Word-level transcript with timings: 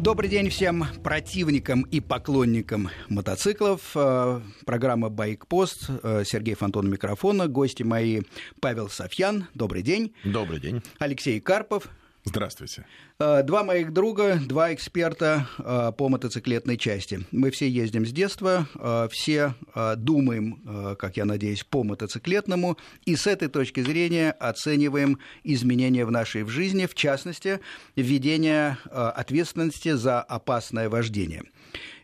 Добрый 0.00 0.30
день 0.30 0.48
всем 0.48 0.86
противникам 1.04 1.82
и 1.82 2.00
поклонникам 2.00 2.88
мотоциклов. 3.10 3.90
Э, 3.94 4.40
программа 4.64 5.10
«Байкпост». 5.10 5.90
Э, 6.02 6.22
Сергей 6.24 6.54
Фонтон 6.54 6.88
микрофона. 6.90 7.48
Гости 7.48 7.82
мои 7.82 8.22
Павел 8.62 8.88
Софьян. 8.88 9.48
Добрый 9.52 9.82
день. 9.82 10.14
Добрый 10.24 10.58
день. 10.58 10.82
Алексей 10.98 11.38
Карпов. 11.38 11.90
Здравствуйте. 12.24 12.84
Э, 13.18 13.42
два 13.42 13.64
моих 13.64 13.92
друга, 13.92 14.38
два 14.46 14.74
эксперта 14.74 15.48
э, 15.58 15.92
по 15.96 16.08
мотоциклетной 16.10 16.76
части. 16.76 17.24
Мы 17.32 17.50
все 17.50 17.66
ездим 17.68 18.04
с 18.04 18.12
детства, 18.12 18.66
э, 18.74 19.08
все 19.10 19.54
думаем, 19.96 20.96
как 20.98 21.16
я 21.16 21.24
надеюсь, 21.24 21.64
по 21.64 21.82
мотоциклетному, 21.82 22.76
и 23.04 23.16
с 23.16 23.26
этой 23.26 23.48
точки 23.48 23.80
зрения 23.80 24.32
оцениваем 24.32 25.18
изменения 25.44 26.04
в 26.04 26.10
нашей 26.10 26.46
жизни, 26.46 26.86
в 26.86 26.94
частности, 26.94 27.60
введение 27.96 28.78
ответственности 28.90 29.92
за 29.92 30.20
опасное 30.20 30.88
вождение. 30.88 31.44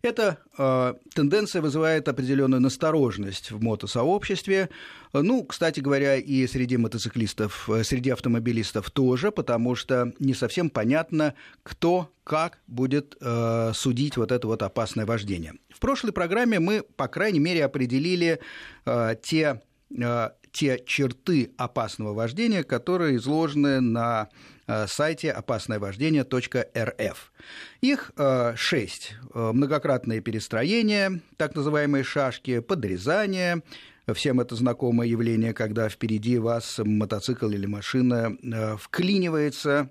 Эта 0.02 0.38
э, 0.56 0.94
тенденция 1.14 1.62
вызывает 1.62 2.08
определенную 2.08 2.60
настороженность 2.60 3.50
в 3.50 3.60
мотосообществе. 3.62 4.69
Ну, 5.23 5.45
кстати 5.45 5.80
говоря, 5.80 6.16
и 6.16 6.47
среди 6.47 6.77
мотоциклистов, 6.77 7.69
среди 7.83 8.11
автомобилистов 8.11 8.91
тоже, 8.91 9.30
потому 9.30 9.75
что 9.75 10.12
не 10.19 10.34
совсем 10.34 10.70
понятно, 10.70 11.34
кто 11.62 12.11
как 12.25 12.59
будет 12.66 13.16
э, 13.20 13.70
судить 13.73 14.16
вот 14.16 14.33
это 14.33 14.48
вот 14.48 14.62
опасное 14.62 15.06
вождение. 15.06 15.55
В 15.70 15.79
прошлой 15.79 16.12
программе 16.12 16.59
мы, 16.59 16.83
по 16.83 17.06
крайней 17.06 17.39
мере, 17.39 17.65
определили 17.65 18.41
э, 18.84 19.15
те, 19.23 19.62
э, 19.97 20.30
те 20.51 20.83
черты 20.84 21.53
опасного 21.56 22.14
вождения, 22.14 22.64
которые 22.64 23.17
изложены 23.17 23.80
на 23.80 24.28
э, 24.67 24.87
сайте 24.89 25.30
опасное-вождение.рф. 25.30 27.33
Их 27.80 28.12
э, 28.17 28.55
шесть. 28.56 29.14
Э, 29.33 29.53
многократное 29.53 30.20
перестроение, 30.20 31.20
так 31.37 31.55
называемые 31.55 32.03
шашки, 32.03 32.58
подрезание, 32.58 33.62
Всем 34.14 34.38
это 34.38 34.54
знакомое 34.54 35.08
явление, 35.08 35.52
когда 35.52 35.88
впереди 35.88 36.38
вас 36.38 36.78
мотоцикл 36.78 37.48
или 37.48 37.66
машина 37.66 38.36
э, 38.40 38.76
вклинивается 38.76 39.90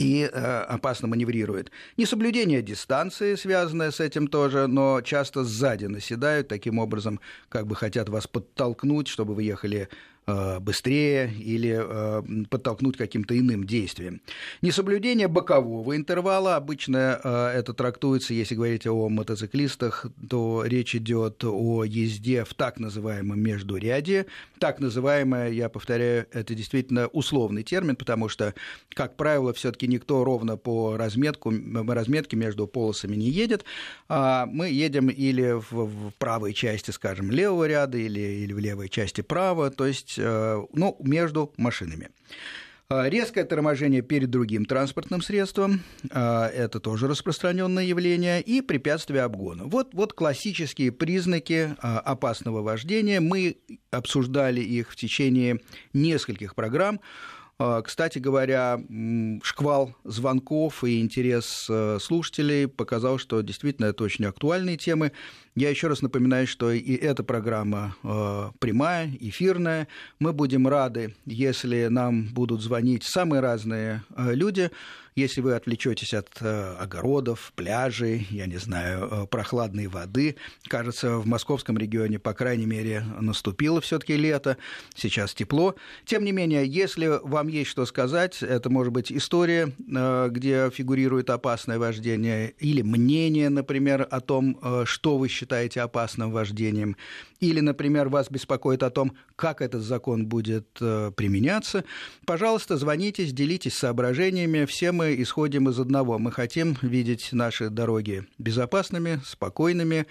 и 0.00 0.22
э, 0.22 0.62
опасно 0.62 1.06
маневрирует. 1.06 1.70
Несоблюдение 1.96 2.60
дистанции, 2.60 3.36
связанное 3.36 3.92
с 3.92 4.00
этим 4.00 4.26
тоже, 4.26 4.66
но 4.66 5.00
часто 5.00 5.44
сзади 5.44 5.84
наседают, 5.84 6.48
таким 6.48 6.80
образом 6.80 7.20
как 7.48 7.68
бы 7.68 7.76
хотят 7.76 8.08
вас 8.08 8.26
подтолкнуть, 8.26 9.06
чтобы 9.06 9.36
вы 9.36 9.44
ехали 9.44 9.88
быстрее 10.26 11.30
или 11.38 11.78
э, 11.78 12.44
подтолкнуть 12.48 12.96
каким-то 12.96 13.38
иным 13.38 13.64
действием. 13.64 14.22
Несоблюдение 14.62 15.28
бокового 15.28 15.96
интервала, 15.96 16.56
обычно 16.56 17.20
э, 17.22 17.58
это 17.58 17.74
трактуется, 17.74 18.32
если 18.32 18.54
говорить 18.54 18.86
о 18.86 19.08
мотоциклистах, 19.08 20.06
то 20.28 20.64
речь 20.64 20.94
идет 20.94 21.44
о 21.44 21.84
езде 21.84 22.44
в 22.44 22.54
так 22.54 22.78
называемом 22.78 23.38
междуряде. 23.38 24.26
Так 24.58 24.80
называемое, 24.80 25.50
я 25.50 25.68
повторяю, 25.68 26.26
это 26.32 26.54
действительно 26.54 27.08
условный 27.08 27.62
термин, 27.62 27.96
потому 27.96 28.28
что, 28.30 28.54
как 28.94 29.16
правило, 29.16 29.52
все-таки 29.52 29.86
никто 29.86 30.24
ровно 30.24 30.56
по 30.56 30.96
разметку, 30.96 31.52
разметке 31.86 32.36
между 32.36 32.66
полосами 32.66 33.16
не 33.16 33.28
едет. 33.28 33.64
А 34.08 34.46
мы 34.46 34.70
едем 34.70 35.08
или 35.08 35.52
в, 35.52 35.70
в 35.70 36.12
правой 36.18 36.54
части, 36.54 36.90
скажем, 36.92 37.30
левого 37.30 37.66
ряда, 37.66 37.98
или, 37.98 38.20
или 38.20 38.52
в 38.52 38.58
левой 38.58 38.88
части 38.88 39.20
права, 39.20 39.70
то 39.70 39.86
есть 39.86 40.13
есть, 40.14 40.18
э, 40.18 40.62
ну, 40.72 40.96
между 41.00 41.52
машинами. 41.56 42.10
Э, 42.90 43.08
резкое 43.08 43.44
торможение 43.44 44.02
перед 44.02 44.30
другим 44.30 44.64
транспортным 44.64 45.22
средством 45.22 45.82
э,– 46.10 46.44
это 46.54 46.80
тоже 46.80 47.08
распространенное 47.08 47.84
явление, 47.84 48.40
и 48.42 48.60
препятствие 48.60 49.22
обгона. 49.22 49.64
Вот, 49.64 49.94
вот 49.94 50.12
классические 50.12 50.92
признаки 50.92 51.74
опасного 51.80 52.62
вождения. 52.62 53.20
Мы 53.20 53.56
обсуждали 53.90 54.60
их 54.60 54.90
в 54.90 54.96
течение 54.96 55.60
нескольких 55.92 56.54
программ. 56.54 57.00
Кстати 57.84 58.18
говоря, 58.18 58.80
шквал 59.42 59.94
звонков 60.04 60.82
и 60.82 61.00
интерес 61.00 61.70
слушателей 62.00 62.66
показал, 62.66 63.18
что 63.18 63.40
действительно 63.42 63.86
это 63.86 64.04
очень 64.04 64.24
актуальные 64.24 64.76
темы. 64.76 65.12
Я 65.56 65.70
еще 65.70 65.86
раз 65.86 66.02
напоминаю, 66.02 66.48
что 66.48 66.72
и 66.72 66.94
эта 66.96 67.22
программа 67.22 67.94
э, 68.02 68.50
прямая, 68.58 69.08
эфирная. 69.20 69.86
Мы 70.18 70.32
будем 70.32 70.66
рады, 70.66 71.14
если 71.26 71.86
нам 71.86 72.26
будут 72.32 72.60
звонить 72.60 73.04
самые 73.04 73.40
разные 73.40 74.02
э, 74.16 74.34
люди. 74.34 74.72
Если 75.16 75.40
вы 75.40 75.54
отвлечетесь 75.54 76.12
от 76.12 76.28
э, 76.40 76.76
огородов, 76.80 77.52
пляжей, 77.54 78.26
я 78.30 78.46
не 78.46 78.56
знаю, 78.56 79.08
э, 79.08 79.26
прохладной 79.28 79.86
воды. 79.86 80.34
Кажется, 80.66 81.18
в 81.18 81.26
московском 81.26 81.78
регионе, 81.78 82.18
по 82.18 82.34
крайней 82.34 82.66
мере, 82.66 83.04
наступило 83.20 83.80
все-таки 83.80 84.16
лето. 84.16 84.56
Сейчас 84.96 85.32
тепло. 85.32 85.76
Тем 86.04 86.24
не 86.24 86.32
менее, 86.32 86.66
если 86.66 87.20
вам 87.22 87.46
есть 87.46 87.70
что 87.70 87.86
сказать, 87.86 88.42
это 88.42 88.70
может 88.70 88.92
быть 88.92 89.12
история, 89.12 89.72
э, 89.78 90.28
где 90.32 90.68
фигурирует 90.70 91.30
опасное 91.30 91.78
вождение, 91.78 92.50
или 92.58 92.82
мнение, 92.82 93.50
например, 93.50 94.08
о 94.10 94.20
том, 94.20 94.58
что 94.84 95.16
вы 95.16 95.28
считаете 95.28 95.82
опасным 95.82 96.32
вождением, 96.32 96.96
или, 97.38 97.60
например, 97.60 98.08
вас 98.08 98.30
беспокоит 98.30 98.82
о 98.82 98.90
том, 98.90 99.12
как 99.36 99.60
этот 99.60 99.82
закон 99.82 100.26
будет 100.26 100.68
применяться, 100.74 101.84
пожалуйста, 102.26 102.76
звоните, 102.76 103.26
делитесь 103.26 103.74
соображениями. 103.74 104.64
Все 104.64 104.92
мы 104.92 105.03
исходим 105.12 105.68
из 105.68 105.78
одного. 105.78 106.18
Мы 106.18 106.32
хотим 106.32 106.76
видеть 106.82 107.30
наши 107.32 107.68
дороги 107.70 108.26
безопасными, 108.38 109.20
спокойными, 109.24 110.06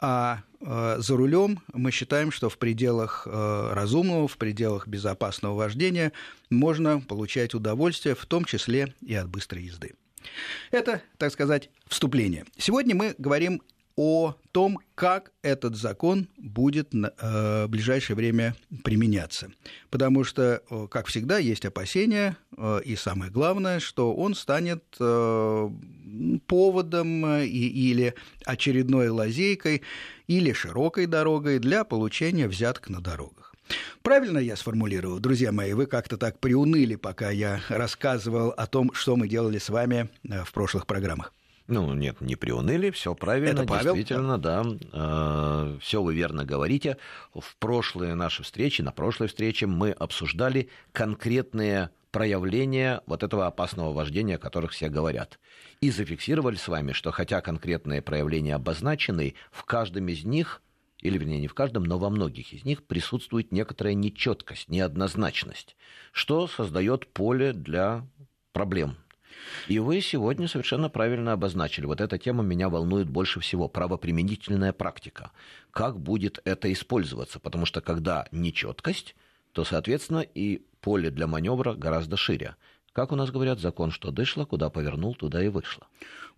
а 0.00 0.42
э, 0.60 0.96
за 0.98 1.16
рулем 1.16 1.60
мы 1.72 1.90
считаем, 1.90 2.30
что 2.30 2.48
в 2.48 2.58
пределах 2.58 3.26
э, 3.26 3.70
разумного, 3.72 4.28
в 4.28 4.36
пределах 4.36 4.86
безопасного 4.86 5.54
вождения 5.54 6.12
можно 6.50 7.00
получать 7.00 7.54
удовольствие, 7.54 8.14
в 8.14 8.24
том 8.26 8.44
числе 8.44 8.94
и 9.00 9.14
от 9.14 9.28
быстрой 9.28 9.64
езды. 9.64 9.94
Это, 10.70 11.02
так 11.16 11.32
сказать, 11.32 11.70
вступление. 11.86 12.44
Сегодня 12.56 12.94
мы 12.94 13.14
говорим 13.18 13.62
о 13.98 14.36
том, 14.52 14.78
как 14.94 15.32
этот 15.42 15.74
закон 15.74 16.28
будет 16.38 16.94
э, 16.94 17.64
в 17.64 17.68
ближайшее 17.68 18.14
время 18.14 18.54
применяться. 18.84 19.50
Потому 19.90 20.22
что, 20.22 20.62
э, 20.70 20.86
как 20.88 21.08
всегда, 21.08 21.38
есть 21.38 21.64
опасения, 21.64 22.36
э, 22.56 22.80
и 22.84 22.94
самое 22.94 23.32
главное, 23.32 23.80
что 23.80 24.14
он 24.14 24.36
станет 24.36 24.84
поводом 26.46 27.26
или 27.42 28.14
очередной 28.44 29.08
лазейкой 29.08 29.82
или 30.28 30.52
широкой 30.52 31.06
дорогой 31.06 31.58
для 31.58 31.82
получения 31.82 32.46
взяток 32.46 32.88
на 32.88 33.00
дорогах. 33.00 33.54
Правильно 34.02 34.38
я 34.38 34.54
сформулировал, 34.54 35.18
друзья 35.18 35.50
мои, 35.50 35.72
вы 35.72 35.86
как-то 35.86 36.16
так 36.16 36.38
приуныли, 36.38 36.94
пока 36.94 37.30
я 37.30 37.60
рассказывал 37.68 38.50
о 38.50 38.66
том, 38.66 38.92
что 38.94 39.16
мы 39.16 39.28
делали 39.28 39.58
с 39.58 39.68
вами 39.68 40.08
в 40.22 40.52
прошлых 40.52 40.86
программах. 40.86 41.32
Ну, 41.68 41.92
нет, 41.92 42.22
не 42.22 42.34
приуныли, 42.34 42.90
все 42.90 43.14
правильно, 43.14 43.60
Это 43.60 43.68
Павел? 43.68 43.94
действительно, 43.94 44.38
да. 44.38 44.64
да. 44.64 44.78
Э, 44.92 45.78
все 45.82 46.02
вы 46.02 46.14
верно 46.14 46.46
говорите. 46.46 46.96
В 47.34 47.56
прошлые 47.56 48.14
наши 48.14 48.42
встречи, 48.42 48.80
на 48.80 48.90
прошлой 48.90 49.28
встрече 49.28 49.66
мы 49.66 49.90
обсуждали 49.90 50.70
конкретные 50.92 51.90
проявления 52.10 53.02
вот 53.04 53.22
этого 53.22 53.46
опасного 53.46 53.92
вождения, 53.92 54.36
о 54.36 54.38
которых 54.38 54.72
все 54.72 54.88
говорят. 54.88 55.38
И 55.82 55.90
зафиксировали 55.90 56.56
с 56.56 56.68
вами, 56.68 56.92
что 56.92 57.10
хотя 57.10 57.42
конкретные 57.42 58.00
проявления 58.00 58.54
обозначены, 58.54 59.34
в 59.50 59.64
каждом 59.64 60.08
из 60.08 60.24
них 60.24 60.62
или, 61.00 61.18
вернее, 61.18 61.38
не 61.38 61.48
в 61.48 61.54
каждом, 61.54 61.84
но 61.84 61.98
во 61.98 62.08
многих 62.08 62.54
из 62.54 62.64
них 62.64 62.82
присутствует 62.82 63.52
некоторая 63.52 63.92
нечеткость, 63.92 64.70
неоднозначность, 64.70 65.76
что 66.12 66.48
создает 66.48 67.06
поле 67.12 67.52
для 67.52 68.06
проблем 68.52 68.96
и 69.66 69.78
вы 69.78 70.00
сегодня 70.00 70.48
совершенно 70.48 70.88
правильно 70.88 71.32
обозначили. 71.32 71.86
Вот 71.86 72.00
эта 72.00 72.18
тема 72.18 72.42
меня 72.42 72.68
волнует 72.68 73.08
больше 73.08 73.40
всего. 73.40 73.68
Правоприменительная 73.68 74.72
практика. 74.72 75.30
Как 75.70 75.98
будет 75.98 76.40
это 76.44 76.72
использоваться? 76.72 77.38
Потому 77.38 77.66
что 77.66 77.80
когда 77.80 78.26
нечеткость, 78.32 79.14
то, 79.52 79.64
соответственно, 79.64 80.20
и 80.20 80.62
поле 80.80 81.10
для 81.10 81.26
маневра 81.26 81.74
гораздо 81.74 82.16
шире. 82.16 82.56
Как 82.92 83.12
у 83.12 83.16
нас 83.16 83.30
говорят, 83.30 83.60
закон 83.60 83.90
что 83.90 84.10
дышло, 84.10 84.44
куда 84.44 84.70
повернул, 84.70 85.14
туда 85.14 85.42
и 85.44 85.48
вышло. 85.48 85.86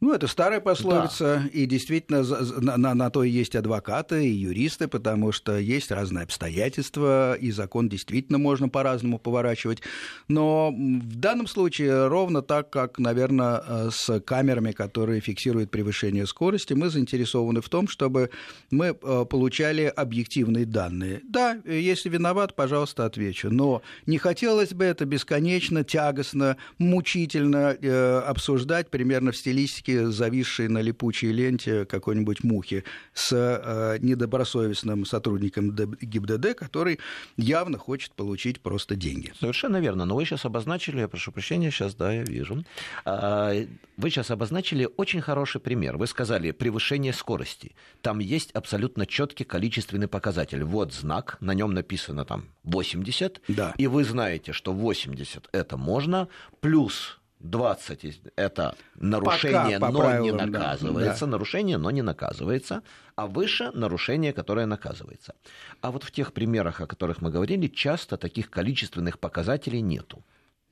Ну, 0.00 0.14
это 0.14 0.26
старая 0.28 0.60
пословица, 0.60 1.42
да. 1.44 1.48
и 1.52 1.66
действительно 1.66 2.22
на, 2.22 2.78
на, 2.78 2.94
на 2.94 3.10
то 3.10 3.22
и 3.22 3.28
есть 3.28 3.54
адвокаты 3.54 4.26
и 4.26 4.30
юристы, 4.30 4.88
потому 4.88 5.30
что 5.30 5.58
есть 5.58 5.90
разные 5.90 6.24
обстоятельства, 6.24 7.34
и 7.34 7.50
закон 7.50 7.90
действительно 7.90 8.38
можно 8.38 8.70
по-разному 8.70 9.18
поворачивать. 9.18 9.82
Но 10.26 10.70
в 10.70 11.16
данном 11.16 11.46
случае 11.46 12.08
ровно 12.08 12.40
так, 12.40 12.70
как, 12.70 12.98
наверное, 12.98 13.62
э, 13.66 13.90
с 13.92 14.20
камерами, 14.20 14.72
которые 14.72 15.20
фиксируют 15.20 15.70
превышение 15.70 16.26
скорости, 16.26 16.72
мы 16.72 16.88
заинтересованы 16.88 17.60
в 17.60 17.68
том, 17.68 17.86
чтобы 17.86 18.30
мы 18.70 18.96
э, 19.02 19.24
получали 19.28 19.82
объективные 19.82 20.64
данные. 20.64 21.20
Да, 21.28 21.58
если 21.66 22.08
виноват, 22.08 22.56
пожалуйста, 22.56 23.04
отвечу. 23.04 23.50
Но 23.50 23.82
не 24.06 24.16
хотелось 24.16 24.72
бы 24.72 24.86
это 24.86 25.04
бесконечно, 25.04 25.84
тягостно, 25.84 26.56
мучительно 26.78 27.76
э, 27.78 28.18
обсуждать 28.20 28.88
примерно 28.88 29.32
в 29.32 29.36
стилистике 29.36 29.89
переписки, 29.90 30.10
зависшей 30.20 30.68
на 30.68 30.82
липучей 30.82 31.32
ленте 31.32 31.84
какой-нибудь 31.84 32.44
мухи 32.44 32.84
с 33.14 33.32
э, 33.32 33.98
недобросовестным 34.00 35.04
сотрудником 35.04 35.70
ГИБДД, 35.74 36.54
который 36.54 36.98
явно 37.36 37.78
хочет 37.78 38.12
получить 38.12 38.60
просто 38.60 38.96
деньги. 38.96 39.32
Совершенно 39.38 39.80
верно. 39.80 40.04
Но 40.04 40.16
вы 40.16 40.24
сейчас 40.24 40.44
обозначили, 40.44 41.00
я 41.00 41.08
прошу 41.08 41.32
прощения, 41.32 41.70
сейчас, 41.70 41.94
да, 41.94 42.12
я 42.12 42.22
вижу. 42.22 42.64
А, 43.04 43.52
вы 43.96 44.10
сейчас 44.10 44.30
обозначили 44.30 44.88
очень 44.96 45.20
хороший 45.20 45.60
пример. 45.60 45.96
Вы 45.96 46.06
сказали 46.06 46.50
превышение 46.52 47.12
скорости. 47.12 47.72
Там 48.02 48.18
есть 48.18 48.50
абсолютно 48.52 49.06
четкий 49.06 49.44
количественный 49.44 50.08
показатель. 50.08 50.64
Вот 50.64 50.92
знак, 50.92 51.36
на 51.40 51.54
нем 51.54 51.74
написано 51.74 52.24
там 52.24 52.44
80, 52.64 53.40
да. 53.48 53.74
и 53.78 53.86
вы 53.86 54.04
знаете, 54.04 54.52
что 54.52 54.72
80 54.72 55.48
это 55.52 55.76
можно, 55.76 56.28
плюс 56.60 57.19
20 57.40 58.22
это 58.36 58.76
нарушение, 58.96 59.78
Пока, 59.80 59.92
но 59.92 59.98
правилам, 59.98 60.24
не 60.24 60.32
наказывается, 60.32 61.24
да. 61.24 61.32
нарушение, 61.32 61.78
но 61.78 61.90
не 61.90 62.02
наказывается, 62.02 62.82
а 63.16 63.26
выше 63.26 63.70
нарушение, 63.72 64.32
которое 64.32 64.66
наказывается. 64.66 65.34
А 65.80 65.90
вот 65.90 66.04
в 66.04 66.10
тех 66.10 66.32
примерах, 66.32 66.80
о 66.80 66.86
которых 66.86 67.22
мы 67.22 67.30
говорили, 67.30 67.66
часто 67.66 68.16
таких 68.16 68.50
количественных 68.50 69.18
показателей 69.18 69.80
нету 69.80 70.22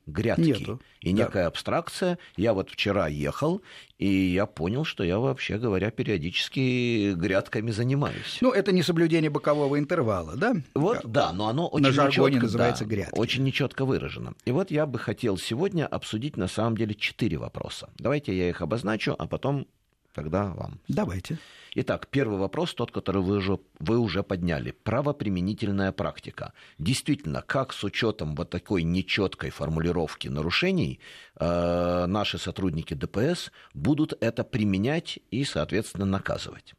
грядки 0.08 0.40
Нету. 0.40 0.80
и 1.00 1.12
некая 1.12 1.44
да. 1.44 1.46
абстракция. 1.48 2.18
Я 2.36 2.54
вот 2.54 2.70
вчера 2.70 3.08
ехал, 3.08 3.62
и 3.98 4.08
я 4.08 4.46
понял, 4.46 4.84
что 4.84 5.04
я, 5.04 5.18
вообще 5.18 5.58
говоря, 5.58 5.90
периодически 5.90 7.12
грядками 7.14 7.70
занимаюсь. 7.70 8.38
Ну, 8.40 8.50
это 8.50 8.72
не 8.72 8.82
соблюдение 8.82 9.30
бокового 9.30 9.78
интервала, 9.78 10.36
да? 10.36 10.54
Вот, 10.74 11.02
как? 11.02 11.10
да, 11.10 11.32
но 11.32 11.48
оно 11.48 11.68
очень 11.68 11.86
На 11.86 11.92
жаргоне 11.92 12.36
нечетко, 12.36 12.46
называется 12.46 12.84
да, 12.84 12.90
грядки. 12.90 13.18
Очень 13.18 13.44
нечетко 13.44 13.84
выражено. 13.84 14.34
И 14.44 14.50
вот 14.50 14.70
я 14.70 14.86
бы 14.86 14.98
хотел 14.98 15.36
сегодня 15.38 15.86
обсудить 15.86 16.36
на 16.36 16.48
самом 16.48 16.76
деле 16.76 16.94
четыре 16.94 17.36
вопроса. 17.38 17.90
Давайте 17.98 18.36
я 18.36 18.48
их 18.48 18.62
обозначу, 18.62 19.14
а 19.18 19.26
потом 19.26 19.66
тогда 20.14 20.46
вам. 20.46 20.80
Давайте. 20.88 21.38
Итак, 21.74 22.08
первый 22.10 22.38
вопрос, 22.38 22.74
тот, 22.74 22.90
который 22.90 23.22
вы 23.22 23.36
уже, 23.36 23.58
вы 23.78 23.98
уже 23.98 24.22
подняли. 24.22 24.70
Правоприменительная 24.70 25.92
практика. 25.92 26.52
Действительно, 26.78 27.42
как 27.42 27.72
с 27.72 27.84
учетом 27.84 28.34
вот 28.34 28.50
такой 28.50 28.82
нечеткой 28.82 29.50
формулировки 29.50 30.28
нарушений 30.28 31.00
э, 31.38 32.06
наши 32.06 32.38
сотрудники 32.38 32.94
ДПС 32.94 33.52
будут 33.74 34.14
это 34.20 34.44
применять 34.44 35.18
и, 35.30 35.44
соответственно, 35.44 36.06
наказывать? 36.06 36.74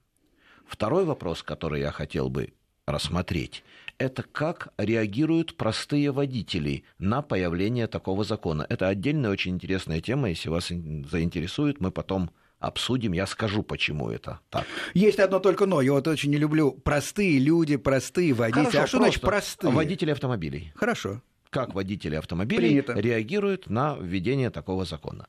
Второй 0.66 1.06
вопрос, 1.06 1.44
который 1.44 1.82
я 1.82 1.92
хотел 1.92 2.30
бы 2.30 2.54
рассмотреть, 2.86 3.64
это 3.98 4.24
как 4.24 4.70
реагируют 4.78 5.58
простые 5.58 6.12
водители 6.12 6.84
на 6.98 7.22
появление 7.22 7.88
такого 7.88 8.24
закона. 8.24 8.66
Это 8.70 8.88
отдельная 8.88 9.30
очень 9.30 9.54
интересная 9.54 10.02
тема, 10.02 10.30
если 10.30 10.50
вас 10.50 10.70
заинтересует, 10.70 11.82
мы 11.82 11.92
потом 11.92 12.32
обсудим, 12.60 13.14
я 13.14 13.26
скажу, 13.26 13.64
почему 13.64 14.10
это 14.10 14.40
так. 14.50 14.66
Есть 14.94 15.20
одно 15.20 15.40
только 15.40 15.66
но. 15.66 15.82
Я 15.82 15.94
вот 15.94 16.08
очень 16.08 16.30
не 16.30 16.38
люблю 16.38 16.72
простые 16.72 17.40
люди, 17.40 17.78
простые 17.78 18.34
водители. 18.34 18.66
Хорошо, 18.66 18.84
а 18.84 18.88
что 18.88 18.98
значит 18.98 19.22
простые? 19.22 19.74
Водители 19.74 20.12
автомобилей. 20.12 20.72
Хорошо. 20.76 21.22
Как 21.50 21.74
водители 21.74 22.16
автомобилей 22.16 22.82
Принято. 22.82 22.94
реагируют 22.94 23.70
на 23.70 23.96
введение 23.96 24.52
такого 24.52 24.86
закона. 24.86 25.28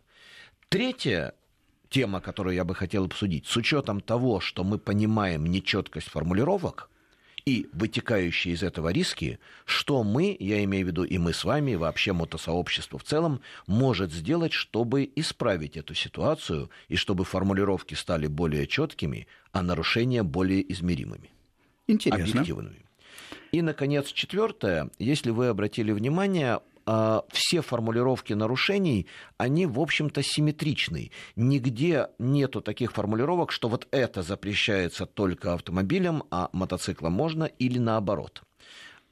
Третья 0.69 1.35
тема, 1.88 2.21
которую 2.21 2.55
я 2.55 2.65
бы 2.65 2.75
хотел 2.75 3.06
обсудить, 3.06 3.47
с 3.47 3.56
учетом 3.56 4.00
того, 4.00 4.41
что 4.41 4.62
мы 4.62 4.79
понимаем 4.79 5.47
нечеткость 5.47 6.09
формулировок, 6.09 6.89
и 7.50 7.67
вытекающие 7.73 8.55
из 8.55 8.62
этого 8.62 8.91
риски, 8.91 9.41
что 9.64 10.05
мы, 10.05 10.37
я 10.38 10.62
имею 10.62 10.85
в 10.87 10.88
виду 10.91 11.02
и 11.02 11.19
мы 11.19 11.32
с 11.32 11.43
вами, 11.43 11.73
и 11.73 11.76
вообще 11.76 12.12
мотосообщество 12.12 12.97
в 12.97 13.02
целом, 13.02 13.41
может 13.67 14.12
сделать, 14.12 14.52
чтобы 14.52 15.11
исправить 15.17 15.76
эту 15.76 15.94
ситуацию 15.94 16.70
и 16.87 16.94
чтобы 16.94 17.25
формулировки 17.25 17.94
стали 17.94 18.29
более 18.29 18.69
четкими, 18.69 19.26
а 19.50 19.62
нарушения 19.62 20.23
более 20.23 20.62
измеримыми. 20.73 21.32
Интересно. 21.88 22.23
Объективными. 22.23 22.85
И, 23.50 23.62
наконец, 23.62 24.12
четвертое. 24.12 24.91
Если 25.00 25.31
вы 25.31 25.49
обратили 25.49 25.91
внимание, 25.91 26.61
все 27.31 27.62
формулировки 27.62 28.32
нарушений, 28.32 29.06
они, 29.37 29.67
в 29.67 29.79
общем-то, 29.81 30.23
симметричны. 30.23 31.11
Нигде 31.37 32.09
нету 32.19 32.61
таких 32.61 32.93
формулировок, 32.93 33.53
что 33.53 33.69
вот 33.69 33.88
это 33.91 34.23
запрещается 34.23 35.06
только 35.06 35.55
автомобилям, 35.55 36.25
а 36.31 36.50
мотоциклам 36.53 37.12
можно, 37.12 37.44
или 37.44 37.79
наоборот. 37.79 38.43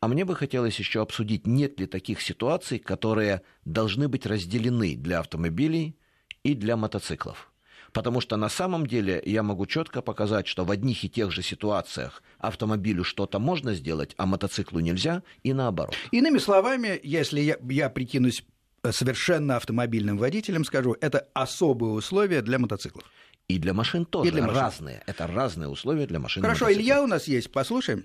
А 0.01 0.09
мне 0.09 0.25
бы 0.25 0.37
хотелось 0.37 0.79
еще 0.79 1.03
обсудить, 1.03 1.47
нет 1.47 1.81
ли 1.81 1.87
таких 1.87 2.23
ситуаций, 2.23 2.79
которые 2.79 3.43
должны 3.65 4.09
быть 4.09 4.27
разделены 4.27 4.95
для 4.97 5.19
автомобилей 5.19 5.97
и 6.45 6.55
для 6.55 6.77
мотоциклов. 6.77 7.48
Потому 7.93 8.21
что 8.21 8.37
на 8.37 8.49
самом 8.49 8.87
деле 8.87 9.23
я 9.25 9.43
могу 9.43 9.67
четко 9.67 10.03
показать, 10.03 10.47
что 10.47 10.65
в 10.65 10.71
одних 10.71 11.05
и 11.05 11.09
тех 11.09 11.31
же 11.31 11.43
ситуациях 11.43 12.23
автомобилю 12.39 13.05
что-то 13.05 13.39
можно 13.39 13.75
сделать, 13.75 14.15
а 14.17 14.27
мотоциклу 14.27 14.81
нельзя, 14.81 15.23
и 15.43 15.53
наоборот. 15.53 15.95
Иными 16.11 16.39
словами, 16.39 17.01
если 17.03 17.41
я, 17.41 17.57
я 17.69 17.89
прикинусь 17.89 18.45
совершенно 18.91 19.57
автомобильным 19.57 20.19
водителем, 20.19 20.65
скажу, 20.65 20.97
это 21.01 21.27
особые 21.35 21.93
условия 21.93 22.43
для 22.43 22.59
мотоциклов. 22.59 23.05
И 23.49 23.59
для 23.59 23.73
машин 23.73 24.05
тоже. 24.05 24.29
И 24.29 24.33
для 24.33 24.43
машин. 24.43 24.61
разные. 24.61 25.03
Это 25.07 25.27
разные 25.27 25.69
условия 25.69 26.07
для 26.07 26.19
машин. 26.19 26.43
Хорошо, 26.43 26.71
Илья 26.71 27.03
у 27.03 27.07
нас 27.07 27.27
есть, 27.27 27.51
послушаем. 27.51 28.05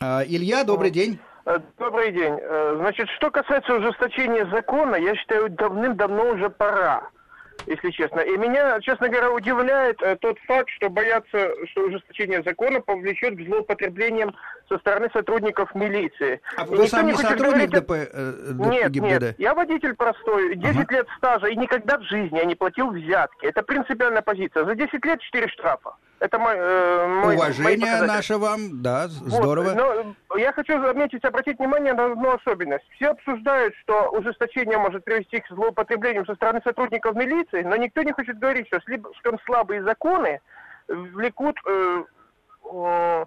А, 0.00 0.22
Илья, 0.24 0.62
добрый 0.62 0.90
день. 0.90 1.18
Э, 1.46 1.58
добрый 1.78 2.12
день. 2.12 2.38
Э, 2.40 2.76
значит, 2.78 3.08
что 3.16 3.30
касается 3.30 3.74
ужесточения 3.74 4.48
закона, 4.50 4.94
я 4.94 5.16
считаю, 5.16 5.50
давным-давно 5.50 6.30
уже 6.30 6.48
пора 6.48 7.10
если 7.68 7.90
честно. 7.90 8.20
И 8.20 8.36
меня, 8.36 8.80
честно 8.80 9.08
говоря, 9.08 9.30
удивляет 9.30 10.00
э, 10.02 10.16
тот 10.16 10.38
факт, 10.40 10.68
что 10.70 10.88
боятся, 10.88 11.50
что 11.68 11.86
ужесточение 11.86 12.42
закона 12.42 12.80
повлечет 12.80 13.36
к 13.36 13.46
злоупотреблениям 13.46 14.34
со 14.68 14.78
стороны 14.78 15.08
сотрудников 15.12 15.74
милиции. 15.74 16.40
А 16.56 16.64
вы 16.64 16.86
сам 16.86 17.06
не 17.06 17.14
сотрудник 17.14 17.70
ДП, 17.70 17.90
э, 17.92 18.32
Нет, 18.54 18.90
ГИБДД? 18.90 19.22
нет, 19.22 19.34
я 19.38 19.54
водитель 19.54 19.94
простой, 19.94 20.56
10 20.56 20.76
ага. 20.76 20.94
лет 20.94 21.06
стажа, 21.16 21.48
и 21.48 21.56
никогда 21.56 21.98
в 21.98 22.02
жизни 22.02 22.38
я 22.38 22.44
не 22.44 22.54
платил 22.54 22.90
взятки. 22.90 23.46
Это 23.46 23.62
принципиальная 23.62 24.22
позиция. 24.22 24.64
За 24.64 24.74
10 24.74 25.04
лет 25.04 25.20
4 25.20 25.48
штрафа. 25.48 25.94
Это 26.20 26.38
мой, 26.38 26.54
э, 26.56 27.06
мой 27.06 27.36
Уважение 27.36 28.02
наше 28.02 28.38
вам, 28.38 28.82
да, 28.82 29.06
здорово. 29.08 29.70
Вот, 29.70 30.06
но 30.30 30.36
я 30.36 30.52
хочу 30.52 30.80
заметить, 30.82 31.24
обратить 31.24 31.58
внимание 31.58 31.94
на 31.94 32.06
одну 32.06 32.34
особенность. 32.34 32.84
Все 32.96 33.10
обсуждают, 33.10 33.74
что 33.82 34.10
ужесточение 34.10 34.78
может 34.78 35.04
привести 35.04 35.40
к 35.40 35.48
злоупотреблению 35.48 36.26
со 36.26 36.34
стороны 36.34 36.60
сотрудников 36.64 37.14
милиции, 37.14 37.62
но 37.62 37.76
никто 37.76 38.02
не 38.02 38.12
хочет 38.12 38.38
говорить, 38.38 38.66
что 38.66 38.80
слишком 38.80 39.38
слабые 39.46 39.84
законы 39.84 40.40
влекут 40.88 41.56
э, 41.66 42.04
э, 42.72 43.24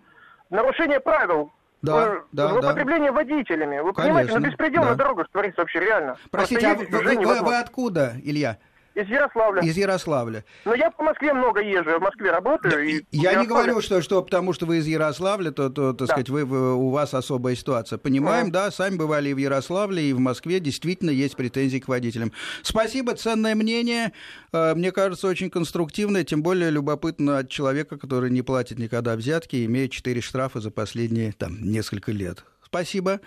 нарушение 0.51 1.00
правил 1.00 1.51
да, 1.81 2.08
э, 2.08 2.22
да, 2.31 2.50
злоупотребление 2.50 3.12
да. 3.12 3.15
водителями. 3.15 3.79
Вы 3.79 3.93
Конечно, 3.93 4.03
понимаете, 4.03 4.34
ну 4.34 4.39
беспредел 4.48 4.84
да. 4.84 4.89
на 4.89 4.96
дорогах 4.96 5.29
творится 5.29 5.62
вообще 5.62 5.79
реально. 5.79 6.17
Простите, 6.29 6.67
а 6.67 6.75
вы, 6.75 6.86
вы, 6.86 7.25
вы, 7.25 7.41
вы 7.41 7.58
откуда, 7.58 8.13
Илья? 8.24 8.58
Из 8.93 9.07
Ярославля. 9.07 9.62
Из 9.62 9.77
Ярославля. 9.77 10.43
Но 10.65 10.75
я 10.75 10.91
по 10.91 11.03
Москве 11.03 11.33
много 11.33 11.62
езжу, 11.62 11.98
в 11.98 12.01
Москве 12.01 12.31
работаю. 12.31 12.71
Да, 12.71 12.81
и 12.81 13.01
я 13.12 13.36
не 13.36 13.48
говорю, 13.48 13.81
что, 13.81 14.01
что 14.01 14.21
потому 14.21 14.51
что 14.51 14.65
вы 14.65 14.77
из 14.77 14.88
Ярославля, 14.88 15.51
то, 15.51 15.69
то 15.69 15.93
так 15.93 16.07
да. 16.07 16.13
сказать, 16.13 16.29
вы, 16.29 16.43
вы, 16.43 16.75
у 16.75 16.89
вас 16.89 17.13
особая 17.13 17.55
ситуация. 17.55 17.98
Понимаем, 17.98 18.48
mm. 18.48 18.51
да, 18.51 18.71
сами 18.71 18.98
бывали 18.98 19.29
и 19.29 19.33
в 19.33 19.38
Ярославле, 19.38 20.03
и 20.03 20.13
в 20.13 20.19
Москве, 20.19 20.60
действительно 20.60 21.10
есть 21.10 21.38
претензии 21.38 21.79
к 21.79 21.88
водителям. 21.88 22.33
Спасибо, 22.63 23.15
ценное 23.15 23.55
мнение, 23.55 24.12
э, 24.51 24.75
мне 24.75 24.91
кажется, 24.91 25.27
очень 25.27 25.50
конструктивное, 25.50 26.25
тем 26.25 26.43
более 26.43 26.69
любопытно 26.69 27.39
от 27.39 27.50
человека, 27.50 27.98
который 27.98 28.29
не 28.29 28.41
платит 28.41 28.77
никогда 28.77 29.15
взятки 29.15 29.55
и 29.55 29.65
имеет 29.65 29.91
4 29.91 30.19
штрафа 30.19 30.60
за 30.60 30.69
последние 30.69 31.31
там, 31.31 31.62
несколько 31.62 32.12
лет. 32.12 32.43
Спасибо. 32.71 33.19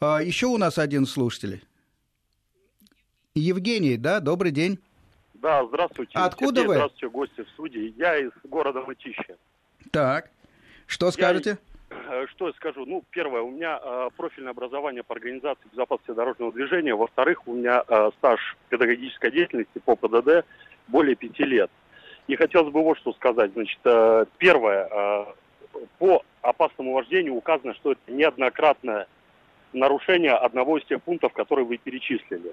А, 0.00 0.20
Еще 0.20 0.46
у 0.46 0.58
нас 0.58 0.78
один 0.78 1.06
слушатель. 1.06 1.64
Евгений, 3.34 3.96
да, 3.96 4.20
добрый 4.20 4.52
день. 4.52 4.78
Да, 5.42 5.64
здравствуйте. 5.66 6.12
Откуда 6.14 6.60
Сергей, 6.60 6.68
вы? 6.68 6.74
Здравствуйте, 6.74 7.08
гости 7.08 7.40
в 7.42 7.48
студии. 7.50 7.92
Я 7.98 8.16
из 8.16 8.30
города 8.44 8.80
Мытищи. 8.82 9.36
Так, 9.90 10.30
что 10.86 11.10
скажете? 11.10 11.58
Я, 11.90 12.22
э, 12.22 12.26
что 12.28 12.46
я 12.46 12.52
скажу? 12.52 12.86
Ну, 12.86 13.02
первое, 13.10 13.42
у 13.42 13.50
меня 13.50 13.80
э, 13.82 14.10
профильное 14.16 14.52
образование 14.52 15.02
по 15.02 15.16
организации 15.16 15.68
безопасности 15.72 16.12
дорожного 16.12 16.52
движения. 16.52 16.94
Во-вторых, 16.94 17.48
у 17.48 17.54
меня 17.54 17.82
э, 17.86 18.10
стаж 18.18 18.56
педагогической 18.68 19.32
деятельности 19.32 19.80
по 19.84 19.96
ПДД 19.96 20.46
более 20.86 21.16
пяти 21.16 21.42
лет. 21.42 21.72
И 22.28 22.36
хотелось 22.36 22.72
бы 22.72 22.80
вот 22.80 22.98
что 22.98 23.12
сказать. 23.14 23.52
Значит, 23.52 23.80
э, 23.82 24.26
первое, 24.38 24.88
э, 24.88 25.24
по 25.98 26.22
опасному 26.42 26.92
вождению 26.92 27.34
указано, 27.34 27.74
что 27.74 27.90
это 27.92 28.12
неоднократное 28.12 29.08
нарушение 29.72 30.34
одного 30.34 30.78
из 30.78 30.84
тех 30.84 31.02
пунктов, 31.02 31.32
которые 31.32 31.64
вы 31.64 31.78
перечислили. 31.78 32.52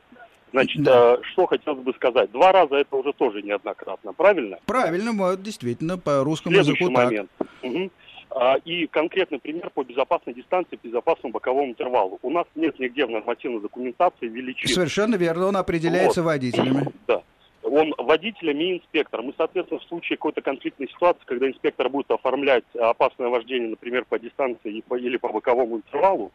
Значит, 0.52 0.84
да. 0.84 1.16
э, 1.16 1.18
что 1.32 1.46
хотелось 1.46 1.84
бы 1.84 1.94
сказать. 1.94 2.32
Два 2.32 2.52
раза 2.52 2.76
это 2.76 2.96
уже 2.96 3.14
тоже 3.14 3.42
неоднократно, 3.42 4.14
правильно? 4.14 4.58
Правильно, 4.66 5.12
вот, 5.12 5.42
действительно, 5.42 5.98
по 5.98 6.24
русскому 6.24 6.56
Следующий 6.56 6.84
языку 6.84 6.92
момент. 6.92 7.30
так. 7.38 7.48
Угу. 7.64 7.92
А, 8.32 8.56
и 8.64 8.86
конкретный 8.88 9.40
пример 9.40 9.72
по 9.72 9.84
безопасной 9.84 10.34
дистанции, 10.34 10.80
безопасному 10.82 11.34
боковому 11.34 11.72
интервалу. 11.72 12.20
У 12.22 12.30
нас 12.30 12.46
нет 12.56 12.78
нигде 12.80 13.06
в 13.06 13.10
нормативной 13.10 13.60
документации 13.60 14.28
величин. 14.28 14.70
Совершенно 14.70 15.16
верно, 15.16 15.48
он 15.48 15.58
определяется 15.58 16.22
вот. 16.22 16.30
водителями. 16.30 16.88
Да. 17.08 17.24
он 17.64 17.94
водителем 17.98 18.60
и 18.60 18.78
инспектором. 18.78 19.30
И, 19.30 19.34
соответственно, 19.36 19.80
в 19.80 19.84
случае 19.86 20.18
какой-то 20.18 20.42
конфликтной 20.42 20.88
ситуации, 20.90 21.22
когда 21.26 21.48
инспектор 21.48 21.90
будет 21.90 22.12
оформлять 22.12 22.66
опасное 22.80 23.30
вождение, 23.30 23.70
например, 23.70 24.06
по 24.06 24.20
дистанции 24.20 24.84
или 25.00 25.18
по 25.18 25.30
боковому 25.30 25.78
интервалу, 25.78 26.32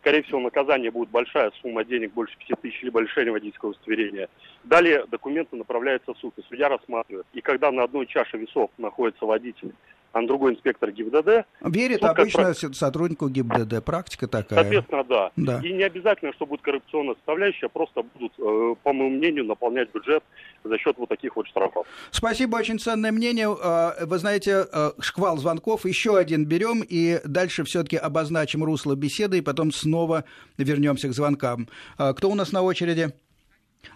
скорее 0.00 0.22
всего, 0.22 0.40
наказание 0.40 0.90
будет 0.90 1.10
большая 1.10 1.52
сумма 1.62 1.84
денег, 1.84 2.12
больше 2.12 2.36
5 2.48 2.60
тысяч, 2.60 2.82
либо 2.82 3.00
лишение 3.00 3.32
водительского 3.32 3.70
удостоверения. 3.70 4.28
Далее 4.64 5.04
документы 5.10 5.56
направляются 5.56 6.14
в 6.14 6.18
суд, 6.18 6.34
и 6.38 6.42
судья 6.48 6.68
рассматривает. 6.68 7.26
И 7.32 7.40
когда 7.40 7.70
на 7.70 7.84
одной 7.84 8.06
чаше 8.06 8.38
весов 8.38 8.70
находится 8.78 9.24
водитель, 9.26 9.72
другой 10.26 10.54
инспектор 10.54 10.90
ГИБДД. 10.90 11.46
Верит 11.62 12.00
суд, 12.00 12.10
обычно 12.10 12.54
как... 12.54 12.74
сотруднику 12.74 13.28
ГИБДД, 13.28 13.84
практика 13.84 14.26
такая. 14.28 14.60
Соответственно, 14.60 15.04
да. 15.04 15.30
да. 15.36 15.60
И 15.62 15.72
не 15.72 15.82
обязательно, 15.82 16.32
что 16.32 16.46
будет 16.46 16.62
коррупционная 16.62 17.14
составляющая, 17.14 17.68
просто 17.68 18.02
будут, 18.02 18.32
э, 18.38 18.74
по 18.82 18.92
моему 18.92 19.16
мнению, 19.16 19.44
наполнять 19.44 19.92
бюджет 19.92 20.22
за 20.64 20.78
счет 20.78 20.96
вот 20.98 21.08
таких 21.08 21.36
вот 21.36 21.46
штрафов. 21.46 21.86
Спасибо, 22.10 22.56
очень 22.56 22.78
ценное 22.78 23.12
мнение. 23.12 23.48
Э, 23.50 24.04
вы 24.04 24.18
знаете, 24.18 24.66
э, 24.72 24.90
шквал 25.00 25.36
звонков, 25.38 25.84
еще 25.84 26.16
один 26.16 26.44
берем, 26.44 26.82
и 26.86 27.20
дальше 27.24 27.64
все-таки 27.64 27.96
обозначим 27.96 28.64
русло 28.64 28.94
беседы, 28.94 29.38
и 29.38 29.40
потом 29.40 29.72
снова 29.72 30.24
вернемся 30.58 31.08
к 31.08 31.12
звонкам. 31.12 31.68
Кто 31.96 32.30
у 32.30 32.34
нас 32.34 32.52
на 32.52 32.62
очереди? 32.62 33.10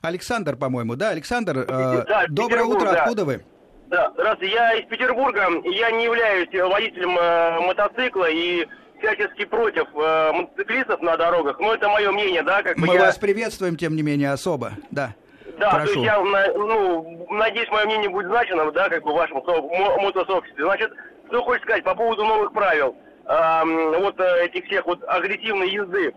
Александр, 0.01 0.57
по-моему, 0.57 0.97
да, 0.97 1.11
Александр, 1.11 1.67
да, 1.67 2.27
доброе 2.29 2.65
утро, 2.65 2.93
да. 2.93 3.03
откуда 3.03 3.25
вы? 3.25 3.45
Да, 3.89 4.11
здравствуйте, 4.15 4.55
я 4.55 4.75
из 4.75 4.87
Петербурга, 4.87 5.47
я 5.65 5.91
не 5.91 6.05
являюсь 6.05 6.49
водителем 6.53 7.19
э, 7.19 7.61
мотоцикла 7.61 8.31
и 8.31 8.67
всячески 8.99 9.45
против 9.45 9.87
э, 9.95 10.33
мотоциклистов 10.33 11.03
на 11.03 11.17
дорогах, 11.17 11.59
но 11.61 11.75
это 11.75 11.89
мое 11.89 12.11
мнение, 12.11 12.43
да, 12.43 12.63
как 12.63 12.79
бы 12.79 12.87
Мы 12.87 12.95
я... 12.95 13.01
вас 13.01 13.19
приветствуем, 13.19 13.77
тем 13.77 13.95
не 13.95 14.03
менее, 14.03 14.33
особо, 14.33 14.73
да. 14.91 15.15
Да, 15.59 15.71
Прошу. 15.71 15.87
то 15.87 15.93
есть 15.93 16.05
я, 16.05 16.19
ну, 16.19 17.27
надеюсь, 17.31 17.69
мое 17.71 17.85
мнение 17.85 18.09
будет 18.09 18.27
значено, 18.27 18.73
да, 18.73 18.89
как 18.89 19.05
бы 19.05 19.13
в 19.13 19.15
вашем 19.15 19.37
мотосообществе. 19.37 20.65
Значит, 20.65 20.91
что 21.29 21.43
хочешь 21.43 21.63
сказать 21.63 21.85
по 21.85 21.95
поводу 21.95 22.25
новых 22.25 22.53
правил, 22.53 22.97
э, 23.27 23.63
вот 24.01 24.19
этих 24.19 24.65
всех 24.65 24.87
вот 24.87 25.05
агрессивной 25.07 25.71
езды. 25.71 26.15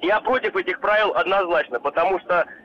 Я 0.00 0.20
против 0.20 0.56
этих 0.56 0.80
правил 0.80 1.12
однозначно, 1.14 1.78
потому 1.78 2.18
что 2.20 2.44
Э, 2.44 2.61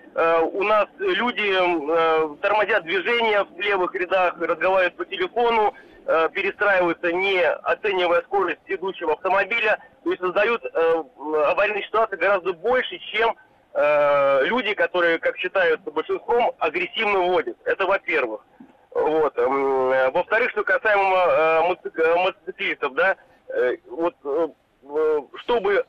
у 0.52 0.64
нас 0.64 0.88
люди 0.98 1.54
э, 1.54 2.36
тормозят 2.42 2.84
движение 2.84 3.44
в 3.44 3.60
левых 3.60 3.94
рядах, 3.94 4.36
разговаривают 4.40 4.96
по 4.96 5.06
телефону, 5.06 5.76
э, 6.08 6.30
перестраиваются, 6.34 7.12
не 7.12 7.44
оценивая 7.46 8.22
скорость 8.24 8.62
идущего 8.66 9.14
автомобиля, 9.14 9.78
то 10.04 10.10
есть 10.10 10.22
создают 10.22 10.64
аварийные 10.74 11.84
ситуации 11.84 12.16
гораздо 12.16 12.54
больше, 12.54 12.98
чем 13.12 13.36
люди, 13.76 14.74
которые, 14.74 15.20
как 15.20 15.38
считают 15.38 15.82
большинством, 15.82 16.52
агрессивно 16.58 17.20
водят. 17.20 17.58
Это 17.66 17.86
во-первых. 17.86 18.42
Вот. 18.90 19.36
Во-вторых, 19.36 20.50
что 20.50 20.64
касаемо 20.64 21.76
мотоциклистов, 22.16 22.96
да, 22.96 23.18
вот 23.88 24.16
Э, 24.24 24.48
чтобы, 25.42 25.86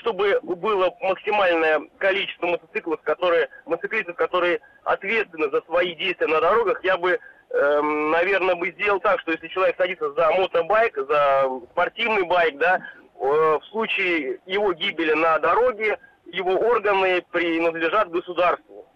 чтобы 0.00 0.40
было 0.42 0.94
максимальное 1.00 1.80
количество 1.98 2.46
мотоциклов, 2.46 3.00
которые, 3.02 3.48
мотоциклистов, 3.66 4.16
которые 4.16 4.60
ответственны 4.84 5.50
за 5.50 5.62
свои 5.62 5.94
действия 5.94 6.26
на 6.26 6.40
дорогах, 6.40 6.82
я 6.84 6.96
бы, 6.96 7.18
э, 7.50 7.80
наверное, 7.80 8.54
бы 8.54 8.70
сделал 8.72 9.00
так, 9.00 9.20
что 9.20 9.32
если 9.32 9.48
человек 9.48 9.76
садится 9.76 10.12
за 10.12 10.30
мотобайк, 10.32 10.96
за 10.96 11.50
спортивный 11.72 12.24
байк, 12.24 12.58
да, 12.58 12.76
э, 12.76 12.78
в 13.18 13.64
случае 13.70 14.40
его 14.46 14.72
гибели 14.72 15.12
на 15.12 15.38
дороге, 15.38 15.98
его 16.26 16.52
органы 16.52 17.22
принадлежат 17.30 18.10
государству. 18.10 18.86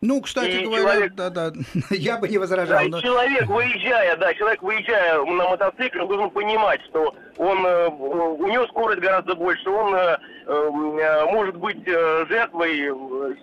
Ну, 0.00 0.20
кстати 0.20 0.50
и 0.50 0.64
говоря, 0.64 0.82
человек, 0.82 1.14
да, 1.14 1.30
да, 1.30 1.52
я 1.90 2.18
бы 2.18 2.28
не 2.28 2.38
возражал. 2.38 2.78
Да, 2.78 2.88
но... 2.88 3.00
Человек, 3.00 3.46
выезжая, 3.46 4.16
да, 4.16 4.32
человек, 4.34 4.62
выезжая 4.62 5.20
на 5.24 5.50
мотоцикле, 5.50 6.02
он 6.02 6.08
должен 6.08 6.30
понимать, 6.30 6.80
что 6.88 7.14
он, 7.36 7.66
э, 7.66 7.88
у 7.88 8.46
него 8.46 8.66
скорость 8.68 9.00
гораздо 9.00 9.34
больше, 9.34 9.68
он 9.68 9.94
э, 9.94 10.18
э, 10.46 11.24
может 11.32 11.56
быть 11.56 11.84
жертвой 11.84 12.76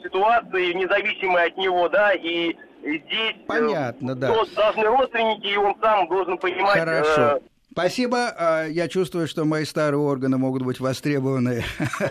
ситуации, 0.03 0.73
независимой 0.73 1.47
от 1.47 1.57
него, 1.57 1.89
да, 1.89 2.13
и 2.13 2.55
здесь 2.81 3.35
Понятно, 3.47 4.15
да. 4.15 4.27
должны 4.55 4.83
родственники, 4.83 5.47
и 5.47 5.57
он 5.57 5.75
сам 5.81 6.07
должен 6.07 6.37
понимать... 6.37 6.79
Хорошо. 6.79 7.41
Спасибо. 7.75 8.33
А, 8.37 8.65
я 8.67 8.87
чувствую, 8.87 9.27
что 9.27 9.43
мои 9.43 9.65
старые 9.65 9.99
органы 9.99 10.37
могут 10.37 10.61
быть 10.61 10.79
востребованы 10.79 11.65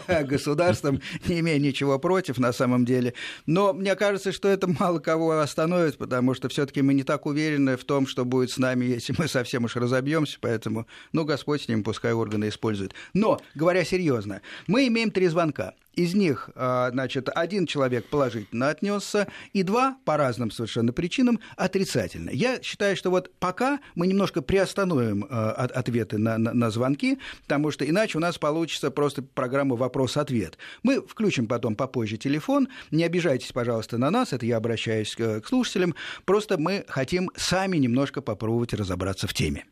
государством, 0.25 1.01
не 1.27 1.41
имея 1.41 1.59
ничего 1.59 1.99
против 1.99 2.37
на 2.37 2.53
самом 2.53 2.85
деле. 2.85 3.15
Но 3.47 3.73
мне 3.73 3.95
кажется, 3.95 4.31
что 4.31 4.47
это 4.47 4.67
мало 4.67 4.99
кого 4.99 5.39
остановит, 5.39 5.97
потому 5.97 6.35
что 6.35 6.51
все-таки 6.51 6.83
мы 6.83 6.93
не 6.93 7.03
так 7.03 7.25
уверены 7.25 7.79
в 7.79 7.85
том, 7.85 8.07
что 8.07 8.27
будет 8.27 8.51
с 8.51 8.59
нами, 8.59 8.85
если 8.85 9.15
мы 9.17 9.27
совсем 9.27 9.65
уж 9.65 9.77
разобьемся. 9.77 10.37
Поэтому, 10.39 10.87
ну, 11.13 11.25
Господь 11.25 11.63
с 11.63 11.69
ним, 11.69 11.83
пускай 11.83 12.13
органы 12.13 12.51
используют. 12.51 12.93
Но, 13.15 13.41
говоря 13.55 13.87
серьезно, 13.87 14.43
мы 14.67 14.87
имеем 14.89 15.11
три 15.11 15.29
звонка. 15.29 15.73
Из 15.97 16.15
них, 16.15 16.51
а, 16.55 16.91
значит, 16.91 17.29
один 17.35 17.67
человек 17.67 18.07
положительно 18.07 18.69
отнесся, 18.69 19.29
и 19.53 19.63
два 19.63 19.97
по 20.05 20.17
разным 20.17 20.51
совершенно 20.51 20.93
причинам 20.93 21.41
отрицательно. 21.57 22.31
Я 22.31 22.61
считаю, 22.63 22.97
что 22.97 23.11
вот 23.11 23.31
пока 23.39 23.81
мы 23.95 24.07
немножко 24.07 24.43
приостановим 24.43 25.27
а, 25.31 25.53
ответы 25.53 26.19
на, 26.19 26.39
на, 26.39 26.53
на 26.53 26.71
звонки, 26.71 27.19
потому 27.43 27.71
что 27.71 27.89
иначе 27.89 28.19
у 28.19 28.21
нас 28.21 28.39
получится 28.39 28.91
просто 28.91 29.23
программа 29.23 29.77
«Вопрос-ответ». 29.77 30.59
Мы 30.83 31.01
включим 31.01 31.47
потом 31.47 31.77
попозже 31.77 32.17
телефон. 32.17 32.69
Не 32.91 33.05
обижайтесь, 33.05 33.53
пожалуйста, 33.53 33.99
на 33.99 34.11
нас, 34.11 34.33
это 34.33 34.47
я 34.47 34.57
обращаюсь 34.57 35.15
к 35.15 35.43
слушателям. 35.47 35.95
Просто 36.25 36.59
мы 36.59 36.85
хотим 36.89 37.31
сами 37.37 37.77
немножко 37.77 38.21
попробовать 38.21 38.75
разобраться 38.75 39.27
в 39.27 39.35
теме. 39.35 39.65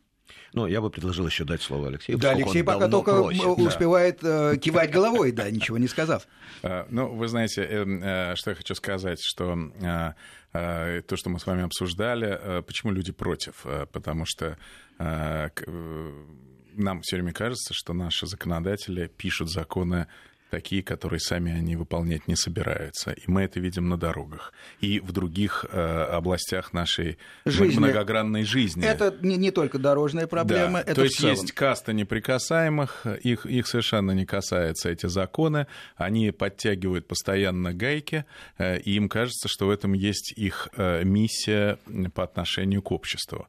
Ну, 0.52 0.66
я 0.66 0.80
бы 0.80 0.90
предложил 0.90 1.26
еще 1.26 1.44
дать 1.44 1.62
слово 1.62 1.88
Алексею. 1.88 2.18
Да, 2.18 2.30
Алексей 2.30 2.62
пока 2.62 2.88
только 2.88 3.12
просит. 3.12 3.44
успевает 3.44 4.18
да. 4.20 4.56
кивать 4.56 4.90
головой, 4.90 5.32
да, 5.32 5.50
ничего 5.50 5.78
не 5.78 5.88
сказав. 5.88 6.26
А, 6.64 6.86
ну, 6.90 7.08
вы 7.08 7.26
знаете, 7.26 7.62
эм, 7.62 8.00
э, 8.04 8.36
что 8.36 8.50
я 8.50 8.54
хочу 8.54 8.76
сказать, 8.76 9.18
что 9.20 9.58
э, 9.80 10.12
э, 10.52 11.02
то, 11.02 11.16
что 11.16 11.28
мы 11.28 11.40
с 11.40 11.46
вами 11.46 11.64
обсуждали, 11.64 12.62
почему 12.62 12.92
люди 12.92 13.10
против? 13.10 13.66
Потому 13.90 14.26
что 14.26 14.56
нам 14.98 17.02
все 17.02 17.16
время 17.16 17.32
кажется, 17.32 17.74
что 17.74 17.94
наши 17.94 18.28
законодатели 18.28 19.08
пишут 19.08 19.50
законы 19.50 20.06
такие, 20.52 20.82
которые 20.82 21.18
сами 21.18 21.50
они 21.50 21.76
выполнять 21.76 22.28
не 22.28 22.36
собираются. 22.36 23.12
И 23.12 23.22
мы 23.26 23.40
это 23.40 23.58
видим 23.58 23.88
на 23.88 23.96
дорогах. 23.96 24.52
И 24.82 25.00
в 25.00 25.10
других 25.10 25.64
э, 25.72 25.78
областях 25.78 26.74
нашей 26.74 27.16
жизни. 27.46 27.78
многогранной 27.78 28.44
жизни. 28.44 28.84
Это 28.84 29.16
не, 29.22 29.38
не 29.38 29.50
только 29.50 29.78
дорожная 29.78 30.26
проблема, 30.26 30.80
да. 30.84 30.90
это 30.90 30.94
То 30.96 31.04
есть 31.04 31.20
есть 31.20 31.52
каста 31.52 31.94
неприкасаемых, 31.94 33.06
их, 33.22 33.46
их 33.46 33.66
совершенно 33.66 34.10
не 34.10 34.26
касаются 34.26 34.90
эти 34.90 35.06
законы, 35.06 35.68
они 35.96 36.30
подтягивают 36.32 37.08
постоянно 37.08 37.72
гайки, 37.72 38.26
э, 38.58 38.78
и 38.78 38.96
им 38.96 39.08
кажется, 39.08 39.48
что 39.48 39.68
в 39.68 39.70
этом 39.70 39.94
есть 39.94 40.34
их 40.36 40.68
э, 40.76 41.02
миссия 41.02 41.78
по 42.14 42.24
отношению 42.24 42.82
к 42.82 42.92
обществу. 42.92 43.48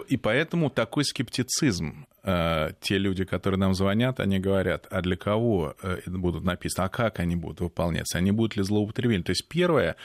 И 0.00 0.16
поэтому 0.16 0.70
такой 0.70 1.04
скептицизм. 1.04 2.06
Э, 2.22 2.72
те 2.80 2.96
люди, 2.96 3.24
которые 3.24 3.60
нам 3.60 3.74
звонят, 3.74 4.18
они 4.18 4.38
говорят, 4.38 4.86
а 4.90 5.02
для 5.02 5.16
кого 5.16 5.76
э, 5.82 5.98
будут 6.06 6.42
написаны, 6.42 6.86
а 6.86 6.88
как 6.88 7.20
они 7.20 7.36
будут 7.36 7.60
выполняться, 7.60 8.16
они 8.16 8.32
будут 8.32 8.56
ли 8.56 8.62
злоупотребления. 8.62 9.24
То 9.24 9.32
есть 9.32 9.46
первое, 9.46 9.96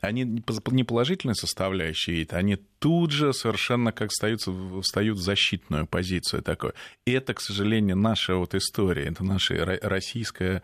они 0.00 0.42
не 0.72 0.84
положительные 0.84 1.36
составляющие, 1.36 2.26
они 2.30 2.56
тут 2.80 3.12
же 3.12 3.32
совершенно 3.32 3.92
как 3.92 4.10
встают, 4.10 4.40
встают 4.82 5.18
в 5.18 5.22
защитную 5.22 5.86
позицию 5.86 6.42
такой. 6.42 6.72
И 7.06 7.12
это, 7.12 7.34
к 7.34 7.40
сожалению, 7.40 7.96
наша 7.96 8.34
вот 8.34 8.56
история, 8.56 9.04
это 9.04 9.22
наша 9.24 9.78
российская 9.82 10.62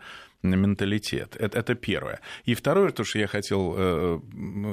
менталитет. 0.53 1.35
Это, 1.39 1.57
это 1.59 1.75
первое. 1.75 2.19
И 2.43 2.53
второе, 2.53 2.91
то, 2.91 3.03
что 3.03 3.17
я 3.17 3.27
хотел, 3.27 3.73
э, 3.77 4.19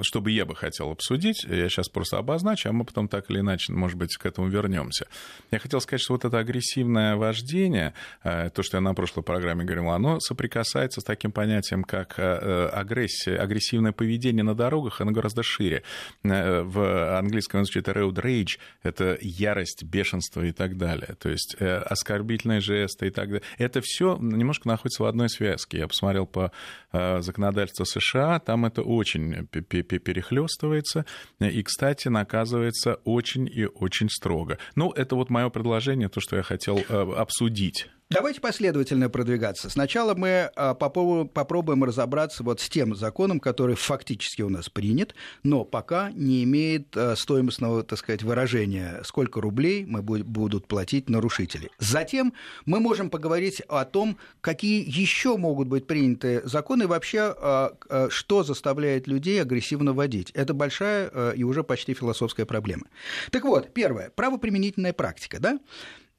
чтобы 0.03 0.31
я 0.31 0.45
бы 0.45 0.55
хотел 0.55 0.91
обсудить, 0.91 1.45
я 1.45 1.69
сейчас 1.69 1.89
просто 1.89 2.19
обозначу, 2.19 2.69
а 2.69 2.73
мы 2.73 2.85
потом 2.85 3.09
так 3.09 3.31
или 3.31 3.41
иначе, 3.41 3.73
может 3.73 3.97
быть, 3.97 4.17
к 4.17 4.27
этому 4.27 4.49
вернемся. 4.49 5.07
Я 5.51 5.59
хотел 5.59 5.81
сказать, 5.81 6.03
что 6.03 6.15
вот 6.15 6.25
это 6.25 6.39
агрессивное 6.39 7.17
вождение, 7.17 7.95
э, 8.25 8.51
то, 8.51 8.63
что 8.63 8.77
я 8.77 8.81
на 8.81 8.95
прошлой 8.95 9.23
программе 9.23 9.65
говорил, 9.65 9.91
оно 9.91 10.19
соприкасается 10.21 11.01
с 11.01 11.05
таким 11.05 11.33
понятием, 11.33 11.85
как 11.85 12.19
э, 12.19 12.69
агрессия, 12.73 13.37
агрессивное 13.37 13.93
поведение 13.93 14.43
на 14.43 14.55
дорогах, 14.55 15.01
оно 15.01 15.13
гораздо 15.13 15.43
шире. 15.43 15.83
В 16.23 17.19
английском 17.19 17.61
языке 17.61 17.81
это 17.81 17.93
road 17.93 18.15
rage, 18.15 18.59
это 18.83 19.17
ярость, 19.21 19.85
бешенство 19.85 20.43
и 20.43 20.53
так 20.53 20.77
далее. 20.77 21.15
То 21.19 21.29
есть 21.29 21.57
оскорбительные 21.61 22.61
жесты 22.61 23.07
и 23.07 23.11
так 23.11 23.27
далее. 23.29 23.43
Это 23.59 23.81
все 23.81 24.19
немножко 24.21 24.69
находится 24.69 25.03
в 25.03 25.07
одной 25.07 25.29
связи 25.29 25.53
связки. 25.63 25.77
Я 25.77 25.89
посмотрел 25.89 26.27
по 26.27 26.53
э, 26.93 27.21
законодательству 27.21 27.85
США, 27.85 28.39
там 28.41 28.67
это 28.67 28.83
очень 28.83 29.47
перехлестывается 29.47 31.05
и, 31.41 31.63
кстати, 31.63 32.09
наказывается 32.09 32.95
очень 33.05 33.49
и 33.49 33.67
очень 33.67 34.09
строго. 34.09 34.59
Ну, 34.75 34.91
это 34.91 35.17
вот 35.17 35.31
мое 35.31 35.49
предложение, 35.51 36.09
то, 36.09 36.21
что 36.21 36.37
я 36.37 36.43
хотел 36.43 36.79
э, 36.79 37.13
обсудить. 37.17 37.89
Давайте 38.13 38.41
последовательно 38.43 39.09
продвигаться. 39.09 39.71
Сначала 39.71 40.15
мы 40.15 40.51
а, 40.55 40.75
попробуем 40.75 41.83
разобраться 41.83 42.43
вот 42.43 42.61
с 42.61 42.69
тем 42.69 42.95
законом, 42.95 43.41
который 43.41 43.75
фактически 43.75 44.43
у 44.43 44.51
нас 44.51 44.69
принят, 44.69 45.15
но 45.43 45.65
пока 45.65 46.11
не 46.13 46.45
имеет 46.45 46.95
а, 46.95 47.17
стоимостного, 47.17 47.83
так 47.83 47.99
сказать, 47.99 48.23
выражения, 48.23 49.01
сколько 49.05 49.41
рублей 49.41 49.87
мы 49.87 50.03
будут 50.03 50.67
платить 50.67 51.09
нарушители. 51.09 51.71
Затем 51.79 52.35
мы 52.67 52.81
можем 52.81 53.09
поговорить 53.09 53.63
о 53.63 53.87
том, 53.87 54.19
какие 54.43 54.85
еще 54.87 55.39
могут 55.39 55.69
быть 55.69 55.87
приняты 55.87 56.43
законы 56.45 56.83
и 56.83 56.87
вообще, 56.87 57.35
а, 57.35 58.09
что 58.11 58.43
заставляет 58.43 59.07
людей 59.07 59.41
агрессивно 59.41 59.95
водить. 59.95 60.31
Это 60.33 60.53
большая 60.53 61.33
и 61.33 61.43
уже 61.45 61.65
почти 61.65 61.95
философская 61.95 62.45
проблема. 62.45 62.85
Так 63.31 63.45
вот, 63.45 63.73
первое, 63.73 64.11
правоприменительная 64.11 64.93
практика, 64.93 65.41
да? 65.41 65.59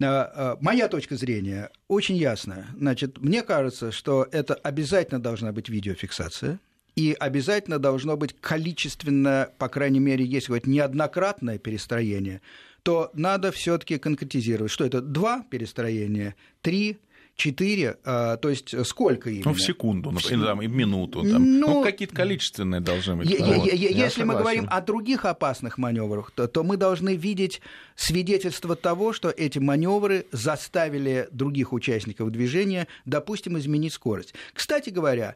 А, 0.02 0.06
а, 0.06 0.58
моя 0.60 0.88
точка 0.88 1.16
зрения 1.16 1.70
очень 1.88 2.16
ясна. 2.16 2.68
Значит, 2.78 3.20
мне 3.20 3.44
кажется, 3.44 3.92
что 3.92 4.28
это 4.32 4.56
обязательно 4.56 5.22
должна 5.22 5.52
быть 5.52 5.70
видеофиксация, 5.70 6.60
и 6.96 7.16
обязательно 7.20 7.80
должно 7.80 8.18
быть 8.18 8.36
количественно, 8.40 9.50
по 9.58 9.68
крайней 9.68 10.00
мере, 10.00 10.26
если 10.26 10.48
говорить 10.48 10.68
неоднократное 10.68 11.58
перестроение, 11.58 12.42
то 12.84 13.10
надо 13.14 13.52
все-таки 13.52 13.98
конкретизировать, 13.98 14.72
что 14.72 14.86
это 14.86 15.02
два 15.02 15.44
перестроения, 15.50 16.36
три, 16.62 17.00
4, 17.36 17.98
а, 18.06 18.38
то 18.38 18.50
есть 18.50 18.86
сколько 18.86 19.30
именно? 19.30 19.46
Ну, 19.46 19.54
в 19.54 19.62
секунду, 19.62 20.12
например, 20.12 20.48
там, 20.48 20.62
и 20.62 20.68
в 20.68 20.74
минуту. 20.74 21.24
Там. 21.24 21.60
Ну, 21.60 21.68
ну, 21.68 21.84
какие-то 21.84 22.16
количественные 22.16 22.82
должны 22.82 23.16
быть. 23.16 23.30
Я, 23.30 23.46
вот. 23.46 23.66
я, 23.66 23.90
если 23.90 24.24
мы 24.24 24.36
говорим 24.36 24.68
о 24.70 24.82
других 24.82 25.26
опасных 25.26 25.78
маневрах, 25.78 26.32
то, 26.32 26.48
то 26.48 26.64
мы 26.64 26.78
должны 26.78 27.16
видеть 27.16 27.62
свидетельство 27.96 28.76
того, 28.76 29.14
что 29.14 29.30
эти 29.30 29.60
маневры 29.60 30.28
заставили 30.32 31.28
других 31.32 31.74
участников 31.74 32.32
движения, 32.32 32.88
допустим, 33.06 33.58
изменить 33.58 33.94
скорость. 33.94 34.34
Кстати 34.54 34.90
говоря, 34.92 35.36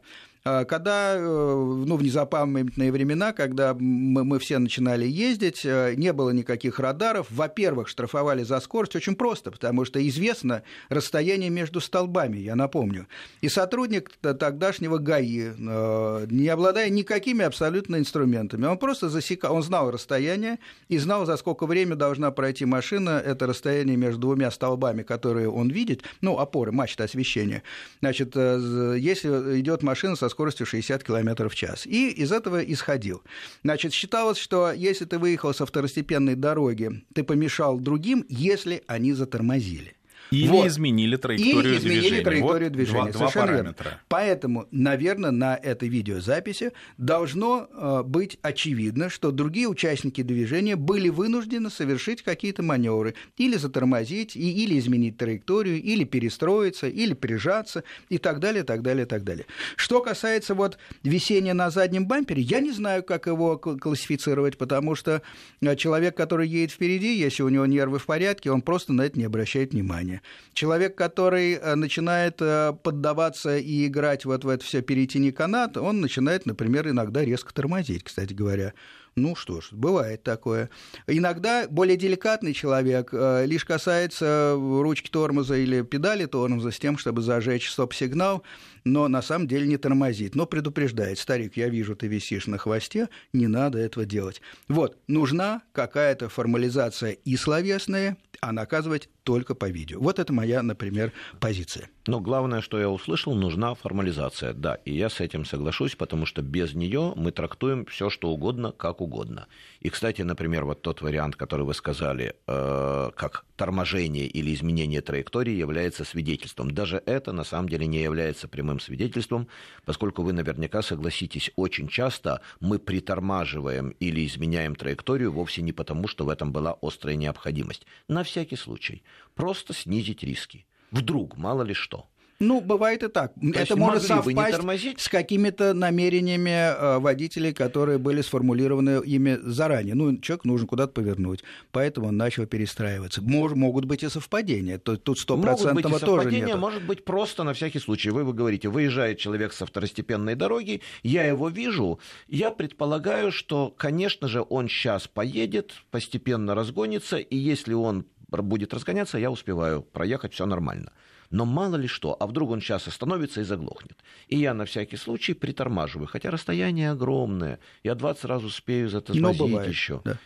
когда, 0.68 1.16
э, 1.16 1.20
ну, 1.20 1.98
в 1.98 2.04
незапамятные 2.04 2.92
времена, 2.92 3.34
когда 3.34 3.74
мы, 3.74 4.24
мы 4.24 4.39
все 4.39 4.60
начинали 4.60 5.06
ездить, 5.06 5.66
э, 5.66 5.96
не 5.96 6.13
было 6.13 6.30
никаких 6.30 6.80
радаров. 6.80 7.27
Во-первых, 7.30 7.88
штрафовали 7.88 8.44
за 8.44 8.60
скорость 8.60 8.96
очень 8.96 9.16
просто, 9.16 9.51
потому 9.51 9.84
что 9.84 10.06
известно 10.08 10.63
расстояние 10.89 11.50
между 11.50 11.82
столбами, 11.82 12.38
я 12.38 12.56
напомню. 12.56 13.08
И 13.42 13.50
сотрудник 13.50 14.12
тогдашнего 14.22 14.98
ГАИ, 14.98 15.54
э, 15.58 16.27
не 16.30 16.48
обладая 16.50 16.89
никакими 16.89 17.44
абсолютно 17.44 17.98
инструментами, 17.98 18.66
он 18.66 18.77
просто 18.77 19.10
засекал, 19.10 19.56
он 19.56 19.63
знал 19.63 19.92
расстояние 19.92 20.60
и 20.88 20.98
знал, 20.98 21.25
за 21.25 21.38
сколько 21.38 21.66
время 21.66 21.96
должна 21.96 22.32
пройти 22.32 22.66
машина, 22.66 23.22
это 23.25 23.48
расстояние 23.48 23.98
между 23.98 24.22
двумя 24.22 24.51
столбами, 24.51 25.04
которые 25.04 25.50
он 25.50 25.70
видит, 25.70 26.04
ну, 26.22 26.38
опоры, 26.38 26.72
мачта 26.72 27.06
освещения. 27.06 27.63
Значит, 28.01 28.36
если 28.36 29.60
идет 29.60 29.84
машина 29.84 30.16
со 30.16 30.30
скоростью 30.38 30.67
60 30.67 31.03
км 31.03 31.50
в 31.50 31.56
час. 31.56 31.88
И 31.88 32.12
из 32.12 32.32
этого 32.32 32.63
исходил. 32.63 33.24
Значит, 33.63 33.91
считалось, 33.91 34.38
что 34.38 34.72
если 34.72 35.06
ты 35.06 35.17
выехал 35.17 35.51
со 35.51 35.65
второстепенной 35.65 36.36
дороги, 36.36 37.03
ты 37.15 37.24
помешал 37.24 37.79
другим, 37.79 38.24
если 38.29 38.84
они 38.86 39.13
затормозили. 39.13 39.97
Или 40.32 40.48
вот. 40.48 40.68
изменили 40.68 41.16
траекторию 41.16 41.60
Или 41.60 41.78
изменили 41.78 42.00
движения. 42.00 42.24
траекторию 42.24 42.70
вот 42.70 42.74
движения. 42.78 43.12
Два, 43.12 43.12
два 43.12 43.30
параметра. 43.30 43.84
Верно. 43.84 44.02
Поэтому, 44.08 44.68
наверное, 44.72 45.32
на 45.32 45.56
этой 45.56 45.90
видеозаписи 45.90 46.72
должно 46.98 47.68
э, 47.72 48.04
быть 48.04 48.38
очевидно, 48.42 49.10
что 49.10 49.32
другие 49.32 49.68
участники 49.68 50.22
движения 50.22 50.76
были 50.76 51.10
вынуждены 51.10 51.70
совершить 51.70 52.22
какие-то 52.24 52.64
маневры. 52.64 53.16
Или 53.38 53.58
затормозить, 53.58 54.36
и, 54.36 54.64
или 54.64 54.78
изменить 54.80 55.18
траекторию, 55.18 55.82
или 55.82 56.04
перестроиться, 56.04 56.88
или 56.88 57.14
прижаться, 57.14 57.84
и 58.10 58.18
так 58.18 58.40
далее, 58.40 58.64
так 58.64 58.82
далее, 58.82 59.06
так 59.06 59.24
далее. 59.24 59.46
Что 59.76 60.02
касается 60.02 60.56
вот 60.56 60.78
висения 61.04 61.54
на 61.54 61.70
заднем 61.70 62.08
бампере, 62.08 62.42
я 62.42 62.60
не 62.60 62.72
знаю, 62.72 63.04
как 63.04 63.28
его 63.28 63.58
классифицировать, 63.58 64.58
потому 64.58 64.96
что 64.96 65.22
э, 65.62 65.76
человек, 65.76 66.18
который 66.18 66.48
едет 66.48 66.72
впереди, 66.72 67.18
если 67.18 67.44
у 67.44 67.50
него 67.50 67.66
нервы 67.66 68.00
в 68.00 68.06
порядке, 68.06 68.52
он 68.52 68.62
просто 68.62 68.94
на 68.94 69.04
это 69.04 69.18
не 69.18 69.26
обращает 69.26 69.74
внимания. 69.74 70.17
Человек, 70.54 70.96
который 70.96 71.54
э, 71.54 71.76
начинает 71.76 72.38
э, 72.41 72.74
поддаваться 72.84 73.58
и 73.58 73.88
играть 73.88 74.26
вот 74.26 74.44
в 74.44 74.50
это 74.50 74.63
все 74.63 74.82
перетяни 74.82 75.32
канат, 75.32 75.78
он 75.78 76.02
начинает, 76.02 76.46
например, 76.46 76.88
иногда 76.89 77.24
резко 77.24 77.54
тормозить, 77.54 78.04
кстати 78.04 78.34
говоря. 78.34 78.74
Ну 79.18 79.36
что 79.36 79.62
ж, 79.62 79.70
бывает 79.72 80.22
такое. 80.22 80.70
Иногда 81.08 81.65
более 81.68 81.98
деликатный 81.98 82.54
человек 82.54 83.10
э, 83.12 83.46
лишь 83.48 83.65
касается 83.65 84.56
ручки 84.56 85.10
тормоза 85.10 85.58
или 85.58 85.82
педали 85.82 86.26
тормоза 86.26 86.70
с 86.70 86.78
тем, 86.78 87.00
чтобы 87.00 87.24
зажечь 87.24 87.72
стоп-сигнал, 87.72 88.44
но 88.88 89.08
на 89.08 89.21
самом 89.21 89.47
деле 89.47 89.67
не 89.67 89.78
тормозит. 89.78 90.36
Но 90.36 90.45
предупреждает, 90.45 91.19
старик, 91.19 91.58
я 91.58 91.69
вижу, 91.69 91.95
ты 91.95 92.08
висишь 92.08 92.47
на 92.47 92.58
хвосте, 92.58 93.10
не 93.34 93.47
надо 93.47 93.78
этого 93.78 94.06
делать. 94.06 94.41
Вот, 94.67 94.97
нужна 95.08 95.62
какая-то 95.73 96.30
формализация 96.30 97.12
и 97.12 97.36
словесная, 97.36 98.17
а 98.41 98.52
наказывать 98.52 99.10
только 99.23 99.56
по 99.56 99.69
видео. 99.69 100.00
Вот 100.00 100.19
это 100.19 100.32
моя, 100.32 100.62
например, 100.62 101.12
позиция. 101.39 101.89
Но 102.08 102.21
главное, 102.21 102.62
что 102.62 102.80
я 102.80 102.89
услышал, 102.89 103.36
нужна 103.36 103.73
формализация. 103.73 104.54
Да, 104.54 104.76
и 104.76 104.95
я 104.95 105.10
с 105.10 105.19
этим 105.19 105.43
соглашусь, 105.43 105.95
потому 105.95 106.26
что 106.26 106.41
без 106.41 106.73
нее 106.73 107.13
мы 107.15 107.32
трактуем 107.32 107.86
все, 107.86 108.10
что 108.10 108.30
угодно, 108.30 108.71
как 108.71 109.02
угодно. 109.02 109.47
И, 109.82 109.89
кстати, 109.89 110.21
например, 110.21 110.63
вот 110.63 110.82
тот 110.82 111.02
вариант, 111.02 111.36
который 111.36 111.65
вы 111.65 111.73
сказали, 111.73 112.36
э, 112.47 113.12
как 113.15 113.43
торможение 113.58 114.28
или 114.28 114.54
изменение 114.54 115.02
траектории 115.02 115.54
является 115.54 116.06
свидетельством. 116.06 116.71
Даже 116.71 117.02
это 117.06 117.34
на 117.34 117.43
самом 117.43 117.67
деле 117.67 117.86
не 117.88 118.02
является 118.02 118.47
прямым 118.47 118.77
свидетельством, 118.80 119.48
поскольку 119.86 120.24
вы 120.24 120.34
наверняка 120.34 120.82
согласитесь, 120.82 121.52
очень 121.56 121.88
часто 121.88 122.42
мы 122.60 122.80
притормаживаем 122.80 123.90
или 124.00 124.26
изменяем 124.26 124.76
траекторию 124.76 125.32
вовсе 125.32 125.62
не 125.62 125.74
потому, 125.74 126.08
что 126.08 126.26
в 126.26 126.30
этом 126.30 126.52
была 126.52 126.78
острая 126.82 127.16
необходимость. 127.16 127.86
На 128.08 128.24
всякий 128.24 128.56
случай. 128.56 129.04
Просто 129.36 129.74
снизить 129.74 130.24
риски. 130.24 130.66
Вдруг, 130.92 131.38
мало 131.38 131.63
ли 131.63 131.74
что. 131.74 132.08
Ну, 132.39 132.62
бывает 132.62 133.02
и 133.02 133.08
так. 133.08 133.34
То 133.34 133.60
Это 133.60 133.76
может 133.76 134.04
совпасть 134.04 135.02
с 135.02 135.10
какими-то 135.10 135.73
намерениями 135.73 136.50
э, 136.50 137.00
водителей, 137.00 137.52
которые 137.52 137.97
были 137.97 138.21
сформулированы 138.21 139.02
ими 139.04 139.39
заранее. 139.41 139.95
Ну, 139.95 140.17
человек 140.17 140.45
нужно 140.45 140.67
куда-то 140.67 140.93
повернуть, 140.93 141.43
поэтому 141.71 142.10
он 142.10 142.17
начал 142.17 142.45
перестраиваться. 142.45 143.21
Мож, 143.23 143.54
могут 143.54 143.86
быть 143.86 144.04
и 144.04 144.10
совпадения, 144.10 144.78
тут 144.78 145.17
стопроцентного 145.17 146.00
тоже 146.00 146.32
нет. 146.32 146.58
Может 146.58 146.86
быть 146.86 147.06
просто 147.06 147.43
на 147.43 147.54
всякий 147.54 147.80
случай. 147.80 148.12
Вы, 148.12 148.23
вы 148.23 148.34
говорите, 148.34 148.69
выезжает 148.69 149.17
человек 149.17 149.54
со 149.54 149.65
второстепенной 149.65 150.36
дороги, 150.36 150.82
я 151.04 151.23
его 151.23 151.50
вижу, 151.50 152.00
я 152.28 152.52
предполагаю, 152.52 153.32
что, 153.32 153.73
конечно 153.76 154.28
же, 154.28 154.45
он 154.47 154.69
сейчас 154.69 155.08
поедет, 155.08 155.73
постепенно 155.89 156.54
разгонится, 156.54 157.17
и 157.17 157.36
если 157.36 157.73
он 157.73 158.06
будет 158.30 158.73
разгоняться, 158.73 159.17
я 159.17 159.32
успеваю 159.32 159.82
проехать, 159.82 160.34
все 160.34 160.45
нормально. 160.45 160.91
Но 161.30 161.46
мало 161.46 161.76
ли 161.76 161.88
что, 161.88 162.16
а 162.20 162.28
вдруг 162.28 162.52
он 162.52 162.62
сейчас 162.62 162.88
остановится 162.88 163.42
и 163.42 163.44
заглохнет. 163.44 163.98
И 164.28 164.38
я 164.38 164.54
на 164.54 164.66
всякий 164.66 164.98
случай 164.98 165.34
притормаживаю, 165.34 166.08
хотя 166.08 166.32
расстояние 166.32 166.92
огромное, 166.92 167.60
я 167.84 167.96
20 167.96 168.26
раз 168.26 168.44
успею 168.44 168.90
затормозить 168.90 169.68
еще. 169.68 170.02
Да. 170.06 170.18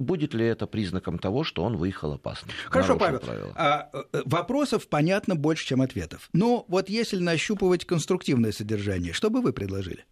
Будет 0.00 0.32
ли 0.32 0.46
это 0.46 0.66
признаком 0.66 1.18
того, 1.18 1.44
что 1.44 1.62
он 1.62 1.76
выехал 1.76 2.14
опасно? 2.14 2.50
Хорошо, 2.66 2.96
Павел. 2.96 3.20
А, 3.54 3.90
э, 3.92 4.22
вопросов 4.24 4.88
понятно 4.88 5.36
больше, 5.36 5.66
чем 5.66 5.82
ответов. 5.82 6.30
Но 6.32 6.64
вот 6.68 6.88
если 6.88 7.18
нащупывать 7.18 7.84
конструктивное 7.84 8.50
содержание, 8.50 9.12
что 9.12 9.28
бы 9.28 9.42
вы 9.42 9.52
предложили? 9.52 10.06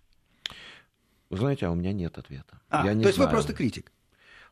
Вы 1.31 1.39
знаете, 1.39 1.67
а 1.67 1.71
у 1.71 1.75
меня 1.75 1.95
нет 1.95 2.19
ответа. 2.19 2.61
А, 2.69 2.85
я 2.85 2.93
не 2.93 3.03
то 3.03 3.09
есть 3.09 3.19
вы 3.19 3.29
просто 3.29 3.55
критик? 3.55 3.91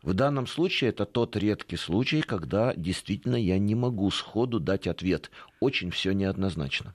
В 0.03 0.15
данном 0.15 0.47
случае 0.47 0.91
это 0.91 1.05
тот 1.05 1.37
редкий 1.37 1.77
случай, 1.77 2.23
когда 2.23 2.75
действительно 2.75 3.37
я 3.37 3.59
не 3.59 3.75
могу 3.75 4.11
сходу 4.11 4.61
дать 4.61 4.87
ответ. 4.87 5.31
Очень 5.61 5.91
все 5.91 6.13
неоднозначно. 6.13 6.95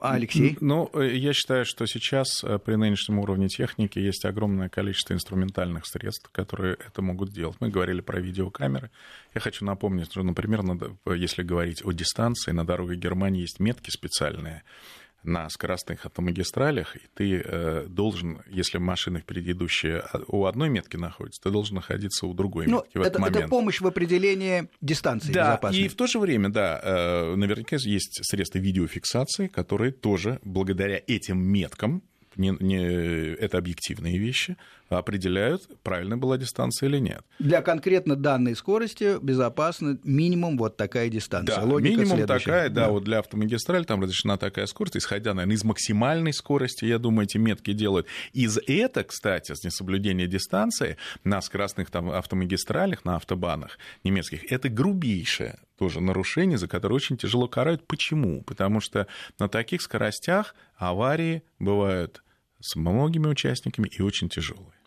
А 0.00 0.14
Алексей? 0.14 0.56
Ну, 0.60 0.90
э, 0.92 1.16
я 1.16 1.32
считаю, 1.32 1.64
что 1.64 1.86
сейчас 1.86 2.42
э, 2.42 2.58
при 2.58 2.74
нынешнем 2.74 3.20
уровне 3.20 3.46
техники 3.46 3.98
есть 3.98 4.24
огромное 4.24 4.68
количество 4.68 5.14
инструментальных 5.14 5.86
средств, 5.86 6.28
которые 6.32 6.74
это 6.74 7.00
могут 7.00 7.30
делать. 7.30 7.56
Мы 7.60 7.68
говорили 7.68 8.00
про 8.00 8.20
видеокамеры. 8.20 8.90
Я 9.34 9.40
хочу 9.40 9.64
напомнить, 9.64 10.10
что, 10.10 10.22
например, 10.24 10.62
если 11.06 11.42
говорить 11.44 11.84
о 11.84 11.92
дистанции, 11.92 12.50
на 12.50 12.66
дороге 12.66 12.96
Германии 12.96 13.42
есть 13.42 13.60
метки 13.60 13.90
специальные, 13.90 14.64
на 15.22 15.48
скоростных 15.50 16.06
автомагистралях, 16.06 16.96
и 16.96 17.00
ты 17.14 17.42
э, 17.44 17.86
должен, 17.88 18.42
если 18.48 18.78
машина 18.78 19.20
впереди 19.20 19.52
идущая 19.52 20.04
у 20.28 20.44
одной 20.46 20.68
метки 20.68 20.96
находится, 20.96 21.42
ты 21.42 21.50
должен 21.50 21.76
находиться 21.76 22.26
у 22.26 22.34
другой 22.34 22.66
ну, 22.66 22.78
метки 22.78 22.98
в 22.98 23.00
это, 23.00 23.08
этот 23.10 23.20
момент. 23.20 23.36
Это 23.36 23.48
помощь 23.48 23.80
в 23.80 23.86
определении 23.86 24.68
дистанции 24.80 25.32
да, 25.32 25.52
безопасной. 25.52 25.80
и 25.80 25.88
в 25.88 25.94
то 25.94 26.06
же 26.06 26.18
время, 26.18 26.50
да, 26.50 26.80
э, 26.82 27.34
наверняка 27.34 27.76
есть 27.76 28.20
средства 28.22 28.58
видеофиксации, 28.58 29.48
которые 29.48 29.92
тоже 29.92 30.38
благодаря 30.42 31.00
этим 31.06 31.40
меткам 31.40 32.02
не, 32.36 32.56
не, 32.60 33.34
это 33.34 33.58
объективные 33.58 34.18
вещи, 34.18 34.56
определяют, 34.88 35.68
правильно 35.82 36.16
была 36.16 36.38
дистанция 36.38 36.88
или 36.88 36.98
нет. 36.98 37.22
Для 37.38 37.62
конкретно 37.62 38.16
данной 38.16 38.56
скорости 38.56 39.18
безопасно 39.22 39.98
минимум 40.02 40.56
вот 40.56 40.76
такая 40.76 41.08
дистанция. 41.08 41.56
Да, 41.56 41.62
Логика 41.62 41.90
минимум 41.90 42.16
следующая. 42.16 42.44
такая, 42.44 42.68
да, 42.68 42.86
да, 42.86 42.90
вот 42.90 43.04
для 43.04 43.18
автомагистрали 43.18 43.84
там 43.84 44.00
разрешена 44.00 44.36
такая 44.36 44.66
скорость, 44.66 44.96
исходя, 44.96 45.34
наверное, 45.34 45.56
из 45.56 45.64
максимальной 45.64 46.32
скорости, 46.32 46.84
я 46.84 46.98
думаю, 46.98 47.24
эти 47.26 47.38
метки 47.38 47.72
делают. 47.72 48.06
Из 48.32 48.58
это, 48.66 49.04
кстати, 49.04 49.54
с 49.54 49.64
несоблюдения 49.64 50.26
дистанции 50.26 50.96
на 51.24 51.40
скоростных 51.40 51.90
там 51.90 52.10
автомагистралях, 52.10 53.04
на 53.04 53.16
автобанах 53.16 53.78
немецких, 54.04 54.50
это 54.50 54.68
грубейшее 54.68 55.58
тоже 55.78 56.00
нарушение, 56.00 56.58
за 56.58 56.66
которое 56.66 56.96
очень 56.96 57.16
тяжело 57.16 57.46
карают. 57.46 57.86
Почему? 57.86 58.42
Потому 58.42 58.80
что 58.80 59.06
на 59.38 59.48
таких 59.48 59.80
скоростях 59.80 60.54
аварии 60.76 61.44
бывают 61.58 62.22
с 62.60 62.76
многими 62.76 63.28
участниками 63.28 63.88
и 63.88 64.02
очень 64.02 64.28
тяжелые. 64.28 64.77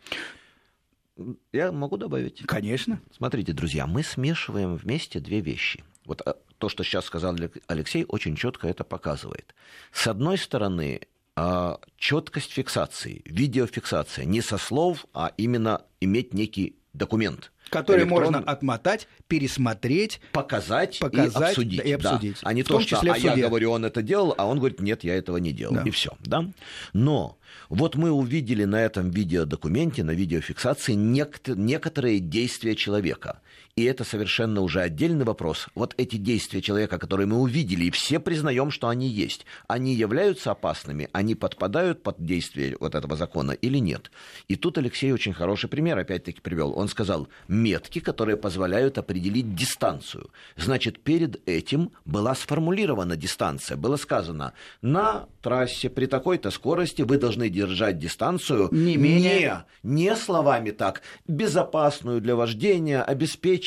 Я 1.51 1.71
могу 1.71 1.97
добавить? 1.97 2.43
Конечно. 2.45 3.01
Смотрите, 3.15 3.53
друзья, 3.53 3.85
мы 3.85 4.03
смешиваем 4.03 4.75
вместе 4.75 5.19
две 5.19 5.41
вещи. 5.41 5.83
Вот 6.05 6.21
а, 6.25 6.37
то, 6.57 6.69
что 6.69 6.83
сейчас 6.83 7.05
сказал 7.05 7.35
Алексей, 7.67 8.05
очень 8.07 8.35
четко 8.35 8.67
это 8.67 8.83
показывает. 8.83 9.55
С 9.91 10.07
одной 10.07 10.37
стороны, 10.37 11.01
а, 11.35 11.79
четкость 11.97 12.51
фиксации, 12.51 13.21
видеофиксация, 13.25 14.25
не 14.25 14.41
со 14.41 14.57
слов, 14.57 15.05
а 15.13 15.31
именно 15.37 15.83
иметь 15.99 16.33
некий 16.33 16.75
документ. 16.93 17.51
Который 17.69 18.01
электрон... 18.01 18.23
можно 18.23 18.39
отмотать, 18.39 19.07
пересмотреть, 19.27 20.19
показать, 20.33 20.99
показать 20.99 21.35
и 21.35 21.51
обсудить. 21.51 21.77
Да, 21.77 21.83
и 21.83 21.91
обсудить. 21.93 22.37
Да. 22.41 22.49
А 22.49 22.53
не 22.53 22.63
в 22.63 22.67
то, 22.67 22.81
что 22.81 22.99
а 22.99 23.17
я 23.17 23.35
говорю, 23.35 23.71
он 23.71 23.85
это 23.85 24.01
делал, 24.01 24.35
а 24.37 24.45
он 24.45 24.57
говорит, 24.57 24.81
нет, 24.81 25.03
я 25.03 25.15
этого 25.15 25.37
не 25.37 25.53
делал. 25.53 25.75
Да. 25.75 25.83
И 25.83 25.91
все. 25.91 26.11
Да? 26.19 26.45
Но 26.91 27.37
вот 27.69 27.95
мы 27.95 28.11
увидели 28.11 28.65
на 28.65 28.83
этом 28.83 29.09
видеодокументе, 29.09 30.03
на 30.03 30.11
видеофиксации 30.11 30.93
некоторые 30.93 32.19
действия 32.19 32.75
человека. 32.75 33.39
И 33.81 33.85
это 33.85 34.03
совершенно 34.03 34.61
уже 34.61 34.79
отдельный 34.79 35.25
вопрос. 35.25 35.67
Вот 35.73 35.95
эти 35.97 36.17
действия 36.17 36.61
человека, 36.61 36.99
которые 36.99 37.25
мы 37.25 37.39
увидели, 37.39 37.85
и 37.85 37.89
все 37.89 38.19
признаем, 38.19 38.69
что 38.69 38.89
они 38.89 39.07
есть, 39.07 39.47
они 39.67 39.95
являются 39.95 40.51
опасными, 40.51 41.09
они 41.13 41.33
подпадают 41.33 42.03
под 42.03 42.23
действие 42.23 42.77
вот 42.79 42.93
этого 42.93 43.15
закона 43.15 43.53
или 43.53 43.79
нет. 43.79 44.11
И 44.47 44.55
тут 44.55 44.77
Алексей 44.77 45.11
очень 45.11 45.33
хороший 45.33 45.67
пример 45.67 45.97
опять-таки 45.97 46.41
привел. 46.41 46.77
Он 46.77 46.89
сказал, 46.89 47.27
метки, 47.47 47.97
которые 47.97 48.37
позволяют 48.37 48.99
определить 48.99 49.55
дистанцию. 49.55 50.29
Значит, 50.57 50.99
перед 50.99 51.41
этим 51.49 51.91
была 52.05 52.35
сформулирована 52.35 53.15
дистанция. 53.15 53.77
Было 53.77 53.95
сказано, 53.95 54.53
на 54.83 55.25
трассе 55.41 55.89
при 55.89 56.05
такой-то 56.05 56.51
скорости 56.51 57.01
вы 57.01 57.17
должны 57.17 57.49
держать 57.49 57.97
дистанцию 57.97 58.69
не, 58.71 58.95
менее... 58.95 59.65
не, 59.81 60.03
не 60.09 60.15
словами 60.15 60.69
так, 60.69 61.01
безопасную 61.27 62.21
для 62.21 62.35
вождения, 62.35 63.01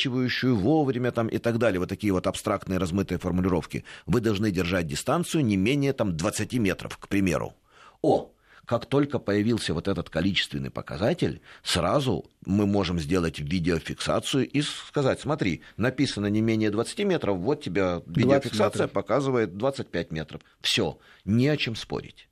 обеспечивающую 0.05 0.55
вовремя 0.55 1.11
там, 1.11 1.27
и 1.27 1.37
так 1.37 1.57
далее. 1.57 1.79
Вот 1.79 1.89
такие 1.89 2.13
вот 2.13 2.27
абстрактные 2.27 2.79
размытые 2.79 3.17
формулировки. 3.17 3.83
Вы 4.05 4.21
должны 4.21 4.51
держать 4.51 4.87
дистанцию 4.87 5.45
не 5.45 5.57
менее 5.57 5.93
там, 5.93 6.15
20 6.15 6.53
метров, 6.53 6.97
к 6.97 7.07
примеру. 7.07 7.53
О, 8.01 8.31
как 8.65 8.85
только 8.85 9.19
появился 9.19 9.73
вот 9.73 9.87
этот 9.87 10.09
количественный 10.09 10.69
показатель, 10.69 11.41
сразу 11.63 12.25
мы 12.45 12.65
можем 12.65 12.99
сделать 12.99 13.39
видеофиксацию 13.39 14.47
и 14.47 14.61
сказать, 14.61 15.19
смотри, 15.19 15.61
написано 15.77 16.27
не 16.27 16.41
менее 16.41 16.71
20 16.71 17.05
метров, 17.05 17.37
вот 17.37 17.61
тебе 17.61 18.01
видеофиксация 18.07 18.87
показывает 18.87 19.57
25 19.57 20.11
метров. 20.11 20.41
Все, 20.61 20.97
не 21.25 21.47
о 21.47 21.57
чем 21.57 21.75
спорить. 21.75 22.27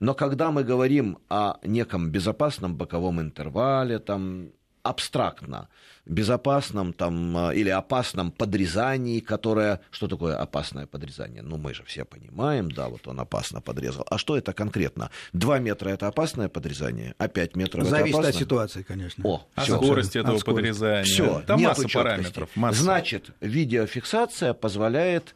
Но 0.00 0.14
когда 0.14 0.50
мы 0.50 0.64
говорим 0.64 1.18
о 1.28 1.54
неком 1.62 2.10
безопасном 2.10 2.76
боковом 2.76 3.20
интервале, 3.20 3.98
там, 3.98 4.48
абстрактно, 4.84 5.68
безопасном 6.04 6.92
там, 6.92 7.36
а, 7.36 7.50
или 7.54 7.70
опасном 7.70 8.30
подрезании, 8.30 9.20
которое... 9.20 9.80
Что 9.90 10.06
такое 10.06 10.36
опасное 10.36 10.86
подрезание? 10.86 11.42
Ну, 11.42 11.56
мы 11.56 11.74
же 11.74 11.82
все 11.84 12.04
понимаем, 12.04 12.70
да, 12.70 12.88
вот 12.88 13.08
он 13.08 13.18
опасно 13.18 13.60
подрезал. 13.60 14.06
А 14.08 14.18
что 14.18 14.36
это 14.36 14.52
конкретно? 14.52 15.10
Два 15.32 15.58
метра– 15.58 15.88
это 15.90 16.06
опасное 16.06 16.48
подрезание, 16.48 17.14
а 17.18 17.28
пять 17.28 17.56
метров– 17.56 17.84
это 17.86 17.96
Зависит 17.96 18.24
от 18.24 18.34
ситуации, 18.34 18.82
конечно. 18.82 19.24
О, 19.26 19.46
а 19.54 19.62
всё, 19.62 19.78
скорость 19.78 20.16
этого 20.16 20.38
скорости. 20.38 20.68
подрезания. 20.68 21.04
Все, 21.04 21.42
там 21.46 21.62
масса 21.62 21.88
параметров. 21.88 22.50
Масса. 22.54 22.82
Значит, 22.82 23.30
видеофиксация 23.40 24.52
позволяет 24.52 25.34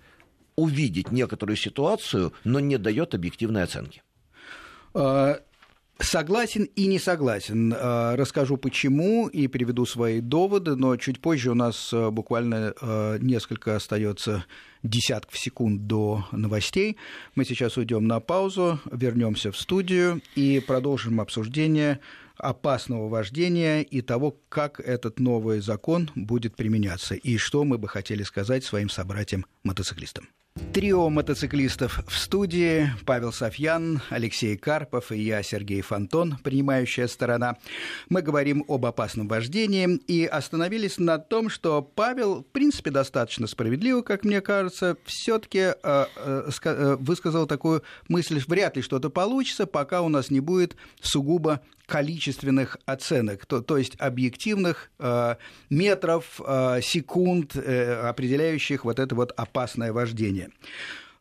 увидеть 0.57 1.11
некоторую 1.11 1.57
ситуацию, 1.57 2.35
но 2.45 2.61
не 2.61 2.77
дает 2.77 3.15
объективной 3.15 3.63
оценки. 3.63 4.03
Согласен 6.01 6.65
и 6.77 6.87
не 6.87 7.01
согласен. 7.01 7.73
Э, 7.73 8.15
расскажу 8.15 8.57
почему 8.57 9.27
и 9.27 9.49
приведу 9.49 9.85
свои 9.85 10.21
доводы, 10.21 10.77
но 10.77 10.97
чуть 10.97 11.21
позже 11.21 11.51
у 11.51 11.55
нас 11.55 11.93
э, 11.93 12.11
буквально 12.11 12.73
э, 12.81 13.19
несколько 13.21 13.75
остается 13.75 14.45
десятков 14.85 15.37
секунд 15.37 15.89
до 15.89 16.25
новостей. 16.31 16.99
Мы 17.35 17.45
сейчас 17.45 17.77
уйдем 17.77 18.07
на 18.07 18.21
паузу, 18.21 18.79
вернемся 18.93 19.51
в 19.51 19.59
студию 19.59 20.23
и 20.37 20.63
продолжим 20.65 21.21
обсуждение 21.21 21.99
опасного 22.37 23.09
вождения 23.09 23.83
и 23.83 24.01
того, 24.01 24.39
как 24.49 24.79
этот 24.79 25.19
новый 25.19 25.59
закон 25.59 26.11
будет 26.15 26.55
применяться 26.55 27.17
и 27.17 27.39
что 27.39 27.65
мы 27.65 27.77
бы 27.77 27.89
хотели 27.89 28.23
сказать 28.23 28.63
своим 28.63 28.89
собратьям-мотоциклистам. 28.89 30.29
Трио 30.73 31.09
мотоциклистов 31.09 32.01
в 32.07 32.16
студии. 32.16 32.90
Павел 33.05 33.33
Софьян, 33.33 34.01
Алексей 34.11 34.57
Карпов 34.57 35.11
и 35.12 35.18
я, 35.18 35.42
Сергей 35.42 35.81
Фонтон, 35.81 36.38
принимающая 36.44 37.07
сторона. 37.07 37.57
Мы 38.09 38.23
говорим 38.23 38.64
об 38.68 38.87
опасном 38.87 39.29
вождении 39.29 39.97
и 40.07 40.25
остановились 40.25 40.99
на 40.99 41.18
том, 41.18 41.51
что 41.51 41.83
Павел, 41.83 42.42
в 42.42 42.47
принципе, 42.47 42.90
достаточно 42.90 43.47
справедливо, 43.47 44.03
как 44.03 44.25
мне 44.25 44.40
кажется, 44.40 44.97
все-таки 45.05 45.59
э, 45.59 45.75
э, 45.83 46.51
э, 46.64 46.97
высказал 47.01 47.47
такую 47.47 47.83
мысль, 48.09 48.40
вряд 48.47 48.77
ли 48.77 48.83
что-то 48.83 49.11
получится, 49.11 49.66
пока 49.66 50.03
у 50.03 50.09
нас 50.09 50.31
не 50.31 50.40
будет 50.40 50.77
сугубо 51.01 51.61
количественных 51.88 52.77
оценок, 52.85 53.47
то, 53.47 53.62
то 53.62 53.79
есть 53.79 53.97
объективных 53.99 54.90
э, 54.99 55.37
метров, 55.71 56.38
э, 56.47 56.81
секунд, 56.83 57.57
э, 57.57 58.09
определяющих 58.09 58.85
вот 58.85 58.99
это 58.99 59.14
вот 59.14 59.33
опасное 59.37 59.90
вождение. 59.90 60.48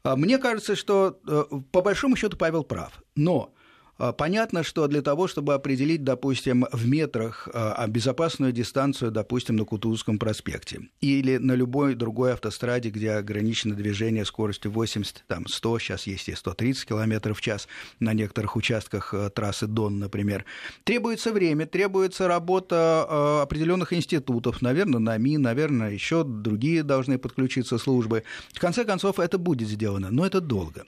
А 0.03 0.15
мне 0.15 0.37
кажется, 0.37 0.75
что 0.75 1.19
э, 1.27 1.43
по 1.71 1.81
большому 1.81 2.15
счету 2.15 2.37
Павел 2.37 2.63
прав, 2.63 3.03
но 3.15 3.53
понятно, 3.97 4.63
что 4.63 4.87
для 4.87 5.01
того, 5.01 5.27
чтобы 5.27 5.53
определить, 5.53 6.03
допустим, 6.03 6.65
в 6.71 6.87
метрах 6.87 7.47
а, 7.53 7.87
безопасную 7.87 8.51
дистанцию, 8.51 9.11
допустим, 9.11 9.55
на 9.55 9.65
Кутузовском 9.65 10.19
проспекте 10.19 10.81
или 11.01 11.37
на 11.37 11.53
любой 11.53 11.95
другой 11.95 12.33
автостраде, 12.33 12.89
где 12.89 13.11
ограничено 13.13 13.75
движение 13.75 14.25
скоростью 14.25 14.71
80, 14.71 15.23
там 15.27 15.47
100, 15.47 15.79
сейчас 15.79 16.07
есть 16.07 16.29
и 16.29 16.35
130 16.35 16.85
км 16.85 17.33
в 17.33 17.41
час 17.41 17.67
на 17.99 18.13
некоторых 18.13 18.55
участках 18.55 19.13
а, 19.13 19.29
трассы 19.29 19.67
Дон, 19.67 19.99
например, 19.99 20.45
требуется 20.83 21.31
время, 21.31 21.65
требуется 21.65 22.27
работа 22.27 23.41
определенных 23.41 23.93
институтов, 23.93 24.61
наверное, 24.61 24.99
НАМИ, 24.99 25.37
наверное, 25.37 25.91
еще 25.91 26.23
другие 26.23 26.83
должны 26.83 27.17
подключиться 27.17 27.77
службы. 27.77 28.23
В 28.53 28.59
конце 28.59 28.85
концов, 28.85 29.19
это 29.19 29.37
будет 29.37 29.67
сделано, 29.67 30.09
но 30.11 30.25
это 30.25 30.41
долго. 30.41 30.85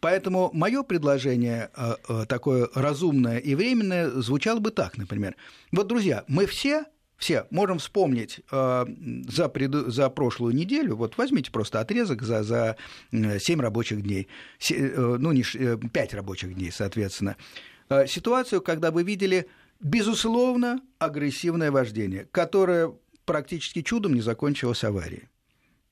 Поэтому 0.00 0.50
мое 0.52 0.82
предложение 0.82 1.70
такое 2.28 2.51
такое 2.52 2.68
разумное 2.74 3.38
и 3.38 3.54
временное 3.54 4.10
звучало 4.10 4.60
бы 4.60 4.70
так, 4.70 4.98
например. 4.98 5.36
Вот, 5.70 5.86
друзья, 5.86 6.24
мы 6.28 6.46
все 6.46 6.84
все 7.16 7.46
можем 7.50 7.78
вспомнить 7.78 8.40
э, 8.50 8.84
за, 9.28 9.48
пред... 9.48 9.72
за 9.72 10.10
прошлую 10.10 10.56
неделю, 10.56 10.96
вот 10.96 11.16
возьмите 11.16 11.52
просто 11.52 11.78
отрезок 11.78 12.22
за, 12.22 12.42
за 12.42 12.76
7 13.12 13.60
рабочих 13.60 14.02
дней, 14.02 14.26
Се... 14.58 14.74
Э, 14.74 15.16
ну, 15.20 15.30
не 15.30 15.44
5 15.44 16.12
э, 16.12 16.16
рабочих 16.16 16.52
дней, 16.52 16.72
соответственно, 16.72 17.36
э, 17.90 18.08
ситуацию, 18.08 18.60
когда 18.60 18.90
вы 18.90 19.04
видели, 19.04 19.46
безусловно, 19.78 20.80
агрессивное 20.98 21.70
вождение, 21.70 22.26
которое 22.32 22.92
практически 23.24 23.82
чудом 23.82 24.14
не 24.14 24.20
закончилось 24.20 24.82
аварией. 24.82 25.28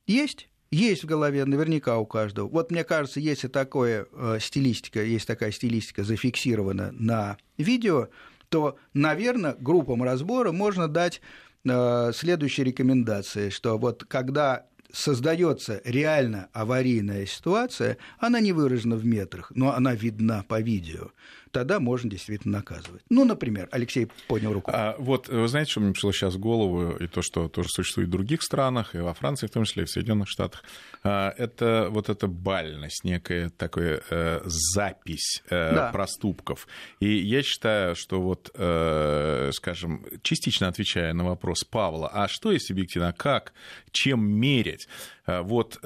Есть? 0.09 0.49
Есть 0.70 1.02
в 1.02 1.06
голове 1.06 1.44
наверняка 1.44 1.98
у 1.98 2.06
каждого. 2.06 2.48
Вот 2.48 2.70
мне 2.70 2.85
кажется, 2.85 3.20
если 3.20 3.48
такое 3.48 4.06
э, 4.12 4.38
стилистика, 4.40 5.02
есть 5.02 5.26
такая 5.26 5.50
стилистика 5.50 6.04
зафиксирована 6.04 6.92
на 6.92 7.38
видео, 7.59 8.09
то, 8.48 8.76
наверное, 8.94 9.56
группам 9.59 10.02
разбора 10.02 10.52
можно 10.52 10.88
дать 10.88 11.20
э, 11.64 12.12
следующие 12.14 12.64
рекомендации, 12.66 13.50
что 13.50 13.78
вот 13.78 14.04
когда 14.04 14.66
создается 14.92 15.80
реально 15.85 16.48
аварийная 16.52 17.26
ситуация, 17.26 17.96
она 18.18 18.40
не 18.40 18.52
выражена 18.52 18.96
в 18.96 19.04
метрах, 19.04 19.52
но 19.54 19.74
она 19.74 19.94
видна 19.94 20.44
по 20.46 20.61
видео. 20.61 21.11
Тогда 21.51 21.81
можно 21.81 22.11
действительно 22.11 22.59
наказывать. 22.59 23.03
Ну, 23.11 23.25
например, 23.25 23.69
Алексей 23.73 24.09
поднял 24.29 24.53
руку. 24.53 24.71
А, 24.73 24.97
вот, 24.99 25.29
вы 25.29 25.49
знаете, 25.49 25.73
что 25.73 25.81
мне 25.81 25.93
пришло 25.93 26.13
сейчас 26.13 26.35
в 26.35 26.39
голову, 26.39 26.97
и 26.97 27.07
то, 27.07 27.23
что 27.23 27.49
тоже 27.49 27.69
существует 27.71 28.09
в 28.09 28.13
других 28.13 28.43
странах, 28.43 28.95
и 28.95 28.99
во 28.99 29.15
Франции 29.15 29.47
в 29.47 29.51
том 29.51 29.65
числе, 29.65 29.83
и 29.83 29.87
в 29.87 29.91
Соединенных 29.91 30.29
Штатах, 30.29 30.65
а, 31.03 31.35
это 31.37 31.89
вот 31.91 32.09
эта 32.09 32.27
бальность, 32.27 33.05
некая 33.05 33.51
такая 33.51 34.03
э, 34.11 34.41
запись 34.45 35.43
э, 35.51 35.75
да. 35.75 35.93
проступков. 35.93 36.67
И 37.01 37.09
я 37.09 37.43
считаю, 37.43 37.97
что 37.97 38.21
вот, 38.21 38.51
э, 38.55 39.51
скажем, 39.53 40.05
частично 40.23 40.69
отвечая 40.69 41.13
на 41.13 41.25
вопрос 41.25 41.65
Павла, 41.65 42.09
а 42.13 42.29
что 42.29 42.53
есть 42.53 42.71
объективно, 42.71 43.13
как, 43.13 43.53
чем 43.91 44.25
мерить? 44.25 44.89
Вот 45.27 45.79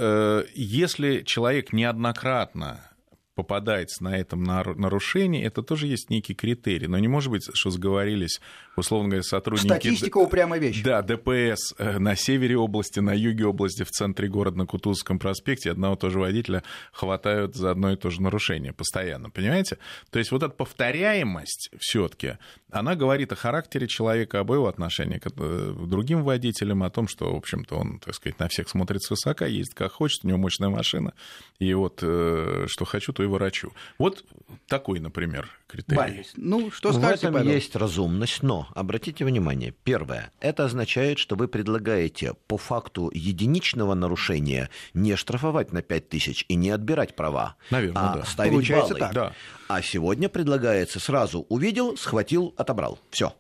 если 0.55 1.23
человек 1.23 1.73
неоднократно 1.75 2.94
попадается 3.35 4.03
на 4.05 4.17
этом 4.17 4.43
нарушении, 4.45 5.45
это 5.45 5.63
тоже 5.63 5.87
есть 5.87 6.11
некий 6.11 6.35
критерий. 6.35 6.87
Но 6.87 6.99
не 6.99 7.09
может 7.09 7.31
быть, 7.31 7.43
что 7.53 7.71
сговорились, 7.71 8.41
условно 8.77 9.09
говоря, 9.09 9.23
сотрудники... 9.23 9.67
Статистика 9.67 10.19
упрямая 10.19 10.61
вещь. 10.61 10.83
Да, 10.83 11.03
ДПС 11.03 11.75
э, 11.79 11.99
на 11.99 12.17
севере 12.17 12.57
области, 12.57 13.01
на 13.01 13.13
юге 13.15 13.47
области, 13.47 13.83
в 13.83 13.91
центре 13.91 14.29
города, 14.29 14.59
на 14.59 14.67
Кутузовском 14.67 15.19
проспекте 15.19 15.71
одного 15.71 15.95
и 15.95 15.99
того 15.99 16.13
же 16.13 16.19
водителя 16.21 16.63
хватают 16.93 17.57
за 17.57 17.71
одно 17.73 17.93
и 17.93 17.97
то 17.97 18.11
же 18.11 18.23
нарушение 18.23 18.73
постоянно, 18.73 19.31
понимаете? 19.31 19.79
То 20.11 20.19
есть 20.19 20.31
вот 20.31 20.43
эта 20.43 20.55
повторяемость 20.55 21.71
все 21.79 22.09
таки 22.09 22.35
она 22.71 22.97
говорит 22.97 23.33
о 23.33 23.37
характере 23.37 23.87
человека, 23.87 24.41
об 24.41 24.53
его 24.53 24.67
отношении 24.67 25.19
к 25.19 25.29
э, 25.37 25.75
другим 25.87 26.25
водителям, 26.25 26.83
о 26.83 26.91
том, 26.91 27.09
что, 27.09 27.33
в 27.33 27.37
общем-то, 27.37 27.77
он, 27.77 27.99
так 28.01 28.15
сказать, 28.15 28.39
на 28.39 28.49
всех 28.49 28.69
смотрит 28.69 29.03
свысока, 29.03 29.47
ездит 29.47 29.75
как 29.75 29.93
хочет, 29.93 30.25
у 30.25 30.29
него 30.29 30.39
мощная 30.39 30.69
машина, 30.69 31.15
и 31.59 31.73
вот 31.75 32.01
э, 32.03 32.67
что 32.69 32.85
хочу, 32.85 33.13
то 33.13 33.24
и 33.25 33.27
ворочу. 33.27 33.73
Вот 33.99 34.25
такой, 34.69 35.01
например, 35.01 35.49
критерий. 35.75 35.97
Балис. 35.97 36.33
Ну, 36.37 36.71
что 36.71 36.93
скажете, 36.93 37.31
В 37.31 37.37
этом 37.37 37.49
есть 37.49 37.75
разумность, 37.77 38.43
но 38.43 38.69
обратите 38.75 39.25
внимание, 39.25 39.75
первое, 39.85 40.31
это 40.41 40.65
означает, 40.65 41.19
что 41.19 41.37
вы 41.37 41.49
предлагаете 41.49 42.35
по 42.47 42.57
факту 42.57 43.11
единичного 43.13 43.95
нарушения 43.95 44.71
не 44.95 45.17
штрафовать 45.17 45.73
на 45.73 45.83
5 45.83 46.09
тысяч 46.09 46.45
и 46.49 46.55
не 46.55 46.71
отбирать 46.71 47.17
права, 47.17 47.57
Наверное, 47.71 48.03
а 48.03 48.17
да. 48.17 48.25
ставить 48.25 48.53
Получается 48.53 48.95
баллы. 48.95 49.01
Так. 49.01 49.15
Да. 49.15 49.33
А 49.67 49.83
сегодня 49.83 50.29
предлагается 50.29 51.01
сразу 51.01 51.47
увидел, 51.49 51.97
схватил, 51.97 52.55
отобрал. 52.57 52.99
Все. 53.11 53.33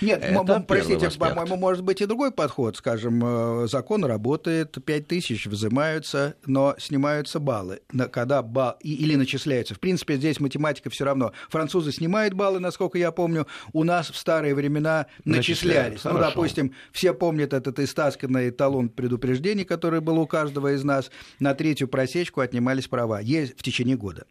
Нет, 0.00 0.22
это 0.22 0.60
простите, 0.60 1.10
по-моему, 1.18 1.56
может 1.56 1.82
быть 1.82 2.00
и 2.00 2.06
другой 2.06 2.32
подход. 2.32 2.76
Скажем, 2.76 3.22
э, 3.24 3.66
закон 3.66 4.04
работает, 4.04 4.76
5 4.84 5.06
тысяч 5.08 5.46
взимаются, 5.46 6.36
но 6.46 6.74
снимаются 6.78 7.40
баллы. 7.40 7.80
Когда 8.12 8.42
балл, 8.42 8.76
или 8.80 9.14
начисляются. 9.14 9.74
В 9.74 9.80
принципе, 9.80 10.16
здесь 10.16 10.38
математика 10.38 10.90
все 10.90 11.04
равно. 11.04 11.32
Французы 11.80 11.96
снимают 11.96 12.34
баллы, 12.34 12.60
насколько 12.60 12.98
я 12.98 13.10
помню. 13.10 13.46
У 13.72 13.84
нас 13.84 14.10
в 14.10 14.16
старые 14.16 14.54
времена 14.54 15.06
начислялись. 15.24 16.04
Ну, 16.04 16.18
допустим, 16.18 16.74
все 16.92 17.14
помнят 17.14 17.54
этот 17.54 17.78
истасканный 17.78 18.50
талон 18.50 18.90
предупреждений, 18.90 19.64
который 19.64 20.00
был 20.00 20.18
у 20.18 20.26
каждого 20.26 20.74
из 20.74 20.84
нас. 20.84 21.10
На 21.38 21.54
третью 21.54 21.88
просечку 21.88 22.42
отнимались 22.42 22.86
права. 22.86 23.20
Есть 23.20 23.58
в 23.58 23.62
течение 23.62 23.96
года. 23.96 24.26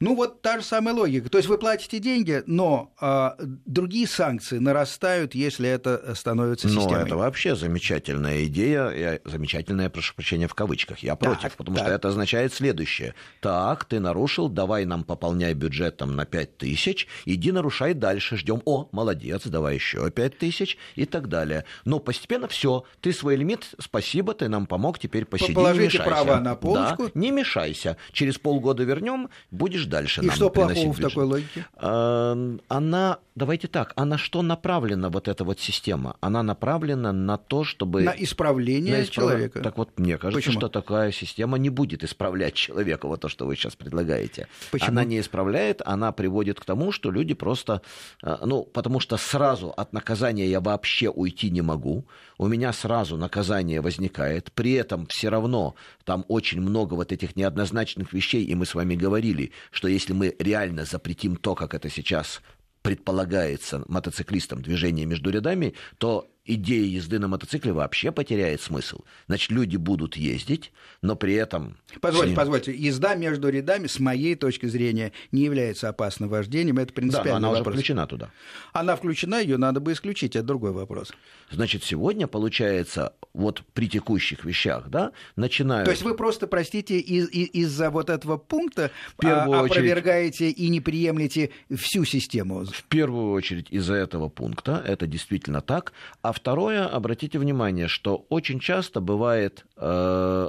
Ну, 0.00 0.14
вот 0.14 0.42
та 0.42 0.60
же 0.60 0.64
самая 0.64 0.94
логика. 0.94 1.28
То 1.28 1.38
есть 1.38 1.48
вы 1.48 1.58
платите 1.58 1.98
деньги, 1.98 2.42
но 2.46 2.92
э, 3.00 3.30
другие 3.66 4.06
санкции 4.06 4.58
нарастают, 4.58 5.34
если 5.34 5.68
это 5.68 6.14
становится 6.14 6.68
системой. 6.68 7.00
Ну, 7.00 7.06
это 7.06 7.16
вообще 7.16 7.56
замечательная 7.56 8.44
идея, 8.44 8.90
я, 8.90 9.18
замечательная, 9.24 9.88
прошу 9.88 10.14
прощения, 10.14 10.46
в 10.46 10.54
кавычках. 10.54 11.00
Я 11.00 11.16
против, 11.16 11.42
так, 11.42 11.52
потому 11.54 11.78
так. 11.78 11.86
что 11.86 11.94
это 11.94 12.08
означает 12.08 12.52
следующее. 12.52 13.14
Так, 13.40 13.84
ты 13.86 13.98
нарушил, 13.98 14.48
давай 14.48 14.84
нам 14.84 15.04
пополняй 15.04 15.54
бюджет 15.54 15.96
там, 15.96 16.14
на 16.14 16.26
5 16.26 16.58
тысяч, 16.58 16.91
иди 17.24 17.52
нарушай 17.52 17.94
дальше, 17.94 18.36
ждем. 18.36 18.62
О, 18.64 18.88
молодец, 18.92 19.46
давай 19.46 19.74
еще 19.74 20.10
5 20.10 20.38
тысяч 20.38 20.78
и 20.94 21.04
так 21.04 21.28
далее. 21.28 21.64
Но 21.84 21.98
постепенно 21.98 22.48
все, 22.48 22.84
ты 23.00 23.12
свой 23.12 23.36
лимит, 23.36 23.66
спасибо, 23.78 24.34
ты 24.34 24.48
нам 24.48 24.66
помог, 24.66 24.98
теперь 24.98 25.24
посиди, 25.24 25.54
Положите 25.54 25.80
не 25.80 25.86
мешайся. 25.86 26.08
права 26.08 26.40
на 26.40 26.54
полочку. 26.54 27.04
Да, 27.04 27.10
не 27.14 27.30
мешайся. 27.30 27.96
Через 28.12 28.38
полгода 28.38 28.84
вернем, 28.84 29.28
будешь 29.50 29.86
дальше 29.86 30.22
И 30.22 30.26
нам 30.26 30.36
что 30.36 30.50
плохого 30.50 30.92
в 30.92 31.00
такой 31.00 31.24
логике? 31.24 31.66
Эм, 31.80 32.60
она, 32.68 33.18
давайте 33.34 33.68
так, 33.68 33.92
она 33.96 34.18
что 34.18 34.42
направлена, 34.42 35.08
вот 35.10 35.28
эта 35.28 35.44
вот 35.44 35.60
система? 35.60 36.16
Она 36.20 36.42
направлена 36.42 37.12
на 37.12 37.38
то, 37.38 37.64
чтобы... 37.64 38.02
На 38.02 38.14
исправление 38.16 38.96
на 38.96 39.02
исправ... 39.02 39.28
человека. 39.28 39.60
Так 39.60 39.78
вот, 39.78 39.98
мне 39.98 40.18
кажется, 40.18 40.38
Почему? 40.38 40.60
что 40.60 40.68
такая 40.68 41.12
система 41.12 41.58
не 41.58 41.70
будет 41.70 42.04
исправлять 42.04 42.54
человека, 42.62 43.06
вот 43.06 43.20
то, 43.20 43.28
что 43.28 43.46
вы 43.46 43.56
сейчас 43.56 43.76
предлагаете. 43.76 44.48
Почему? 44.70 44.90
Она 44.90 45.04
не 45.04 45.20
исправляет, 45.20 45.82
она 45.84 46.12
приводит 46.12 46.60
к 46.60 46.64
тому, 46.64 46.71
что 46.92 47.10
люди 47.10 47.34
просто... 47.34 47.82
Э, 48.22 48.38
ну, 48.44 48.64
потому 48.64 49.00
что 49.00 49.16
сразу 49.16 49.70
от 49.70 49.92
наказания 49.92 50.48
я 50.48 50.60
вообще 50.60 51.08
уйти 51.08 51.50
не 51.50 51.62
могу. 51.62 52.06
У 52.38 52.46
меня 52.46 52.72
сразу 52.72 53.16
наказание 53.16 53.80
возникает. 53.80 54.52
При 54.52 54.72
этом 54.72 55.06
все 55.06 55.28
равно 55.28 55.74
там 56.04 56.24
очень 56.28 56.60
много 56.60 56.94
вот 56.94 57.12
этих 57.12 57.36
неоднозначных 57.36 58.12
вещей, 58.12 58.44
и 58.44 58.54
мы 58.54 58.66
с 58.66 58.74
вами 58.74 58.94
говорили, 58.94 59.52
что 59.70 59.88
если 59.88 60.12
мы 60.12 60.34
реально 60.38 60.84
запретим 60.84 61.36
то, 61.36 61.54
как 61.54 61.74
это 61.74 61.88
сейчас 61.90 62.40
предполагается 62.82 63.84
мотоциклистам 63.86 64.60
движение 64.60 65.06
между 65.06 65.30
рядами, 65.30 65.74
то 65.98 66.31
идея 66.44 66.84
езды 66.84 67.18
на 67.18 67.28
мотоцикле 67.28 67.72
вообще 67.72 68.10
потеряет 68.10 68.60
смысл. 68.60 69.02
Значит, 69.26 69.50
люди 69.50 69.76
будут 69.76 70.16
ездить, 70.16 70.72
но 71.00 71.14
при 71.14 71.34
этом... 71.34 71.76
Позвольте, 72.00 72.34
позвольте, 72.34 72.74
езда 72.74 73.14
между 73.14 73.48
рядами, 73.48 73.86
с 73.86 74.00
моей 74.00 74.34
точки 74.34 74.66
зрения, 74.66 75.12
не 75.30 75.42
является 75.42 75.88
опасным 75.88 76.28
вождением, 76.28 76.78
это 76.78 76.92
принципиально 76.92 77.32
да, 77.32 77.36
она 77.36 77.48
вопрос. 77.48 77.66
уже 77.66 77.74
включена 77.74 78.06
туда. 78.06 78.30
Она 78.72 78.96
включена, 78.96 79.40
ее 79.40 79.56
надо 79.56 79.80
бы 79.80 79.92
исключить, 79.92 80.34
это 80.34 80.46
другой 80.46 80.72
вопрос. 80.72 81.12
Значит, 81.50 81.84
сегодня, 81.84 82.26
получается, 82.26 83.14
вот 83.34 83.62
при 83.72 83.88
текущих 83.88 84.44
вещах, 84.44 84.88
да, 84.88 85.12
начинают... 85.36 85.84
То 85.84 85.92
есть 85.92 86.02
вы 86.02 86.14
просто, 86.14 86.46
простите, 86.46 86.98
из- 86.98 87.30
из-за 87.30 87.90
вот 87.90 88.10
этого 88.10 88.36
пункта 88.36 88.90
а, 89.22 89.44
опровергаете 89.44 90.46
очередь... 90.46 90.58
и 90.58 90.68
не 90.68 90.80
приемлете 90.80 91.50
всю 91.70 92.04
систему? 92.04 92.64
В 92.64 92.84
первую 92.84 93.32
очередь 93.32 93.68
из-за 93.70 93.94
этого 93.94 94.28
пункта, 94.28 94.82
это 94.84 95.06
действительно 95.06 95.60
так, 95.60 95.92
а 96.20 96.31
а 96.32 96.34
второе, 96.34 96.86
обратите 96.86 97.38
внимание, 97.38 97.88
что 97.88 98.24
очень 98.30 98.58
часто 98.58 99.02
бывает 99.02 99.66
э, 99.76 100.48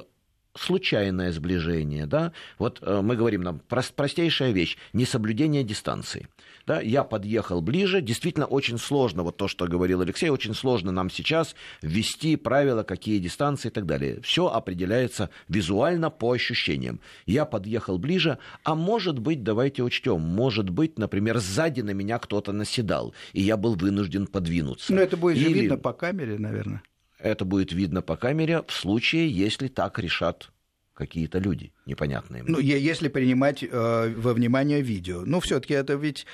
случайное 0.56 1.32
сближение, 1.34 2.06
да, 2.06 2.32
вот 2.58 2.80
э, 2.82 3.02
мы 3.02 3.18
говорим 3.18 3.42
нам 3.42 3.60
прост, 3.60 3.94
простейшая 3.94 4.52
вещь, 4.52 4.78
несоблюдение 4.94 5.62
дистанции, 5.62 6.30
да, 6.66 6.82
я 6.82 7.04
подъехал 7.04 7.62
ближе, 7.62 8.02
действительно 8.02 8.46
очень 8.46 8.78
сложно, 8.78 9.24
вот 9.24 9.38
то, 9.38 9.48
что 9.48 9.68
говорил 9.68 10.02
Алексей, 10.02 10.30
очень 10.30 10.54
сложно 10.54 10.92
нам 10.92 11.10
сейчас 11.10 11.56
ввести 11.82 12.36
правила, 12.36 12.84
какие 12.84 13.20
дистанции 13.20 13.68
и 13.68 13.72
так 13.72 13.86
далее, 13.86 14.22
все 14.22 14.48
определяется 14.48 15.30
визуально 15.50 16.10
по 16.10 16.32
ощущениям, 16.32 17.00
я 17.26 17.46
подъехал 17.46 17.98
ближе, 17.98 18.38
а 18.64 18.76
может 18.76 19.20
быть, 19.20 19.44
давайте 19.44 19.84
учтем, 19.84 20.22
может 20.22 20.70
быть, 20.70 20.98
например, 20.98 21.40
сзади 21.40 21.82
на 21.82 21.92
меня 21.92 22.20
кто-то 22.20 22.52
наседал, 22.52 23.14
и 23.34 23.42
я 23.42 23.58
был 23.58 23.76
вынужден 23.76 24.28
подвинуться. 24.28 24.94
Но 24.94 25.02
это 25.02 25.18
будет 25.18 25.38
Или... 25.38 25.62
видно 25.62 25.78
по 25.78 25.94
камере, 25.94 26.38
наверное. 26.38 26.82
Это 27.20 27.46
будет 27.46 27.72
видно 27.72 28.02
по 28.02 28.18
камере 28.18 28.64
в 28.68 28.74
случае, 28.74 29.30
если 29.30 29.70
так 29.70 29.98
решат 29.98 30.52
какие-то 30.94 31.40
люди 31.40 31.72
непонятные. 31.86 32.44
Ну, 32.46 32.60
если 32.60 33.08
принимать 33.08 33.64
э, 33.64 34.14
во 34.16 34.34
внимание 34.34 34.82
видео. 34.82 35.24
Ну, 35.26 35.40
все-таки 35.40 35.74
это 35.74 35.96
ведь 35.96 36.26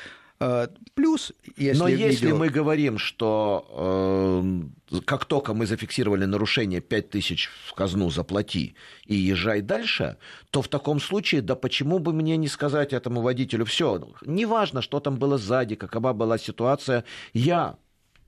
плюс, 0.94 1.34
если 1.58 1.80
Но 1.80 1.90
видео... 1.90 2.06
если 2.08 2.32
мы 2.32 2.48
говорим, 2.48 2.98
что 2.98 4.72
э, 4.90 5.02
как 5.06 5.26
только 5.26 5.54
мы 5.54 5.66
зафиксировали 5.66 6.24
нарушение 6.24 6.80
5 6.80 7.10
тысяч 7.10 7.50
в 7.68 7.74
казну 7.74 8.10
заплати 8.10 8.76
и 9.06 9.16
езжай 9.16 9.60
дальше, 9.62 10.18
то 10.50 10.62
в 10.62 10.70
таком 10.70 11.02
случае, 11.02 11.42
да 11.42 11.56
почему 11.56 12.00
бы 12.00 12.14
мне 12.14 12.38
не 12.38 12.48
сказать 12.48 12.94
этому 12.94 13.22
водителю, 13.22 13.66
все, 13.66 14.02
неважно, 14.26 14.82
что 14.82 15.02
там 15.02 15.18
было 15.18 15.38
сзади, 15.38 15.76
какова 15.76 16.14
была 16.14 16.38
ситуация, 16.38 17.04
я 17.34 17.76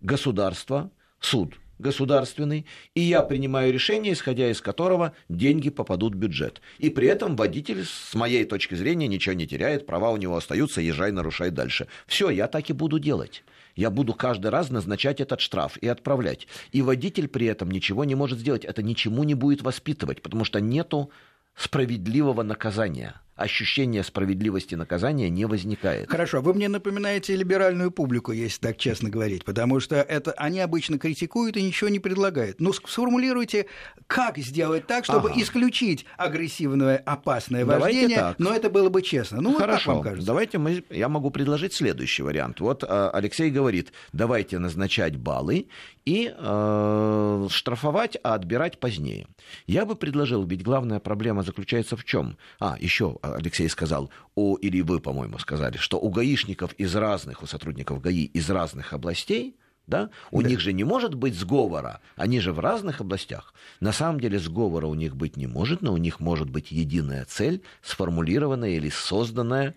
государство, 0.01 0.91
суд, 1.21 1.60
государственный, 1.81 2.65
и 2.95 3.01
я 3.01 3.21
принимаю 3.21 3.73
решение, 3.73 4.13
исходя 4.13 4.49
из 4.49 4.61
которого 4.61 5.13
деньги 5.27 5.69
попадут 5.69 6.15
в 6.15 6.17
бюджет. 6.17 6.61
И 6.77 6.89
при 6.89 7.07
этом 7.07 7.35
водитель, 7.35 7.85
с 7.85 8.15
моей 8.15 8.45
точки 8.45 8.75
зрения, 8.75 9.07
ничего 9.07 9.33
не 9.33 9.47
теряет, 9.47 9.85
права 9.85 10.11
у 10.11 10.17
него 10.17 10.37
остаются, 10.37 10.81
езжай, 10.81 11.11
нарушай 11.11 11.51
дальше. 11.51 11.87
Все, 12.07 12.29
я 12.29 12.47
так 12.47 12.69
и 12.69 12.73
буду 12.73 12.99
делать. 12.99 13.43
Я 13.75 13.89
буду 13.89 14.13
каждый 14.13 14.51
раз 14.51 14.69
назначать 14.69 15.21
этот 15.21 15.39
штраф 15.39 15.77
и 15.77 15.87
отправлять. 15.87 16.47
И 16.71 16.81
водитель 16.81 17.27
при 17.27 17.47
этом 17.47 17.71
ничего 17.71 18.03
не 18.03 18.15
может 18.15 18.39
сделать. 18.39 18.65
Это 18.65 18.83
ничему 18.83 19.23
не 19.23 19.33
будет 19.33 19.61
воспитывать, 19.61 20.21
потому 20.21 20.43
что 20.45 20.59
нету 20.61 21.11
справедливого 21.55 22.43
наказания– 22.43 23.15
ощущения 23.35 24.03
справедливости 24.03 24.75
наказания 24.75 25.29
не 25.29 25.45
возникает. 25.45 26.09
Хорошо, 26.09 26.41
вы 26.41 26.53
мне 26.53 26.69
напоминаете 26.69 27.35
либеральную 27.35 27.91
публику, 27.91 28.31
если 28.31 28.59
так 28.59 28.77
честно 28.77 29.09
говорить, 29.09 29.45
потому 29.45 29.79
что 29.79 29.95
это 29.95 30.31
они 30.33 30.59
обычно 30.59 30.99
критикуют 30.99 31.57
и 31.57 31.63
ничего 31.63 31.89
не 31.89 31.99
предлагают. 31.99 32.59
Ну, 32.59 32.73
сформулируйте, 32.73 33.67
как 34.07 34.37
сделать 34.37 34.87
так, 34.87 35.05
чтобы 35.05 35.31
ага. 35.31 35.41
исключить 35.41 36.05
агрессивное, 36.17 36.97
опасное 36.97 37.65
вождение, 37.65 38.17
так. 38.17 38.39
но 38.39 38.53
это 38.53 38.69
было 38.69 38.89
бы 38.89 39.01
честно. 39.01 39.41
Ну, 39.41 39.53
Хорошо, 39.55 39.95
вот 39.95 40.03
кажется. 40.03 40.27
давайте 40.27 40.57
мы, 40.57 40.83
я 40.89 41.09
могу 41.09 41.31
предложить 41.31 41.73
следующий 41.73 42.23
вариант. 42.23 42.59
Вот 42.59 42.83
а, 42.83 43.09
Алексей 43.11 43.49
говорит, 43.49 43.91
давайте 44.13 44.59
назначать 44.59 45.15
баллы 45.15 45.67
и 46.05 46.33
э, 46.35 47.47
штрафовать, 47.49 48.17
а 48.23 48.33
отбирать 48.33 48.79
позднее. 48.79 49.27
Я 49.67 49.85
бы 49.85 49.95
предложил, 49.95 50.43
ведь 50.45 50.63
главная 50.63 50.99
проблема 50.99 51.43
заключается 51.43 51.95
в 51.95 52.03
чем? 52.03 52.37
А, 52.59 52.75
еще 52.79 53.17
Алексей 53.21 53.69
сказал, 53.69 54.09
у, 54.35 54.55
или 54.55 54.81
вы, 54.81 54.99
по-моему, 54.99 55.37
сказали, 55.39 55.77
что 55.77 55.99
у 55.99 56.09
гаишников 56.09 56.73
из 56.73 56.95
разных, 56.95 57.43
у 57.43 57.45
сотрудников 57.45 58.01
ГАИ 58.01 58.25
из 58.25 58.49
разных 58.49 58.93
областей, 58.93 59.55
да? 59.87 60.09
У 60.31 60.41
да. 60.41 60.49
них 60.49 60.59
же 60.59 60.73
не 60.73 60.83
может 60.83 61.15
быть 61.15 61.35
сговора, 61.35 62.01
они 62.15 62.39
же 62.39 62.53
в 62.53 62.59
разных 62.59 63.01
областях. 63.01 63.53
На 63.79 63.91
самом 63.91 64.19
деле 64.19 64.39
сговора 64.39 64.87
у 64.87 64.95
них 64.95 65.15
быть 65.15 65.37
не 65.37 65.47
может, 65.47 65.81
но 65.81 65.93
у 65.93 65.97
них 65.97 66.19
может 66.19 66.49
быть 66.49 66.71
единая 66.71 67.25
цель, 67.25 67.61
сформулированная 67.81 68.71
или 68.71 68.89
созданная 68.89 69.75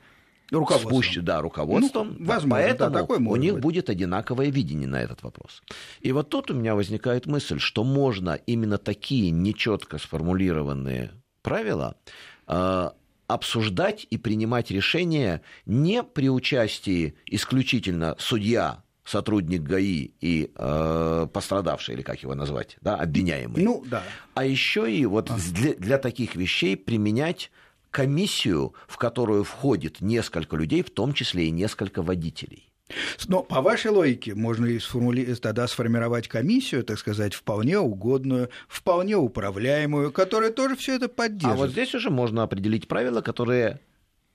руководством. 0.50 1.02
Спущ... 1.02 1.18
Да, 1.22 1.40
руководством. 1.40 2.16
Ну, 2.18 2.26
возможно, 2.26 2.50
Поэтому 2.50 2.90
да, 2.90 3.00
такой 3.00 3.18
у 3.18 3.36
них 3.36 3.54
быть. 3.54 3.62
будет 3.62 3.90
одинаковое 3.90 4.50
видение 4.50 4.86
на 4.86 5.02
этот 5.02 5.22
вопрос. 5.22 5.62
И 6.00 6.12
вот 6.12 6.28
тут 6.28 6.50
у 6.50 6.54
меня 6.54 6.74
возникает 6.74 7.26
мысль, 7.26 7.58
что 7.58 7.82
можно 7.82 8.34
именно 8.46 8.78
такие 8.78 9.30
нечетко 9.30 9.98
сформулированные 9.98 11.12
правила 11.42 11.96
э, 12.46 12.90
обсуждать 13.26 14.06
и 14.10 14.18
принимать 14.18 14.70
решения 14.70 15.42
не 15.66 16.02
при 16.02 16.28
участии 16.28 17.14
исключительно 17.26 18.16
судья, 18.18 18.82
сотрудник 19.04 19.62
ГАИ 19.62 20.12
и 20.20 20.50
э, 20.54 21.28
пострадавший, 21.32 21.94
или 21.94 22.02
как 22.02 22.22
его 22.22 22.34
назвать, 22.34 22.76
да, 22.80 22.96
обвиняемый. 22.96 23.62
Ну, 23.62 23.84
да. 23.86 24.02
А 24.34 24.44
еще 24.44 24.90
и 24.90 25.04
вот 25.06 25.30
а. 25.30 25.36
для, 25.52 25.74
для 25.74 25.98
таких 25.98 26.36
вещей 26.36 26.76
применять 26.76 27.50
комиссию, 27.90 28.74
в 28.88 28.96
которую 28.96 29.44
входит 29.44 30.00
несколько 30.00 30.56
людей, 30.56 30.82
в 30.82 30.90
том 30.90 31.12
числе 31.12 31.46
и 31.46 31.50
несколько 31.50 32.02
водителей. 32.02 32.73
Но 33.28 33.42
по 33.42 33.62
вашей 33.62 33.90
логике 33.90 34.34
можно 34.34 34.66
и 34.66 34.78
сформули... 34.78 35.34
тогда 35.34 35.66
сформировать 35.66 36.28
комиссию, 36.28 36.84
так 36.84 36.98
сказать, 36.98 37.34
вполне 37.34 37.78
угодную, 37.78 38.50
вполне 38.68 39.16
управляемую, 39.16 40.12
которая 40.12 40.50
тоже 40.50 40.76
все 40.76 40.96
это 40.96 41.08
поддержит. 41.08 41.52
А 41.52 41.56
вот 41.56 41.70
здесь 41.70 41.94
уже 41.94 42.10
можно 42.10 42.42
определить 42.42 42.86
правила, 42.86 43.22
которые 43.22 43.80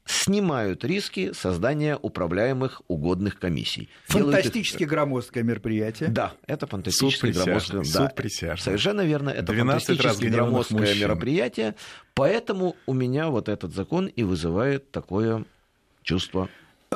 снимают 0.06 0.84
риски 0.84 1.34
создания 1.34 1.96
управляемых 1.96 2.82
угодных 2.88 3.38
комиссий. 3.38 3.90
Фантастически 4.08 4.84
их... 4.84 4.90
громоздкое 4.90 5.44
мероприятие. 5.44 6.10
Да, 6.10 6.34
это 6.48 6.66
фантастически 6.66 7.28
громоздкое. 7.28 7.84
Да, 7.94 8.58
совершенно 8.58 9.02
верно, 9.02 9.30
это 9.30 9.54
фантастически 9.54 10.26
громоздкое 10.26 10.80
мужчин. 10.80 11.00
мероприятие. 11.00 11.76
Поэтому 12.16 12.76
у 12.88 12.94
меня 12.94 13.30
вот 13.30 13.50
этот 13.50 13.76
закон 13.76 14.08
и 14.08 14.24
вызывает 14.24 14.90
такое 14.90 15.46
чувство 16.02 16.50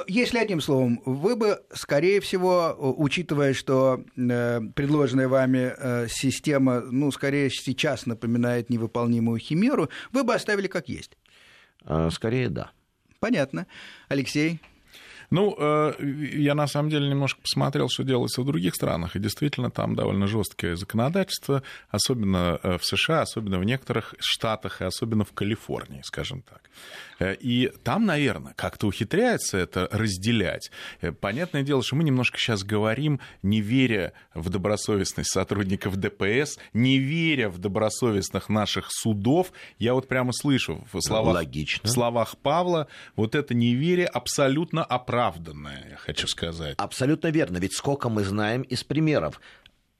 если 0.08 0.39
одним 0.39 0.62
словом, 0.62 1.01
вы 1.06 1.36
бы, 1.36 1.62
скорее 1.73 2.19
всего, 2.19 2.75
учитывая, 2.97 3.53
что 3.53 4.03
э, 4.17 4.62
предложенная 4.75 5.27
вами 5.27 5.73
э, 5.77 6.08
система, 6.10 6.82
ну, 6.82 7.12
скорее 7.12 7.49
сейчас 7.49 8.06
напоминает 8.06 8.69
невыполнимую 8.69 9.39
химеру, 9.39 9.89
вы 10.12 10.23
бы 10.23 10.34
оставили 10.34 10.67
как 10.67 10.89
есть? 10.89 11.17
Скорее, 12.12 12.49
да. 12.49 12.71
Понятно. 13.19 13.67
Алексей? 14.08 14.60
Ну, 15.34 15.56
э, 15.58 15.93
я 16.36 16.54
на 16.54 16.67
самом 16.67 16.91
деле 16.91 17.10
немножко 17.10 17.41
посмотрел, 17.41 17.89
что 17.89 18.04
делается 18.04 18.43
в 18.43 18.46
других 18.46 18.76
странах, 18.76 19.15
и 19.15 19.19
действительно 19.19 19.72
там 19.72 19.96
довольно 19.96 20.28
жесткое 20.28 20.76
законодательство, 20.76 21.63
особенно 21.89 22.60
э, 22.62 22.78
в 22.78 22.86
США, 22.86 23.22
особенно 23.22 23.58
в 23.58 23.63
некоторых 23.63 24.13
штатах, 24.19 24.82
и 24.82 24.84
особенно 24.84 25.26
в 25.26 25.32
Калифорнии, 25.34 26.02
скажем 26.04 26.43
так. 26.43 26.69
Э, 27.17 27.34
и 27.34 27.72
там, 27.84 28.06
наверное, 28.06 28.54
как-то 28.56 28.86
ухитряется 28.86 29.58
это 29.58 29.89
разделять. 29.91 30.69
Понятное 31.19 31.63
дело, 31.63 31.82
что 31.82 31.96
мы 31.96 32.04
немножко 32.04 32.38
сейчас 32.38 32.63
говорим, 32.63 33.19
не 33.41 33.60
веря 33.60 34.13
в 34.36 34.52
добросовестность 34.52 35.32
сотрудников 35.32 35.98
ДПС, 35.98 36.60
не 36.74 37.00
веря 37.00 37.50
в 37.50 37.58
добросовестных 37.58 38.50
наших 38.50 38.91
судов. 38.91 39.52
Я 39.80 39.96
вот 39.96 40.08
прямо 40.08 40.32
слышу 40.32 40.86
в 40.93 41.02
словах, 41.02 41.34
Логично. 41.34 41.89
в 41.89 41.91
словах 41.91 42.38
Павла 42.38 42.88
вот 43.15 43.34
это 43.34 43.56
неверие 43.56 44.06
абсолютно 44.06 44.84
оправдано 44.84 45.22
оправданное, 45.27 45.88
я 45.91 45.95
хочу 45.97 46.27
сказать. 46.27 46.75
Абсолютно 46.77 47.27
верно, 47.27 47.57
ведь 47.57 47.73
сколько 47.73 48.09
мы 48.09 48.23
знаем 48.23 48.62
из 48.63 48.83
примеров. 48.83 49.39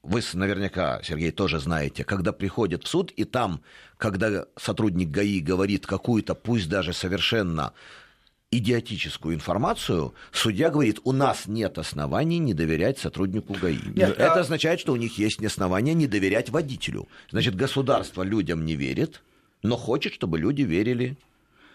Вы 0.02 0.22
наверняка, 0.34 1.02
Сергей, 1.02 1.32
тоже 1.32 1.60
знаете, 1.60 2.04
когда 2.04 2.34
приходят 2.34 2.84
в 2.84 2.88
суд, 2.88 3.12
и 3.12 3.24
там, 3.24 3.62
когда 3.98 4.46
сотрудник 4.58 5.10
ГАИ 5.10 5.40
говорит 5.40 5.88
какую-то, 5.88 6.36
пусть 6.36 6.68
даже 6.68 6.92
совершенно 6.92 7.72
идиотическую 8.52 9.34
информацию, 9.34 10.14
судья 10.32 10.70
говорит, 10.70 11.00
у 11.06 11.14
нас 11.14 11.48
нет 11.48 11.78
оснований 11.78 12.40
не 12.40 12.54
доверять 12.54 13.00
сотруднику 13.00 13.54
ГАИ. 13.54 13.80
Нет, 13.96 14.12
Это 14.12 14.34
а... 14.34 14.40
означает, 14.42 14.82
что 14.82 14.92
у 14.92 14.98
них 14.98 15.18
есть 15.18 15.44
основания 15.44 15.94
не 15.94 16.08
доверять 16.08 16.50
водителю. 16.50 17.08
Значит, 17.32 17.56
государство 17.56 18.24
людям 18.24 18.66
не 18.66 18.76
верит, 18.76 19.22
но 19.64 19.78
хочет, 19.78 20.14
чтобы 20.14 20.38
люди 20.38 20.64
верили 20.64 21.18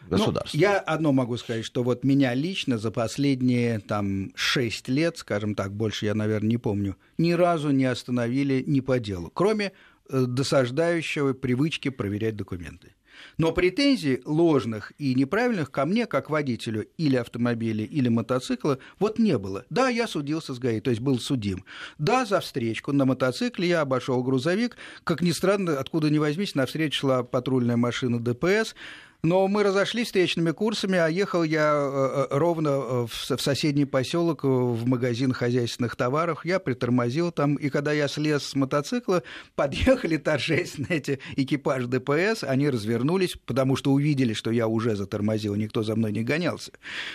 государства. 0.09 0.57
Ну, 0.57 0.61
я 0.61 0.79
одно 0.79 1.12
могу 1.12 1.37
сказать, 1.37 1.64
что 1.64 1.83
вот 1.83 2.05
меня 2.05 2.35
лично 2.35 2.79
за 2.79 2.90
последние 2.90 3.79
там 3.81 4.33
шесть 4.35 4.88
лет, 4.88 5.18
скажем 5.18 5.55
так, 5.55 5.73
больше 5.73 6.07
я, 6.07 6.14
наверное, 6.14 6.49
не 6.49 6.59
помню, 6.59 6.97
ни 7.16 7.33
разу 7.33 7.71
не 7.71 7.85
остановили 7.85 8.62
ни 8.66 8.81
по 8.81 8.99
делу, 8.99 9.31
кроме 9.33 9.73
э, 10.11 10.25
досаждающего 10.27 11.33
привычки 11.33 11.90
проверять 11.90 12.37
документы. 12.37 12.92
Но 13.37 13.53
претензий 13.53 14.21
ложных 14.25 14.92
и 14.99 15.14
неправильных 15.14 15.71
ко 15.71 15.85
мне, 15.85 16.07
как 16.07 16.31
водителю 16.31 16.87
или 16.97 17.16
автомобиля, 17.16 17.85
или 17.85 18.09
мотоцикла, 18.09 18.79
вот 18.99 19.18
не 19.18 19.38
было. 19.38 19.64
Да, 19.71 19.88
я 19.88 20.07
судился 20.07 20.55
с 20.55 20.59
ГАИ, 20.59 20.81
то 20.81 20.90
есть 20.90 21.03
был 21.03 21.18
судим. 21.18 21.64
Да, 21.99 22.25
за 22.25 22.40
встречку 22.40 22.92
на 22.92 23.05
мотоцикле 23.05 23.68
я 23.68 23.81
обошел 23.83 24.23
грузовик. 24.23 24.77
Как 25.05 25.23
ни 25.23 25.31
странно, 25.31 25.79
откуда 25.79 26.11
ни 26.11 26.18
возьмись, 26.18 26.55
навстречу 26.55 27.01
шла 27.01 27.23
патрульная 27.23 27.77
машина 27.77 28.18
ДПС. 28.18 28.75
Но 29.24 29.48
мы 29.48 29.64
разошлись 29.64 30.07
встречными 30.07 30.52
курсами, 30.52 30.96
а 30.96 31.09
ехал 31.09 31.42
я 31.42 31.72
э, 31.74 32.26
э, 32.31 32.38
ровно 32.38 32.68
э, 32.68 33.07
в 33.11 33.40
соседний 33.40 33.85
поселок 33.85 34.44
в 34.44 34.87
магазин 34.87 35.33
хозяйственных 35.33 35.96
товаров. 35.96 36.44
Я 36.44 36.61
притормозил 36.61 37.33
там, 37.33 37.57
и 37.57 37.68
когда 37.68 37.90
я 37.90 38.07
слез 38.07 38.44
с 38.44 38.54
мотоцикла, 38.54 39.24
подъехали 39.57 40.18
торжественно 40.18 40.87
эти 40.90 41.18
экипаж 41.35 41.87
ДПС, 41.87 42.44
они 42.44 42.70
развернулись, 42.70 43.35
потому 43.44 43.74
что 43.74 43.90
увидели, 43.90 44.35
что 44.35 44.52
я 44.52 44.68
уже 44.68 44.94
затормозил, 44.94 45.57
никто 45.57 45.83
за 45.83 45.96
мной 45.96 46.12
не 46.12 46.22
гонялся. 46.22 46.70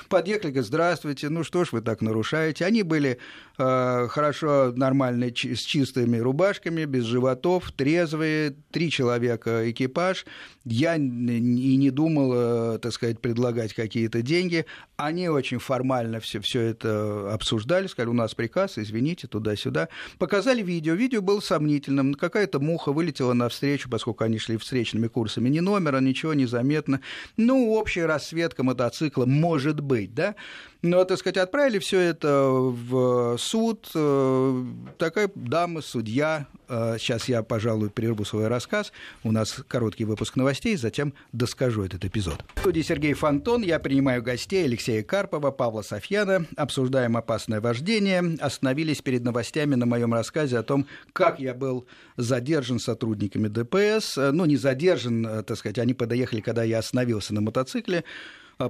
Подъехали, 0.09 0.51
говорят, 0.51 0.67
здравствуйте, 0.67 1.29
ну 1.29 1.45
что 1.45 1.63
ж 1.63 1.71
вы 1.71 1.79
так 1.79 2.01
нарушаете? 2.01 2.65
Они 2.65 2.83
были 2.83 3.17
э, 3.57 4.07
хорошо, 4.09 4.73
нормально, 4.75 5.27
с 5.27 5.61
чистыми 5.61 6.17
рубашками, 6.17 6.83
без 6.83 7.05
животов, 7.05 7.71
трезвые, 7.71 8.55
три 8.71 8.91
человека 8.91 9.71
экипаж. 9.71 10.25
Я 10.65 10.95
и 10.95 10.99
не 10.99 11.92
думал, 11.93 12.79
так 12.79 12.91
сказать, 12.91 13.19
предлагать 13.19 13.73
какие-то 13.73 14.21
деньги. 14.21 14.65
Они 14.97 15.29
очень 15.29 15.59
формально 15.59 16.19
все, 16.19 16.39
все 16.39 16.61
это 16.61 17.33
обсуждали, 17.33 17.87
сказали, 17.87 18.09
у 18.09 18.13
нас 18.13 18.33
приказ, 18.35 18.77
извините, 18.77 19.27
туда-сюда. 19.27 19.89
Показали 20.17 20.61
видео. 20.61 20.93
Видео 20.93 21.21
было 21.21 21.39
сомнительным. 21.39 22.13
Какая-то 22.13 22.59
муха 22.59 22.91
вылетела 22.91 23.33
навстречу, 23.33 23.89
поскольку 23.89 24.23
они 24.23 24.39
шли 24.39 24.57
встречными 24.57 25.07
курсами. 25.07 25.49
Ни 25.49 25.59
номера, 25.59 25.99
ничего 25.99 26.33
не 26.33 26.45
заметно. 26.45 27.01
Ну, 27.37 27.73
общая 27.73 28.05
расцветка 28.05 28.63
мотоцикла 28.63 29.25
может 29.25 29.79
быть, 29.79 30.13
да? 30.13 30.35
Но, 30.83 31.05
так 31.05 31.17
сказать, 31.17 31.37
отправили 31.37 31.79
все 31.79 31.97
это 32.01 32.49
в 32.49 33.37
суд. 33.37 33.89
Э, 33.95 34.65
такая 34.97 35.31
дама, 35.33 35.81
судья. 35.81 36.45
Сейчас 36.67 37.29
э, 37.29 37.31
я, 37.31 37.43
пожалуй, 37.43 37.89
прерву 37.89 38.25
свой 38.25 38.49
рассказ. 38.49 38.91
У 39.23 39.31
нас 39.31 39.63
короткий 39.69 40.03
выпуск 40.03 40.35
новостей, 40.35 40.75
затем 40.75 41.13
доскажу 41.31 41.83
этот 41.83 42.03
эпизод. 42.03 42.43
В 42.55 42.59
студии 42.59 42.81
Сергей 42.81 43.13
Фонтон. 43.13 43.61
Я 43.61 43.79
принимаю 43.79 44.21
гостей 44.21 44.65
Алексея 44.65 45.03
Карпова, 45.03 45.51
Павла 45.51 45.83
Софьяна. 45.83 46.47
Обсуждаем 46.57 47.15
опасное 47.15 47.61
вождение. 47.61 48.35
Остановились 48.41 49.01
перед 49.01 49.23
новостями 49.23 49.75
на 49.75 49.85
моем 49.85 50.13
рассказе 50.13 50.57
о 50.57 50.63
том, 50.63 50.85
как 51.13 51.39
я 51.39 51.53
был 51.53 51.87
задержан 52.17 52.79
сотрудниками 52.79 53.47
ДПС. 53.47 54.17
Ну, 54.17 54.43
не 54.43 54.57
задержан, 54.57 55.25
э, 55.25 55.43
так 55.43 55.57
сказать, 55.57 55.79
они 55.79 55.93
подоехали, 55.93 56.41
когда 56.41 56.63
я 56.63 56.79
остановился 56.79 57.33
на 57.33 57.39
мотоцикле 57.39 58.03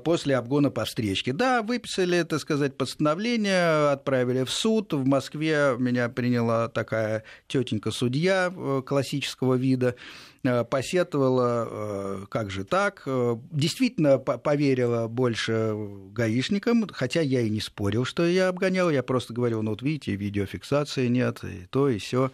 после 0.04 0.36
обгона 0.38 0.69
по 0.69 0.86
встречке. 0.86 1.34
Да, 1.34 1.62
выписали, 1.62 2.24
так 2.24 2.39
сказать, 2.39 2.78
постановление, 2.78 3.91
отправили 3.91 4.43
в 4.43 4.50
суд. 4.50 4.93
В 4.93 5.06
Москве 5.06 5.76
меня 5.78 6.10
приняла 6.10 6.69
такая 6.69 7.24
тетенька 7.48 7.91
судья 7.91 8.54
классического 8.86 9.56
вида 9.56 9.96
посетовала, 10.69 12.26
как 12.30 12.52
же 12.52 12.65
так, 12.65 13.08
действительно 13.52 14.17
поверила 14.17 15.08
больше 15.08 15.74
гаишникам, 16.12 16.86
хотя 16.91 17.22
я 17.22 17.40
и 17.40 17.50
не 17.50 17.62
спорил, 17.62 18.04
что 18.04 18.25
я 18.25 18.50
обгонял, 18.50 18.90
я 18.90 19.04
просто 19.04 19.34
говорил, 19.34 19.62
ну 19.62 19.71
вот 19.71 19.81
видите, 19.81 20.15
видеофиксации 20.15 21.08
нет, 21.08 21.46
и 21.46 21.65
то, 21.69 21.88
и 21.88 21.98
все. 21.98 22.29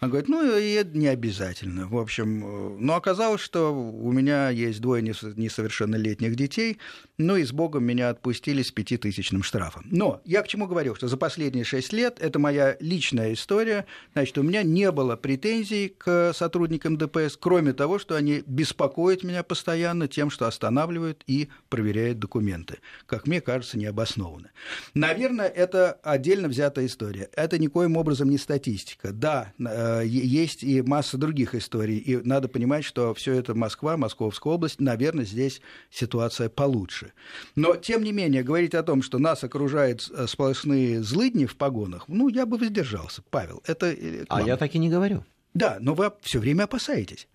Он 0.00 0.10
говорит, 0.10 0.28
ну, 0.28 0.58
и 0.58 0.72
это 0.72 0.96
не 0.96 1.08
обязательно. 1.08 1.88
В 1.88 1.96
общем, 1.96 2.44
э, 2.44 2.76
но 2.78 2.96
оказалось, 2.96 3.40
что 3.40 3.74
у 3.74 4.12
меня 4.12 4.50
есть 4.50 4.80
двое 4.80 5.02
несовершеннолетних 5.02 6.36
детей, 6.36 6.78
ну 7.16 7.36
и 7.36 7.44
с 7.44 7.52
Богом 7.52 7.84
меня 7.84 8.10
отпустили 8.10 8.62
с 8.62 8.70
пятитысячным 8.70 9.42
штрафом. 9.42 9.86
Но 9.90 10.20
я 10.24 10.42
к 10.42 10.48
чему 10.48 10.66
говорил, 10.66 10.94
что 10.94 11.08
за 11.08 11.16
последние 11.16 11.64
шесть 11.64 11.92
лет, 11.92 12.18
это 12.20 12.38
моя 12.38 12.76
личная 12.80 13.32
история, 13.32 13.86
значит, 14.12 14.36
у 14.36 14.42
меня 14.42 14.62
не 14.62 14.90
было 14.92 15.16
претензий 15.16 15.94
к 15.96 16.32
сотрудникам 16.34 16.98
ДПС, 16.98 17.38
кроме 17.38 17.72
того, 17.72 17.98
что 17.98 18.16
они 18.16 18.42
беспокоят 18.46 19.22
меня 19.22 19.42
постоянно 19.42 20.08
тем, 20.08 20.30
что 20.30 20.46
останавливают 20.46 21.22
и 21.26 21.48
проверяют 21.70 22.18
документы. 22.18 22.78
Как 23.06 23.26
мне 23.26 23.40
кажется, 23.40 23.78
необоснованно. 23.78 24.50
Наверное, 24.92 25.48
это 25.48 25.98
отдельно 26.02 26.48
взятая 26.48 26.86
история. 26.86 27.30
Это 27.34 27.58
никоим 27.58 27.96
образом 27.96 28.28
не 28.28 28.38
статистика. 28.38 29.12
Да, 29.12 29.52
э, 29.58 29.85
есть 30.04 30.62
и 30.62 30.82
масса 30.82 31.18
других 31.18 31.54
историй. 31.54 31.98
И 31.98 32.16
надо 32.16 32.48
понимать, 32.48 32.84
что 32.84 33.14
все 33.14 33.34
это 33.34 33.54
Москва, 33.54 33.96
Московская 33.96 34.52
область, 34.52 34.80
наверное, 34.80 35.24
здесь 35.24 35.60
ситуация 35.90 36.48
получше. 36.48 37.12
Но, 37.54 37.76
тем 37.76 38.02
не 38.02 38.12
менее, 38.12 38.42
говорить 38.42 38.74
о 38.74 38.82
том, 38.82 39.02
что 39.02 39.18
нас 39.18 39.44
окружают 39.44 40.08
э, 40.10 40.26
сплошные 40.26 41.02
злыдни 41.02 41.46
в 41.46 41.56
погонах, 41.56 42.04
ну, 42.08 42.28
я 42.28 42.46
бы 42.46 42.58
воздержался, 42.58 43.22
Павел. 43.30 43.62
Это 43.66 43.86
э, 43.86 44.24
а 44.28 44.42
я 44.42 44.56
так 44.56 44.74
и 44.74 44.78
не 44.78 44.88
говорю. 44.88 45.24
Да, 45.54 45.78
но 45.80 45.94
вы 45.94 46.12
все 46.20 46.38
время 46.38 46.64
опасаетесь. 46.64 47.28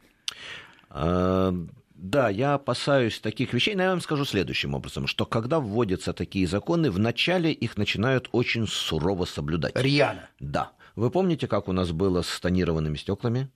А, 0.89 1.53
да, 1.95 2.29
я 2.29 2.55
опасаюсь 2.55 3.19
таких 3.19 3.53
вещей, 3.53 3.75
но 3.75 3.83
я 3.83 3.89
вам 3.91 4.01
скажу 4.01 4.25
следующим 4.25 4.73
образом, 4.73 5.07
что 5.07 5.25
когда 5.25 5.59
вводятся 5.59 6.13
такие 6.13 6.47
законы, 6.47 6.89
вначале 6.89 7.51
их 7.51 7.77
начинают 7.77 8.27
очень 8.31 8.67
сурово 8.67 9.25
соблюдать. 9.25 9.75
Рьяно. 9.75 10.29
Да. 10.39 10.71
Вы 10.95 11.09
помните, 11.09 11.47
как 11.47 11.67
у 11.67 11.71
нас 11.71 11.91
было 11.91 12.21
с 12.21 12.39
тонированными 12.39 12.97
стеклами? 12.97 13.49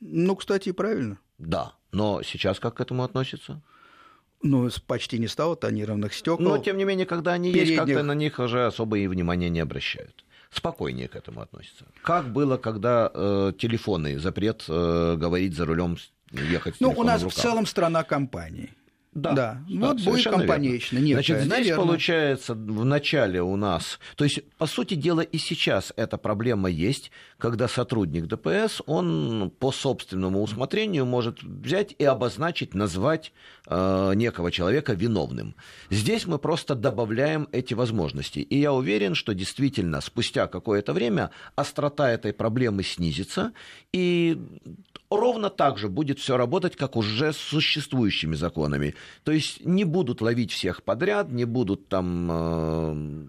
Ну, 0.00 0.36
кстати, 0.36 0.72
правильно. 0.72 1.18
Да. 1.38 1.74
Но 1.92 2.22
сейчас 2.22 2.58
как 2.58 2.74
к 2.74 2.80
этому 2.80 3.04
относятся? 3.04 3.60
Ну, 4.42 4.68
почти 4.86 5.18
не 5.18 5.28
стало 5.28 5.54
тонированных 5.56 6.14
стекол. 6.14 6.44
Но, 6.44 6.58
тем 6.58 6.76
не 6.76 6.84
менее, 6.84 7.06
когда 7.06 7.32
они 7.32 7.52
передних... 7.52 7.70
есть, 7.70 7.80
как-то 7.80 8.02
на 8.02 8.14
них 8.14 8.38
уже 8.38 8.66
особо 8.66 8.98
и 8.98 9.06
внимания 9.06 9.48
не 9.48 9.60
обращают. 9.60 10.24
Спокойнее 10.50 11.08
к 11.08 11.16
этому 11.16 11.40
относятся. 11.40 11.86
Как 12.02 12.28
было, 12.30 12.56
когда 12.56 13.10
э, 13.14 13.52
телефоны, 13.56 14.18
запрет 14.18 14.64
э, 14.68 15.16
говорить 15.16 15.54
за 15.54 15.64
рулем, 15.64 15.96
ехать 16.30 16.76
с 16.76 16.80
Ну, 16.80 16.90
у 16.90 17.04
нас 17.04 17.22
в 17.22 17.30
целом 17.30 17.66
страна 17.66 18.02
компаний. 18.02 18.70
Да, 19.14 19.32
да. 19.32 19.62
да 19.68 19.86
вот 19.88 20.00
будет 20.00 20.24
компанично. 20.24 20.96
Некая, 20.98 21.16
Значит, 21.16 21.38
здесь 21.40 21.50
наверное. 21.50 21.84
получается 21.84 22.54
в 22.54 22.84
начале 22.84 23.42
у 23.42 23.56
нас, 23.56 23.98
то 24.16 24.24
есть, 24.24 24.42
по 24.56 24.66
сути 24.66 24.94
дела, 24.94 25.20
и 25.20 25.36
сейчас 25.36 25.92
эта 25.96 26.16
проблема 26.16 26.70
есть, 26.70 27.10
когда 27.36 27.68
сотрудник 27.68 28.26
ДПС, 28.26 28.80
он 28.86 29.52
по 29.58 29.70
собственному 29.70 30.42
усмотрению 30.42 31.04
может 31.04 31.42
взять 31.42 31.94
и 31.98 32.04
обозначить, 32.04 32.72
назвать 32.72 33.32
э, 33.66 34.12
некого 34.14 34.50
человека 34.50 34.94
виновным. 34.94 35.56
Здесь 35.90 36.26
мы 36.26 36.38
просто 36.38 36.74
добавляем 36.74 37.48
эти 37.52 37.74
возможности. 37.74 38.38
И 38.38 38.58
я 38.58 38.72
уверен, 38.72 39.14
что 39.14 39.34
действительно 39.34 40.00
спустя 40.00 40.46
какое-то 40.46 40.94
время 40.94 41.30
острота 41.54 42.10
этой 42.10 42.32
проблемы 42.32 42.82
снизится, 42.82 43.52
и 43.92 44.38
ровно 45.16 45.50
так 45.50 45.78
же 45.78 45.88
будет 45.88 46.18
все 46.18 46.36
работать, 46.36 46.76
как 46.76 46.96
уже 46.96 47.32
с 47.32 47.36
существующими 47.36 48.34
законами. 48.34 48.94
То 49.24 49.32
есть 49.32 49.64
не 49.64 49.84
будут 49.84 50.20
ловить 50.20 50.52
всех 50.52 50.82
подряд, 50.82 51.30
не 51.30 51.44
будут 51.44 51.88
там 51.88 52.28
э, 52.30 53.26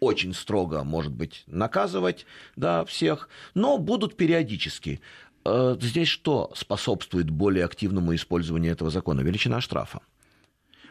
очень 0.00 0.34
строго, 0.34 0.84
может 0.84 1.12
быть, 1.12 1.44
наказывать 1.46 2.26
да, 2.56 2.84
всех, 2.84 3.28
но 3.54 3.78
будут 3.78 4.16
периодически. 4.16 5.00
Э, 5.44 5.76
здесь 5.80 6.08
что 6.08 6.52
способствует 6.54 7.30
более 7.30 7.64
активному 7.64 8.14
использованию 8.14 8.72
этого 8.72 8.90
закона? 8.90 9.20
Величина 9.20 9.60
штрафа. 9.60 10.00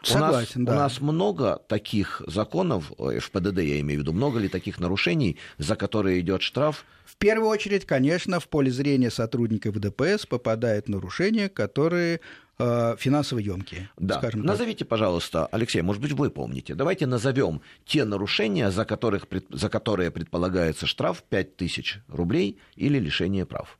Согласен, 0.02 0.62
у 0.62 0.64
нас, 0.64 0.66
да. 0.66 0.72
У 0.72 0.76
нас 0.76 1.00
много 1.00 1.62
таких 1.68 2.22
законов, 2.26 2.92
в 2.98 3.30
ПДД 3.30 3.58
я 3.58 3.80
имею 3.80 4.00
в 4.00 4.02
виду, 4.02 4.12
много 4.12 4.38
ли 4.38 4.48
таких 4.48 4.78
нарушений, 4.78 5.38
за 5.58 5.76
которые 5.76 6.20
идет 6.20 6.42
штраф 6.42 6.84
в 7.12 7.16
первую 7.18 7.50
очередь, 7.50 7.84
конечно, 7.84 8.40
в 8.40 8.48
поле 8.48 8.70
зрения 8.70 9.10
сотрудников 9.10 9.78
ДПС 9.78 10.24
попадают 10.24 10.88
нарушения, 10.88 11.50
которые 11.50 12.20
э, 12.58 12.96
финансово 12.98 13.38
емкие. 13.38 13.90
Да. 13.98 14.18
Скажем 14.18 14.42
Назовите, 14.42 14.86
пожалуйста, 14.86 15.46
Алексей, 15.46 15.82
может 15.82 16.00
быть, 16.00 16.12
вы 16.12 16.30
помните. 16.30 16.74
Давайте 16.74 17.06
назовем 17.06 17.60
те 17.84 18.06
нарушения, 18.06 18.70
за, 18.70 18.86
которых, 18.86 19.26
за 19.50 19.68
которые 19.68 20.10
предполагается 20.10 20.86
штраф 20.86 21.22
5000 21.28 22.00
рублей 22.08 22.58
или 22.76 22.98
лишение 22.98 23.44
прав. 23.44 23.78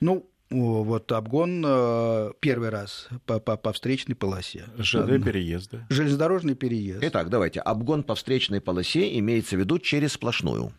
Ну, 0.00 0.26
вот 0.52 1.10
обгон 1.12 1.64
э, 1.66 2.30
первый 2.40 2.68
раз 2.68 3.08
по, 3.26 3.40
по, 3.40 3.56
по 3.56 3.72
встречной 3.72 4.14
полосе. 4.14 4.64
ЖД 4.78 5.22
переезды. 5.24 5.86
Железнодорожный 5.88 6.54
переезд. 6.54 7.02
Итак, 7.02 7.30
давайте. 7.30 7.60
Обгон 7.60 8.02
по 8.02 8.14
встречной 8.14 8.60
полосе 8.60 9.18
имеется 9.18 9.56
в 9.56 9.60
виду 9.60 9.78
через 9.78 10.12
сплошную. 10.12 10.72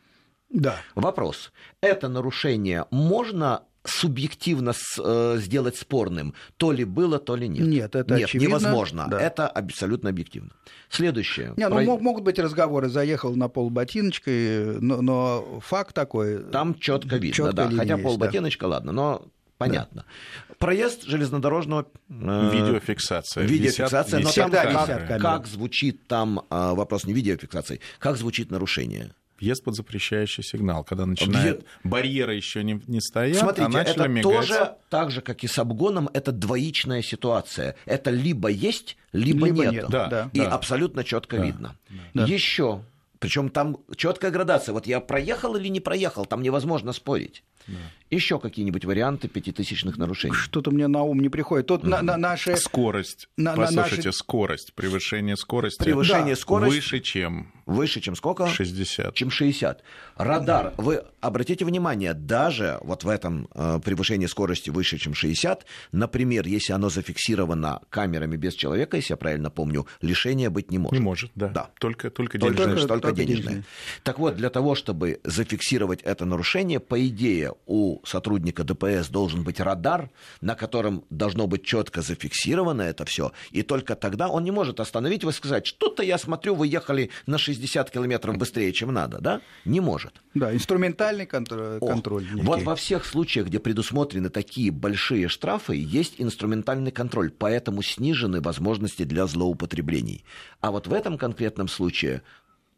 Да. 0.50 0.78
Вопрос. 0.96 1.52
Это 1.82 2.08
нарушение 2.08 2.86
можно 2.92 3.64
субъективно 3.86 4.74
с, 4.74 5.00
э, 5.04 5.38
сделать 5.40 5.76
спорным, 5.76 6.34
то 6.58 6.72
ли 6.72 6.86
было, 6.86 7.20
то 7.20 7.36
ли 7.36 7.48
нет. 7.48 7.68
Нет, 7.68 7.96
это 7.96 8.16
нет, 8.16 8.30
очевидно. 8.30 8.48
невозможно. 8.48 9.08
Да. 9.10 9.20
Это 9.20 9.48
абсолютно 9.48 10.10
объективно. 10.10 10.52
Следующее. 10.90 11.54
Не, 11.58 11.68
ну, 11.68 11.76
Про... 11.76 11.98
могут 11.98 12.24
быть 12.24 12.40
разговоры, 12.40 12.88
заехал 12.88 13.36
на 13.36 13.50
полботиночкой, 13.50 14.80
но, 14.80 15.02
но 15.02 15.60
факт 15.62 15.94
такой. 15.94 16.44
Там 16.46 16.76
четко 16.76 17.18
видно, 17.18 17.36
чётко 17.36 17.56
да. 17.56 17.70
Хотя 17.70 17.94
есть, 17.96 18.04
полботиночка, 18.04 18.66
да. 18.66 18.70
ладно, 18.70 18.92
но 18.94 19.28
понятно. 19.58 20.06
Да. 20.50 20.56
Проезд 20.58 21.04
железнодорожного... 21.04 21.88
Э, 22.10 22.52
видеофиксация. 22.54 23.46
Видеофиксация, 23.46 24.20
висят, 24.20 24.52
но 24.52 24.54
там 24.54 24.88
как, 24.88 25.22
как 25.22 25.48
звучит 25.48 26.08
там, 26.08 26.40
э, 26.50 26.74
вопрос 26.74 27.06
не 27.06 27.14
видеофиксации, 27.14 27.80
как 28.00 28.18
звучит 28.18 28.52
нарушение? 28.52 29.12
въезд 29.44 29.64
под 29.64 29.76
запрещающий 29.76 30.44
сигнал, 30.44 30.84
когда 30.86 31.06
начинает 31.06 31.56
Въезд... 31.56 31.68
барьеры 31.84 32.36
еще 32.36 32.64
не, 32.64 32.82
не 32.88 33.02
стоят, 33.02 33.38
Смотрите, 33.38 33.66
а 33.66 33.70
начали 33.70 33.96
это 33.96 34.08
мигать. 34.08 34.24
тоже 34.24 34.76
так 34.90 35.12
же, 35.12 35.22
как 35.22 35.44
и 35.44 35.48
с 35.48 35.60
обгоном, 35.60 36.10
это 36.14 36.32
двоичная 36.32 37.02
ситуация. 37.02 37.76
Это 37.86 38.10
либо 38.10 38.48
есть, 38.48 38.96
либо, 39.12 39.48
либо 39.48 39.66
нет. 39.66 39.74
нет. 39.74 39.90
Да, 39.90 40.30
и 40.32 40.40
да. 40.40 40.52
абсолютно 40.52 41.04
четко 41.04 41.38
да, 41.38 41.44
видно. 41.46 41.76
Да. 42.14 42.24
Еще 42.24 42.82
причем 43.24 43.50
там 43.50 43.78
четкая 43.96 44.32
градация. 44.32 44.74
Вот 44.74 44.86
я 44.86 45.00
проехал 45.00 45.56
или 45.56 45.70
не 45.70 45.80
проехал, 45.80 46.26
там 46.26 46.42
невозможно 46.42 46.92
спорить. 46.92 47.42
Да. 47.68 47.78
Еще 48.14 48.40
какие-нибудь 48.40 48.86
варианты 48.86 49.28
пятитысячных 49.28 49.98
нарушений? 49.98 50.36
Что-то 50.36 50.72
мне 50.72 50.88
на 50.88 51.02
ум 51.04 51.20
не 51.20 51.30
приходит. 51.30 51.68
Тут 51.68 51.84
mm-hmm. 51.84 51.90
на, 51.90 52.02
на 52.02 52.18
наши... 52.18 52.56
Скорость. 52.58 53.28
На, 53.38 53.56
Послушайте, 53.56 54.08
наши... 54.08 54.18
скорость. 54.18 54.74
Превышение 54.74 55.36
скорости. 55.36 55.84
Превышение 55.84 56.36
да. 56.36 56.42
скорости. 56.42 56.76
Выше, 56.76 57.00
чем... 57.00 57.52
Выше, 57.66 58.02
чем 58.02 58.16
сколько? 58.16 58.48
60. 58.48 59.16
Чем 59.16 59.32
60. 59.32 59.84
Радар. 60.18 60.68
Mm-hmm. 60.68 60.84
Вы 60.84 61.04
обратите 61.22 61.66
внимание, 61.66 62.14
даже 62.14 62.78
вот 62.82 63.04
в 63.04 63.10
этом 63.10 63.48
э, 63.56 63.80
превышении 63.84 64.26
скорости 64.28 64.70
выше, 64.70 64.98
чем 64.98 65.14
60, 65.14 65.66
например, 65.94 66.46
если 66.46 66.74
оно 66.74 66.90
зафиксировано 66.90 67.82
камерами 67.90 68.36
без 68.36 68.54
человека, 68.54 68.98
если 68.98 69.14
я 69.14 69.18
правильно 69.18 69.50
помню, 69.50 69.88
лишения 70.02 70.50
быть 70.50 70.72
не 70.72 70.78
может. 70.78 70.94
Не 70.94 71.00
может, 71.00 71.32
да. 71.36 71.48
да. 71.48 71.70
Только, 71.80 72.10
только 72.10 72.38
денежное. 72.38 72.66
Только, 72.66 72.88
только, 72.88 73.02
только 73.02 73.16
денежное. 73.16 73.44
денежное. 73.44 73.64
Так 74.04 74.20
вот, 74.20 74.36
для 74.36 74.50
того, 74.50 74.76
чтобы 74.76 75.22
зафиксировать 75.24 76.02
это 76.02 76.26
нарушение, 76.26 76.82
по 76.82 77.08
идее, 77.08 77.54
у 77.66 78.03
сотрудника 78.04 78.64
ДПС 78.64 79.10
должен 79.10 79.44
быть 79.44 79.60
радар, 79.60 80.10
на 80.42 80.56
котором 80.56 81.06
должно 81.10 81.48
быть 81.48 81.64
четко 81.64 82.02
зафиксировано 82.02 82.82
это 82.82 83.06
все, 83.06 83.32
и 83.52 83.62
только 83.64 83.96
тогда 83.96 84.28
он 84.30 84.44
не 84.44 84.52
может 84.52 84.80
остановить 84.80 85.24
вас 85.24 85.36
и 85.36 85.38
сказать, 85.38 85.66
что-то 85.66 86.04
я 86.04 86.18
смотрю, 86.18 86.56
вы 86.56 86.68
ехали 86.68 87.10
на 87.26 87.38
60 87.38 87.90
километров 87.90 88.38
быстрее, 88.38 88.72
чем 88.74 88.94
надо, 88.94 89.20
да? 89.20 89.42
Не 89.66 89.80
может. 89.80 90.22
Да, 90.34 90.54
инструментальный 90.54 91.26
контроль. 91.26 91.78
О, 91.80 91.88
контроль 91.88 92.28
вот 92.34 92.62
во 92.64 92.76
всех 92.76 93.06
случаях, 93.06 93.48
где 93.48 93.60
предусмотрены 93.60 94.30
такие 94.30 94.72
большие 94.72 95.28
штрафы, 95.28 95.76
есть 95.76 96.16
инструментальный 96.18 96.92
контроль, 96.92 97.32
поэтому 97.32 97.82
снижены 97.82 98.42
возможности 98.42 99.04
для 99.04 99.26
злоупотреблений. 99.28 100.24
А 100.60 100.72
вот 100.72 100.88
в 100.88 100.94
этом 100.94 101.18
конкретном 101.18 101.68
случае 101.68 102.22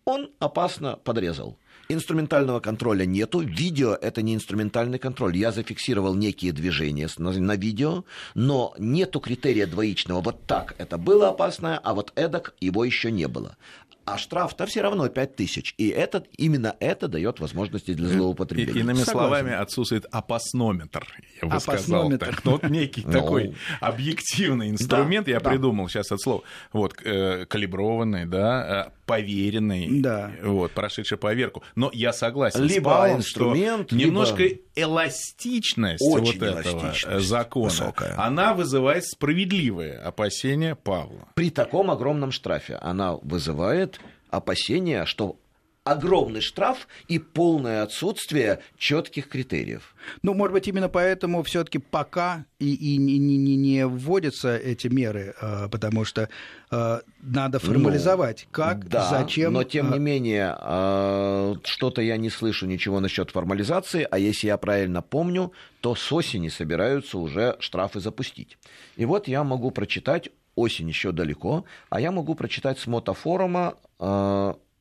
он 0.06 0.30
опасно 0.40 0.98
подрезал. 1.04 1.58
Инструментального 1.88 2.60
контроля 2.60 3.06
нету. 3.06 3.40
Видео— 3.40 3.94
это 4.02 4.22
не 4.22 4.36
инструментальный 4.36 5.00
контроль. 5.00 5.38
Я 5.38 5.52
зафиксировал 5.52 6.16
некие 6.16 6.52
движения 6.52 7.08
на, 7.18 7.32
на 7.32 7.56
видео, 7.56 8.06
но 8.34 8.74
нету 8.78 9.20
критерия 9.20 9.68
двоичного. 9.68 10.22
Вот 10.22 10.46
так 10.48 10.76
это 10.78 10.98
было 10.98 11.30
опасное, 11.30 11.78
а 11.78 11.94
вот 11.94 12.12
эдак 12.16 12.56
его 12.60 12.84
еще 12.84 13.12
не 13.12 13.28
было. 13.28 13.58
А 14.06 14.20
штраф-то 14.20 14.68
все 14.68 14.82
равно 14.82 15.10
5 15.10 15.36
тысяч. 15.36 15.74
И 15.80 15.88
это, 15.88 16.24
именно 16.38 16.76
это 16.80 17.08
дает 17.08 17.40
возможности 17.40 17.94
для 17.96 18.08
злоупотребления. 18.08 18.80
И, 18.80 18.84
иными 18.84 18.98
Согласен. 18.98 19.12
словами, 19.14 19.54
отсутствует 19.54 20.06
опаснометр, 20.12 21.08
я 21.42 21.48
бы 21.48 21.56
опаснометр. 21.56 22.26
сказал. 22.28 22.36
Так. 22.36 22.46
Ну, 22.46 22.52
вот 22.52 22.70
некий 22.70 23.02
no. 23.02 23.08
Ну. 23.08 23.14
такой 23.14 23.56
объективный 23.82 24.70
инструмент, 24.70 25.26
да, 25.26 25.32
я 25.32 25.40
да. 25.40 25.50
придумал 25.50 25.90
сейчас 25.90 26.06
это 26.08 26.18
слово. 26.18 26.44
Вот, 26.72 26.96
э, 27.04 27.48
калиброванный, 27.48 28.26
да, 28.26 28.92
э, 28.92 28.95
поверенный, 29.06 29.88
да. 30.02 30.32
вот, 30.42 30.72
прошедший 30.72 31.18
поверку. 31.18 31.64
Но 31.76 31.90
я 31.94 32.14
согласен 32.14 32.64
либо 32.64 32.90
с 32.90 32.94
Павлом, 32.94 33.18
инструмент, 33.18 33.88
что 33.88 33.96
либо... 33.96 34.08
немножко 34.08 34.44
эластичность 34.76 36.02
Очень 36.02 36.40
вот 36.40 36.48
этого 36.48 37.20
закона, 37.20 37.66
высокая. 37.66 38.20
она 38.20 38.54
вызывает 38.54 39.06
справедливые 39.06 39.98
опасения 39.98 40.76
Павла. 40.76 41.30
При 41.36 41.50
таком 41.50 41.92
огромном 41.92 42.32
штрафе 42.32 42.76
она 42.76 43.16
вызывает 43.16 44.00
опасения, 44.30 45.06
что 45.06 45.38
огромный 45.86 46.42
штраф 46.42 46.88
и 47.08 47.20
полное 47.20 47.84
отсутствие 47.84 48.60
четких 48.78 49.30
критериев. 49.30 49.96
Ну, 50.24 50.34
может 50.34 50.54
быть, 50.54 50.68
именно 50.68 50.90
поэтому 50.90 51.44
все-таки 51.44 51.78
пока 51.78 52.46
и, 52.58 52.74
и 52.74 52.98
не, 52.98 53.20
не, 53.20 53.56
не 53.56 53.86
вводятся 53.86 54.58
эти 54.58 54.88
меры, 54.88 55.36
а, 55.40 55.70
потому 55.70 56.04
что 56.04 56.28
а, 56.72 57.02
надо 57.22 57.60
ну, 57.62 57.70
формализовать, 57.70 58.48
ну, 58.48 58.52
как, 58.52 58.90
да, 58.90 59.08
зачем. 59.08 59.54
Но 59.54 59.64
тем 59.64 59.92
не 59.92 59.98
а, 59.98 60.00
менее, 60.00 61.60
что-то 61.64 62.02
я 62.02 62.18
не 62.18 62.32
слышу 62.32 62.66
ничего 62.66 63.00
насчет 63.00 63.30
формализации, 63.30 64.08
а 64.10 64.18
если 64.18 64.48
я 64.48 64.58
правильно 64.58 65.04
помню, 65.04 65.54
то 65.82 65.94
с 65.94 66.12
осени 66.12 66.50
собираются 66.50 67.20
уже 67.20 67.58
штрафы 67.60 68.00
запустить. 68.00 68.58
И 68.98 69.06
вот 69.06 69.28
я 69.28 69.44
могу 69.44 69.70
прочитать 69.70 70.30
осень 70.56 70.88
еще 70.88 71.12
далеко, 71.12 71.66
а 71.90 72.02
я 72.02 72.12
могу 72.12 72.34
прочитать 72.34 72.80
с 72.80 72.88
мотофорума 72.88 73.76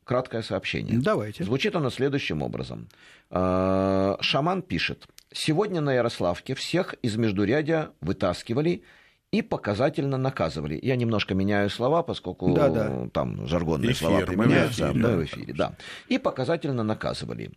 краткое 0.05 0.43
сообщение. 0.43 0.99
Давайте. 0.99 1.43
Звучит 1.43 1.75
оно 1.75 1.89
следующим 1.89 2.41
образом. 2.41 2.87
А, 3.29 4.17
Шаман 4.21 4.61
пишет. 4.61 5.07
Сегодня 5.33 5.81
на 5.81 5.93
Ярославке 5.93 6.55
всех 6.55 6.93
из 7.01 7.17
междурядя 7.17 7.91
вытаскивали 7.99 8.83
и 9.31 9.41
показательно 9.41 10.17
наказывали. 10.17 10.79
Я 10.81 10.95
немножко 10.95 11.35
меняю 11.35 11.69
слова, 11.69 12.03
поскольку 12.03 12.53
да, 12.53 12.69
да. 12.69 13.09
там 13.11 13.45
жаргонные 13.47 13.91
Эфир, 13.91 14.07
слова 14.07 14.21
применяются. 14.21 14.93
Мы 14.93 14.93
в 14.93 14.95
эфире, 14.95 15.03
да. 15.03 15.15
в 15.17 15.23
эфире, 15.25 15.53
да. 15.53 15.75
И 16.07 16.17
показательно 16.17 16.83
наказывали. 16.83 17.51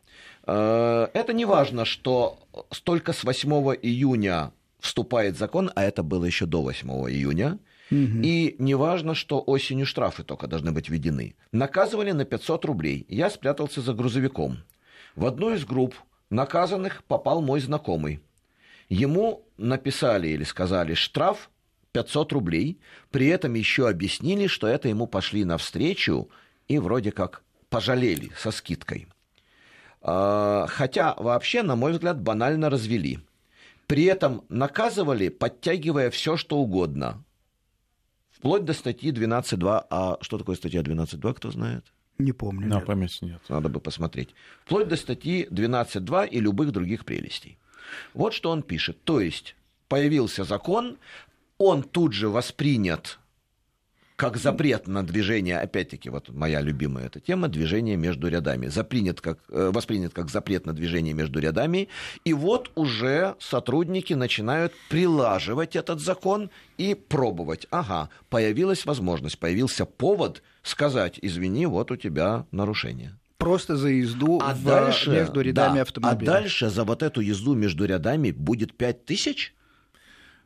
А, 0.44 1.08
это 1.12 1.32
не 1.32 1.44
важно, 1.44 1.84
что 1.84 2.38
только 2.82 3.12
с 3.12 3.22
8 3.22 3.50
июня 3.82 4.52
вступает 4.80 5.36
закон, 5.36 5.70
а 5.74 5.84
это 5.84 6.02
было 6.02 6.24
еще 6.24 6.46
до 6.46 6.62
8 6.62 6.88
июня, 7.10 7.58
Угу. 7.90 8.20
И 8.22 8.56
неважно, 8.58 9.14
что 9.14 9.42
осенью 9.46 9.86
штрафы 9.86 10.22
только 10.22 10.46
должны 10.46 10.72
быть 10.72 10.88
введены. 10.88 11.36
Наказывали 11.52 12.12
на 12.12 12.24
500 12.24 12.64
рублей. 12.64 13.06
Я 13.08 13.30
спрятался 13.30 13.80
за 13.80 13.94
грузовиком. 13.94 14.58
В 15.16 15.26
одну 15.26 15.54
из 15.54 15.64
групп 15.64 15.94
наказанных 16.30 17.02
попал 17.04 17.40
мой 17.40 17.60
знакомый. 17.60 18.20
Ему 18.88 19.46
написали 19.56 20.28
или 20.28 20.44
сказали 20.44 20.94
штраф 20.94 21.50
500 21.92 22.32
рублей, 22.32 22.80
при 23.10 23.26
этом 23.26 23.54
еще 23.54 23.88
объяснили, 23.88 24.46
что 24.46 24.66
это 24.66 24.88
ему 24.88 25.06
пошли 25.06 25.44
навстречу 25.44 26.30
и 26.68 26.78
вроде 26.78 27.12
как 27.12 27.42
пожалели 27.70 28.30
со 28.36 28.50
скидкой. 28.50 29.08
А, 30.00 30.66
хотя 30.68 31.14
вообще, 31.14 31.62
на 31.62 31.76
мой 31.76 31.92
взгляд, 31.92 32.20
банально 32.20 32.70
развели. 32.70 33.20
При 33.86 34.04
этом 34.04 34.44
наказывали, 34.48 35.28
подтягивая 35.28 36.10
все, 36.10 36.36
что 36.36 36.58
угодно. 36.58 37.24
Вплоть 38.38 38.64
до 38.64 38.72
статьи 38.72 39.10
12.2. 39.10 39.86
А 39.90 40.18
что 40.20 40.38
такое 40.38 40.56
статья 40.56 40.82
12.2, 40.82 41.34
кто 41.34 41.50
знает? 41.50 41.84
Не 42.18 42.32
помню. 42.32 42.68
На 42.68 42.76
нет. 42.76 42.86
память 42.86 43.18
нет. 43.22 43.40
Надо 43.48 43.68
бы 43.68 43.80
посмотреть. 43.80 44.34
Вплоть 44.64 44.88
до 44.88 44.96
статьи 44.96 45.46
12.2 45.50 46.28
и 46.28 46.40
любых 46.40 46.72
других 46.72 47.04
прелестей. 47.04 47.58
Вот 48.14 48.34
что 48.34 48.50
он 48.50 48.62
пишет. 48.62 49.02
То 49.04 49.20
есть 49.20 49.56
появился 49.88 50.44
закон, 50.44 50.98
он 51.58 51.82
тут 51.82 52.12
же 52.12 52.28
воспринят 52.28 53.18
как 54.18 54.36
запрет 54.36 54.88
на 54.88 55.06
движение, 55.06 55.60
опять-таки, 55.60 56.10
вот 56.10 56.28
моя 56.30 56.60
любимая 56.60 57.06
эта 57.06 57.20
тема, 57.20 57.46
движение 57.46 57.96
между 57.96 58.26
рядами, 58.26 58.66
запринят 58.66 59.20
как, 59.20 59.38
э, 59.48 59.70
воспринят 59.72 60.12
как 60.12 60.28
запрет 60.28 60.66
на 60.66 60.72
движение 60.72 61.14
между 61.14 61.38
рядами, 61.38 61.88
и 62.24 62.34
вот 62.34 62.72
уже 62.74 63.36
сотрудники 63.38 64.14
начинают 64.14 64.72
прилаживать 64.90 65.76
этот 65.76 66.00
закон 66.00 66.50
и 66.78 66.94
пробовать. 66.96 67.68
Ага, 67.70 68.08
появилась 68.28 68.86
возможность, 68.86 69.38
появился 69.38 69.84
повод 69.86 70.42
сказать, 70.64 71.20
извини, 71.22 71.66
вот 71.66 71.92
у 71.92 71.96
тебя 71.96 72.44
нарушение 72.50 73.16
просто 73.36 73.76
за 73.76 73.88
езду 73.90 74.40
а 74.42 74.52
в, 74.52 74.64
дальше, 74.64 75.10
между 75.10 75.40
рядами 75.42 75.76
да, 75.76 75.82
автомобиля. 75.82 76.30
А 76.30 76.34
дальше 76.34 76.70
за 76.70 76.82
вот 76.82 77.04
эту 77.04 77.20
езду 77.20 77.54
между 77.54 77.84
рядами 77.84 78.32
будет 78.32 78.76
5 78.76 79.04
тысяч? 79.04 79.54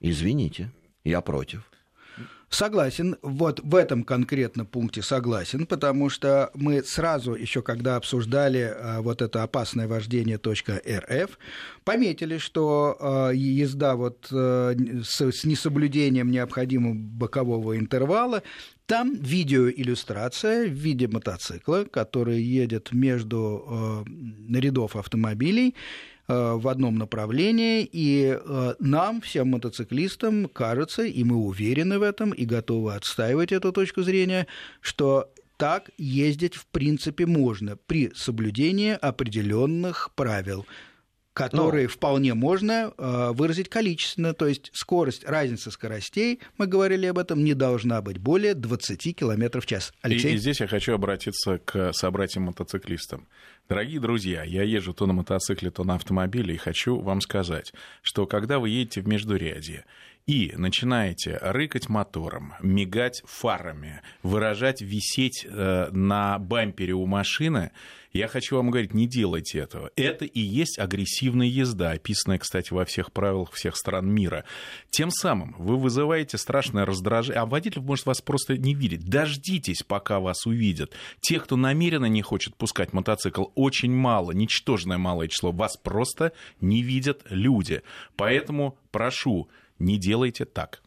Извините, 0.01 0.71
я 1.05 1.23
против. 1.23 1.72
Согласен, 2.53 3.17
вот 3.23 3.61
в 3.61 3.75
этом 3.75 4.05
конкретно 4.05 4.67
пункте 4.67 5.01
согласен, 5.01 5.65
потому 5.65 6.11
что 6.11 6.51
мы 6.53 6.83
сразу, 6.83 7.35
еще 7.35 7.63
когда 7.63 7.97
обсуждали 7.97 8.75
а, 8.77 9.01
вот 9.01 9.23
это 9.23 9.43
опасное 9.43 9.89
вождение 9.89 10.37
.рф, 10.37 11.39
пометили, 11.85 12.37
что 12.37 12.99
а, 13.01 13.31
езда 13.31 13.97
вот 13.97 14.29
а, 14.31 14.75
с, 15.03 15.45
несоблюдением 15.45 16.31
необходимого 16.31 16.93
бокового 16.93 17.79
интервала. 17.79 18.43
Там 18.85 19.15
видеоиллюстрация 19.15 20.67
в 20.67 20.73
виде 20.73 21.09
мотоцикла, 21.09 21.87
который 21.91 22.43
едет 22.43 22.93
между 22.93 24.05
э, 24.07 24.59
рядов 24.59 24.97
автомобилей, 24.97 25.75
Э, 26.22 26.22
в 26.33 26.69
одном 26.69 26.97
направлении, 26.97 27.89
и 27.91 28.39
э, 28.39 28.75
нам, 28.79 29.21
всем 29.21 29.49
мотоциклистам, 29.49 30.49
кажется, 30.49 31.03
и 31.03 31.25
мы 31.25 31.37
уверены 31.37 31.99
в 31.99 32.03
этом, 32.03 32.31
и 32.31 32.45
готовы 32.45 32.95
отстаивать 32.95 33.53
эту 33.53 33.73
точку 33.73 34.03
зрения, 34.03 34.47
что 34.81 35.31
так 35.57 35.91
ездить 35.97 36.55
в 36.55 36.67
принципе 36.67 37.27
можно 37.27 37.77
при 37.77 38.13
соблюдении 38.15 38.93
определенных 38.93 40.11
правил 40.15 40.67
которые 41.33 41.85
ну, 41.85 41.89
вполне 41.89 42.35
можно 42.35 42.93
э, 42.97 43.31
выразить 43.33 43.69
количественно, 43.69 44.35
то 44.35 44.47
есть 44.47 44.71
скорость, 44.75 45.25
разница 45.25 45.71
скоростей, 45.71 46.41
мы 46.59 46.67
говорили 46.67 47.07
об 47.07 47.19
этом, 47.19 47.43
не 47.43 47.55
должна 47.55 48.03
быть 48.03 48.19
более 48.19 48.55
20 48.55 49.17
км 49.17 49.61
в 49.61 49.67
час. 49.67 49.93
Алексей? 50.03 50.33
И, 50.33 50.35
и 50.35 50.39
здесь 50.39 50.61
я 50.61 50.67
хочу 50.67 50.93
обратиться 50.95 51.59
к 51.59 51.93
собратьям-мотоциклистам. 51.93 53.29
Дорогие 53.69 54.01
друзья, 54.01 54.43
я 54.43 54.63
езжу 54.63 54.93
то 54.93 55.07
на 55.07 55.15
мотоцикле, 55.15 55.71
то 55.71 55.85
на 55.85 55.95
автомобиле, 55.95 56.55
и 56.55 56.59
хочу 56.59 57.01
вам 57.01 57.21
сказать, 57.21 57.73
что 58.03 58.27
когда 58.27 58.59
вы 58.59 58.69
едете 58.69 59.01
в 59.01 59.09
Междурядье, 59.09 59.85
и 60.27 60.53
начинаете 60.57 61.39
рыкать 61.41 61.89
мотором, 61.89 62.55
мигать 62.61 63.23
фарами, 63.25 64.03
выражать, 64.23 64.81
висеть 64.81 65.45
э, 65.49 65.89
на 65.91 66.39
бампере 66.39 66.93
у 66.93 67.07
машины, 67.07 67.73
я 68.13 68.29
хочу 68.29 68.57
вам 68.57 68.71
говорить, 68.71 68.95
не 68.95 69.07
делайте 69.07 69.59
этого. 69.59 69.91
Это 69.97 70.25
и 70.25 70.41
есть 70.41 70.79
агрессивная 70.79 71.47
езда, 71.47 71.93
описанная, 71.93 72.39
кстати, 72.39 72.73
во 72.73 72.85
всех 72.85 73.13
правилах 73.13 73.53
всех 73.53 73.77
стран 73.77 74.09
мира. 74.13 74.45
Тем 74.91 75.11
самым 75.11 75.55
вы 75.59 75.77
вызываете 75.77 76.39
страшное 76.39 76.85
раздражение, 76.85 77.41
а 77.41 77.47
водитель 77.47 77.81
может 77.81 78.07
вас 78.07 78.21
просто 78.21 78.59
не 78.59 78.75
видеть. 78.75 79.09
Дождитесь, 79.09 79.83
пока 79.83 80.21
вас 80.21 80.47
увидят. 80.47 80.93
Те, 81.21 81.41
кто 81.41 81.57
намеренно 81.57 82.07
не 82.07 82.23
хочет 82.23 82.55
пускать 82.57 82.93
мотоцикл, 82.93 83.45
очень 83.55 83.93
мало, 83.93 84.33
ничтожное 84.33 84.99
малое 84.99 85.29
число. 85.29 85.53
Вас 85.53 85.77
просто 85.77 86.33
не 86.61 86.83
видят 86.83 87.23
люди. 87.31 87.83
Поэтому 88.17 88.79
прошу, 88.91 89.49
не 89.79 89.99
делайте 89.99 90.45
так. 90.45 90.83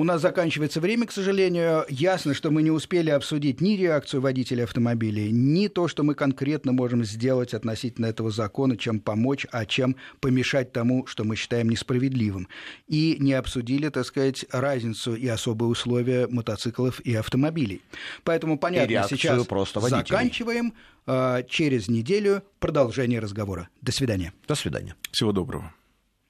У 0.00 0.04
нас 0.04 0.22
заканчивается 0.22 0.80
время, 0.80 1.04
к 1.04 1.12
сожалению. 1.12 1.84
Ясно, 1.90 2.32
что 2.32 2.50
мы 2.50 2.62
не 2.62 2.70
успели 2.70 3.10
обсудить 3.10 3.60
ни 3.60 3.76
реакцию 3.76 4.22
водителей 4.22 4.64
автомобилей, 4.64 5.30
ни 5.30 5.68
то, 5.68 5.88
что 5.88 6.02
мы 6.02 6.14
конкретно 6.14 6.72
можем 6.72 7.04
сделать 7.04 7.52
относительно 7.52 8.06
этого 8.06 8.30
закона, 8.30 8.78
чем 8.78 9.00
помочь, 9.00 9.46
а 9.52 9.66
чем 9.66 9.96
помешать 10.20 10.72
тому, 10.72 11.04
что 11.04 11.24
мы 11.24 11.36
считаем 11.36 11.68
несправедливым. 11.68 12.48
И 12.88 13.18
не 13.20 13.34
обсудили, 13.34 13.90
так 13.90 14.06
сказать, 14.06 14.46
разницу 14.50 15.14
и 15.14 15.28
особые 15.28 15.68
условия 15.68 16.26
мотоциклов 16.28 17.00
и 17.00 17.14
автомобилей. 17.14 17.82
Поэтому, 18.24 18.58
понятно, 18.58 19.04
сейчас 19.06 19.44
просто 19.44 19.80
заканчиваем. 19.80 20.72
А, 21.06 21.42
через 21.42 21.88
неделю 21.88 22.42
продолжение 22.58 23.20
разговора. 23.20 23.68
До 23.82 23.92
свидания. 23.92 24.32
До 24.48 24.54
свидания. 24.54 24.94
Всего 25.12 25.32
доброго. 25.32 25.74